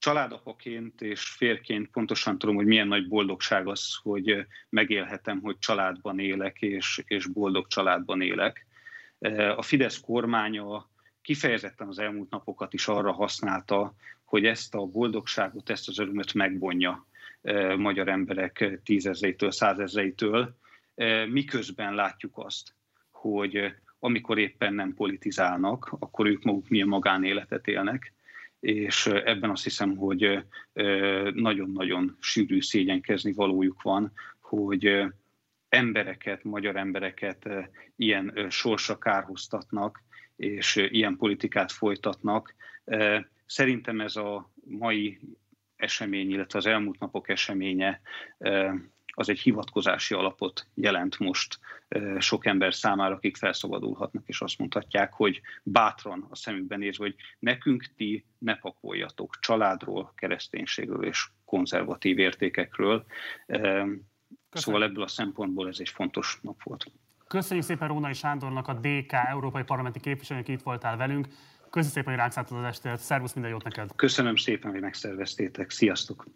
[0.00, 6.62] családapaként és férként pontosan tudom, hogy milyen nagy boldogság az, hogy megélhetem, hogy családban élek,
[6.62, 8.66] és, és boldog családban élek.
[9.56, 10.90] A Fidesz kormánya
[11.22, 13.94] kifejezetten az elmúlt napokat is arra használta,
[14.24, 17.06] hogy ezt a boldogságot, ezt az örömöt megbonja
[17.76, 20.56] magyar emberek tízezreitől, százezreitől,
[21.28, 22.74] miközben látjuk azt,
[23.10, 28.12] hogy amikor éppen nem politizálnak, akkor ők maguk milyen magánéletet élnek,
[28.60, 30.44] és ebben azt hiszem, hogy
[31.34, 35.02] nagyon-nagyon sűrű szégyenkezni valójuk van, hogy
[35.68, 37.48] embereket, magyar embereket
[37.96, 40.02] ilyen sorsa kárhoztatnak,
[40.36, 42.54] és ilyen politikát folytatnak.
[43.46, 45.20] Szerintem ez a mai
[45.76, 48.00] esemény, illetve az elmúlt napok eseménye
[49.20, 51.58] az egy hivatkozási alapot jelent most
[52.18, 57.90] sok ember számára, akik felszabadulhatnak, és azt mondhatják, hogy bátran a szemükben nézve, hogy nekünk
[57.96, 63.04] ti ne pakoljatok családról, kereszténységről és konzervatív értékekről.
[63.46, 64.06] Köszönöm.
[64.50, 66.86] Szóval ebből a szempontból ez egy fontos nap volt.
[67.28, 71.26] Köszönjük szépen Rónai Sándornak, a DK Európai Parlamenti képviselőnek itt voltál velünk.
[71.70, 72.96] Köszönjük szépen, hogy ránk az estét.
[72.96, 73.90] Szervusz, minden jót neked.
[73.96, 75.70] Köszönöm szépen, hogy megszerveztétek.
[75.70, 76.26] Sziasztok!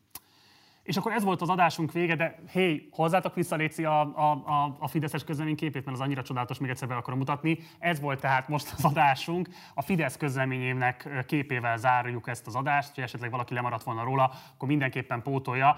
[0.85, 4.77] És akkor ez volt az adásunk vége, de hé, hozzátok vissza Léci a, a, a,
[4.78, 7.59] a Fideszes közleményképét, mert az annyira csodálatos, még egyszer be akarom mutatni.
[7.78, 9.48] Ez volt tehát most az adásunk.
[9.74, 14.69] A Fidesz közleményének képével zárjuk ezt az adást, hogy esetleg valaki lemaradt volna róla, akkor
[14.69, 15.77] mindenképpen pótolja.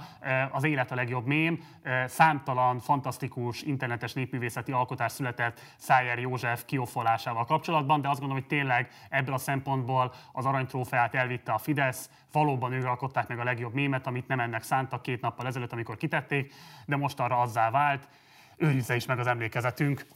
[0.53, 1.63] Az élet a legjobb mém.
[2.07, 8.89] Számtalan, fantasztikus internetes népművészeti alkotás született Szájer József kiofolásával kapcsolatban, de azt gondolom, hogy tényleg
[9.09, 14.07] ebből a szempontból az aranytrófeát elvitte a Fidesz, valóban ők alkották meg a legjobb mémet,
[14.07, 16.53] amit nem ennek szántak két nappal ezelőtt, amikor kitették,
[16.87, 18.09] de most arra azzá vált.
[18.57, 20.07] Őrizze is meg az emlékezetünk.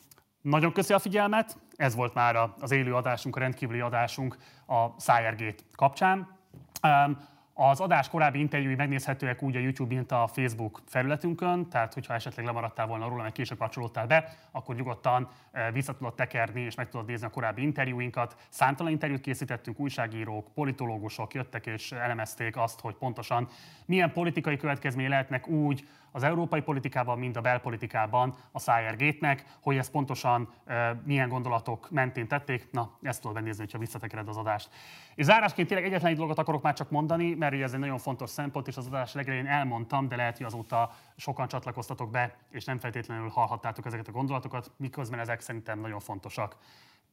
[0.40, 4.36] Nagyon köszi a figyelmet, ez volt már az élő adásunk, a rendkívüli adásunk
[4.66, 6.38] a Szájergét kapcsán.
[7.54, 12.44] Az adás korábbi interjúi megnézhetőek úgy a YouTube, mint a Facebook felületünkön, tehát hogyha esetleg
[12.44, 16.88] lemaradtál volna róla, meg később kapcsolódtál be, akkor nyugodtan eh, vissza tudod tekerni, és meg
[16.88, 18.36] tudod nézni a korábbi interjúinkat.
[18.48, 23.48] Számtalan interjút készítettünk, újságírók, politológusok jöttek és elemezték azt, hogy pontosan
[23.86, 29.76] milyen politikai következmény lehetnek úgy az európai politikában, mint a belpolitikában a Szájer Gétnek, hogy
[29.76, 30.52] ezt pontosan
[31.04, 32.70] milyen gondolatok mentén tették.
[32.70, 34.70] Na, ezt tudod megnézni, ha visszatekered az adást.
[35.14, 37.98] És zárásként tényleg egyetlen egy dolgot akarok már csak mondani, mert ugye ez egy nagyon
[37.98, 42.64] fontos szempont, és az adás legelején elmondtam, de lehet, hogy azóta sokan csatlakoztatok be, és
[42.64, 46.56] nem feltétlenül hallhattátok ezeket a gondolatokat, miközben ezek szerintem nagyon fontosak.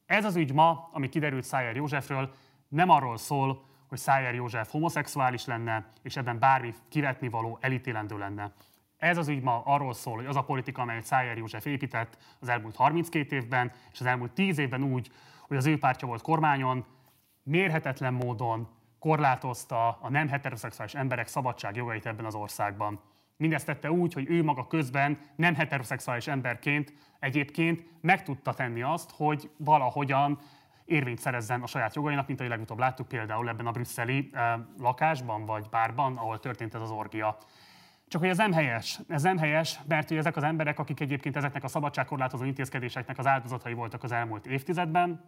[0.06, 2.34] Ez az ügy ma, ami kiderült Szájer Józsefről,
[2.68, 8.52] nem arról szól, hogy Szájer József homoszexuális lenne, és ebben bármi kivetni való, elítélendő lenne.
[8.98, 12.48] Ez az ügy ma arról szól, hogy az a politika, amelyet Szájer József épített az
[12.48, 15.10] elmúlt 32 évben, és az elmúlt 10 évben úgy,
[15.46, 16.84] hogy az ő pártja volt kormányon,
[17.42, 18.68] mérhetetlen módon
[18.98, 23.00] korlátozta a nem heteroszexuális emberek szabadságjogait ebben az országban.
[23.36, 29.10] Mindezt tette úgy, hogy ő maga közben nem heteroszexuális emberként egyébként meg tudta tenni azt,
[29.10, 30.38] hogy valahogyan
[30.84, 35.44] érvényt szerezzen a saját jogainak, mint ahogy legutóbb láttuk például ebben a brüsszeli eh, lakásban
[35.44, 37.38] vagy bárban, ahol történt ez az orgia.
[38.08, 39.00] Csak hogy ez nem helyes.
[39.08, 43.26] Ez nem helyes, mert hogy ezek az emberek, akik egyébként ezeknek a szabadságkorlátozó intézkedéseknek az
[43.26, 45.20] áldozatai voltak az elmúlt évtizedben,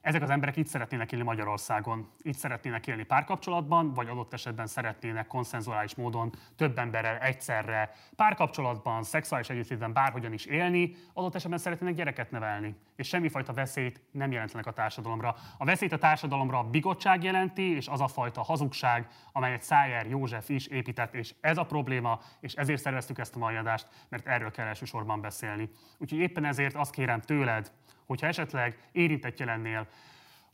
[0.00, 5.26] ezek az emberek itt szeretnének élni Magyarországon, itt szeretnének élni párkapcsolatban, vagy adott esetben szeretnének
[5.26, 12.30] konszenzuális módon több emberrel egyszerre párkapcsolatban, szexuális együttlétben bárhogyan is élni, adott esetben szeretnének gyereket
[12.30, 12.76] nevelni.
[12.96, 15.34] És semmifajta veszélyt nem jelentenek a társadalomra.
[15.58, 20.48] A veszélyt a társadalomra a bigottság jelenti, és az a fajta hazugság, amelyet Szájer József
[20.48, 24.50] is épített, és ez a probléma, és ezért szerveztük ezt a mai adást, mert erről
[24.50, 25.70] kell elsősorban beszélni.
[25.98, 27.72] Úgyhogy éppen ezért azt kérem tőled,
[28.10, 29.86] hogyha esetleg érintettje lennél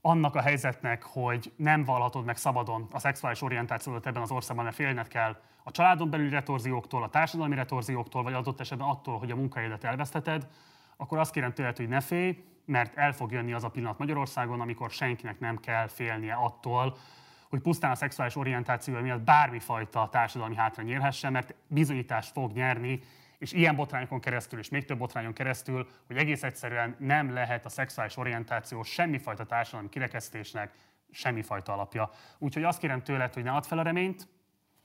[0.00, 4.76] annak a helyzetnek, hogy nem vallhatod meg szabadon a szexuális orientációt ebben az országban, mert
[4.76, 9.36] félned kell a családon belüli retorzióktól, a társadalmi retorzióktól, vagy adott esetben attól, hogy a
[9.36, 10.46] munkahelyedet elveszteted,
[10.96, 14.60] akkor azt kérem tőled, hogy ne félj, mert el fog jönni az a pillanat Magyarországon,
[14.60, 16.96] amikor senkinek nem kell félnie attól,
[17.48, 23.00] hogy pusztán a szexuális orientáció miatt bármifajta társadalmi hátrány érhessen, mert bizonyítást fog nyerni,
[23.38, 27.68] és ilyen botrányokon keresztül, és még több botrányon keresztül, hogy egész egyszerűen nem lehet a
[27.68, 30.74] szexuális orientáció semmifajta társadalmi kirekesztésnek
[31.10, 32.10] semmifajta alapja.
[32.38, 34.28] Úgyhogy azt kérem tőled, hogy ne add fel a reményt,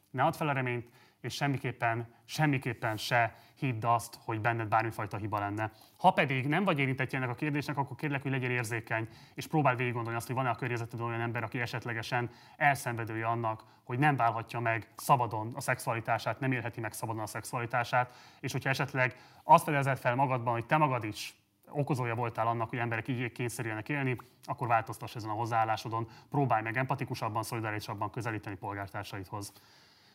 [0.09, 0.89] ne add fel a reményt,
[1.21, 5.71] és semmiképpen, semmiképpen se hidd azt, hogy benned bármifajta hiba lenne.
[5.97, 9.75] Ha pedig nem vagy érintett ennek a kérdésnek, akkor kérlek, hogy legyél érzékeny, és próbál
[9.75, 14.15] végig gondolni azt, hogy van-e a környezetedben olyan ember, aki esetlegesen elszenvedője annak, hogy nem
[14.15, 19.63] válhatja meg szabadon a szexualitását, nem élheti meg szabadon a szexualitását, és hogyha esetleg azt
[19.63, 21.35] fedezed fel magadban, hogy te magad is
[21.71, 26.77] okozója voltál annak, hogy emberek így kényszerüljenek élni, akkor változtass ezen a hozzáállásodon, próbálj meg
[26.77, 29.53] empatikusabban, szolidárisabban közelíteni polgártársaidhoz.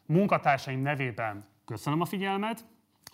[0.07, 2.65] Munkatársaim nevében köszönöm a figyelmet,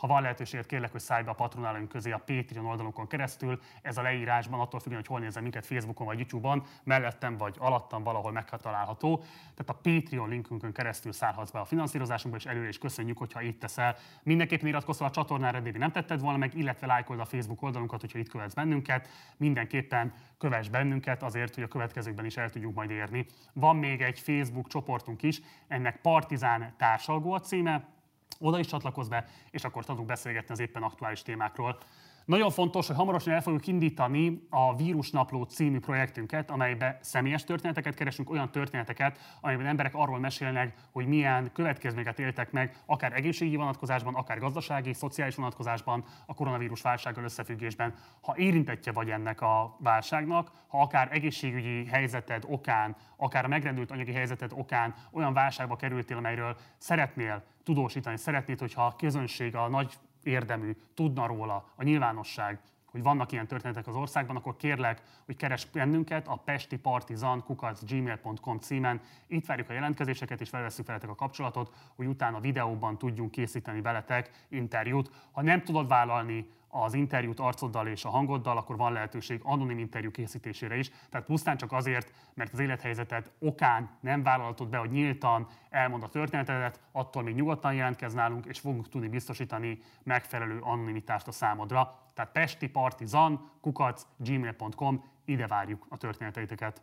[0.02, 3.60] ha van lehetőséget, kérlek, hogy szállj be a patronálóink közé a Patreon oldalunkon keresztül.
[3.82, 8.02] Ez a leírásban, attól függően, hogy hol nézem minket Facebookon vagy YouTube-on, mellettem vagy alattam
[8.02, 9.16] valahol megtalálható.
[9.54, 13.60] Tehát a Patreon linkünkön keresztül szállhatsz be a finanszírozásunkba, és előre is köszönjük, hogyha itt
[13.60, 13.96] teszel.
[14.22, 18.18] Mindenképpen iratkozz a csatornára, eddig nem tetted volna meg, illetve lájkold a Facebook oldalunkat, hogyha
[18.18, 19.08] itt követsz bennünket.
[19.36, 23.26] Mindenképpen kövess bennünket azért, hogy a következőkben is el tudjuk majd érni.
[23.52, 28.00] Van még egy Facebook csoportunk is, ennek Partizán társalgó a címe,
[28.38, 31.78] oda is csatlakozz be, és akkor tudunk beszélgetni az éppen aktuális témákról.
[32.24, 38.30] Nagyon fontos, hogy hamarosan el fogjuk indítani a Vírusnapló című projektünket, amelybe személyes történeteket keresünk,
[38.30, 44.38] olyan történeteket, amelyben emberek arról mesélnek, hogy milyen következményeket éltek meg, akár egészségügyi vonatkozásban, akár
[44.38, 47.94] gazdasági, szociális vonatkozásban, a koronavírus válsággal összefüggésben.
[48.20, 54.12] Ha érintettje vagy ennek a válságnak, ha akár egészségügyi helyzeted okán, akár a megrendült anyagi
[54.12, 60.76] helyzeted okán olyan válságba kerültél, amelyről szeretnél tudósítani, szeretnéd, hogyha a közönség, a nagy érdemű,
[60.94, 62.60] tudna róla a nyilvánosság,
[62.92, 69.00] hogy vannak ilyen történetek az országban, akkor kérlek, hogy keres bennünket a pestipartizan.gmail.com címen.
[69.26, 74.30] Itt várjuk a jelentkezéseket, és felveszünk veletek a kapcsolatot, hogy utána videóban tudjunk készíteni veletek
[74.48, 75.10] interjút.
[75.32, 80.10] Ha nem tudod vállalni az interjút arcoddal és a hangoddal, akkor van lehetőség anonim interjú
[80.10, 80.90] készítésére is.
[81.10, 86.08] Tehát pusztán csak azért, mert az élethelyzetet okán nem vállalhatod be, hogy nyíltan elmond a
[86.08, 91.98] történetedet, attól még nyugodtan jelentkezz nálunk, és fogunk tudni biztosítani megfelelő anonimitást a számodra.
[92.14, 96.82] Tehát pesti partizan, kukac, gmail.com, ide várjuk a történeteiteket.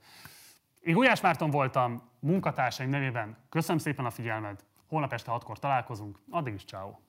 [0.80, 6.54] Én Gulyás Márton voltam, munkatársaim nevében köszönöm szépen a figyelmed, holnap este hatkor találkozunk, addig
[6.54, 7.09] is ciao.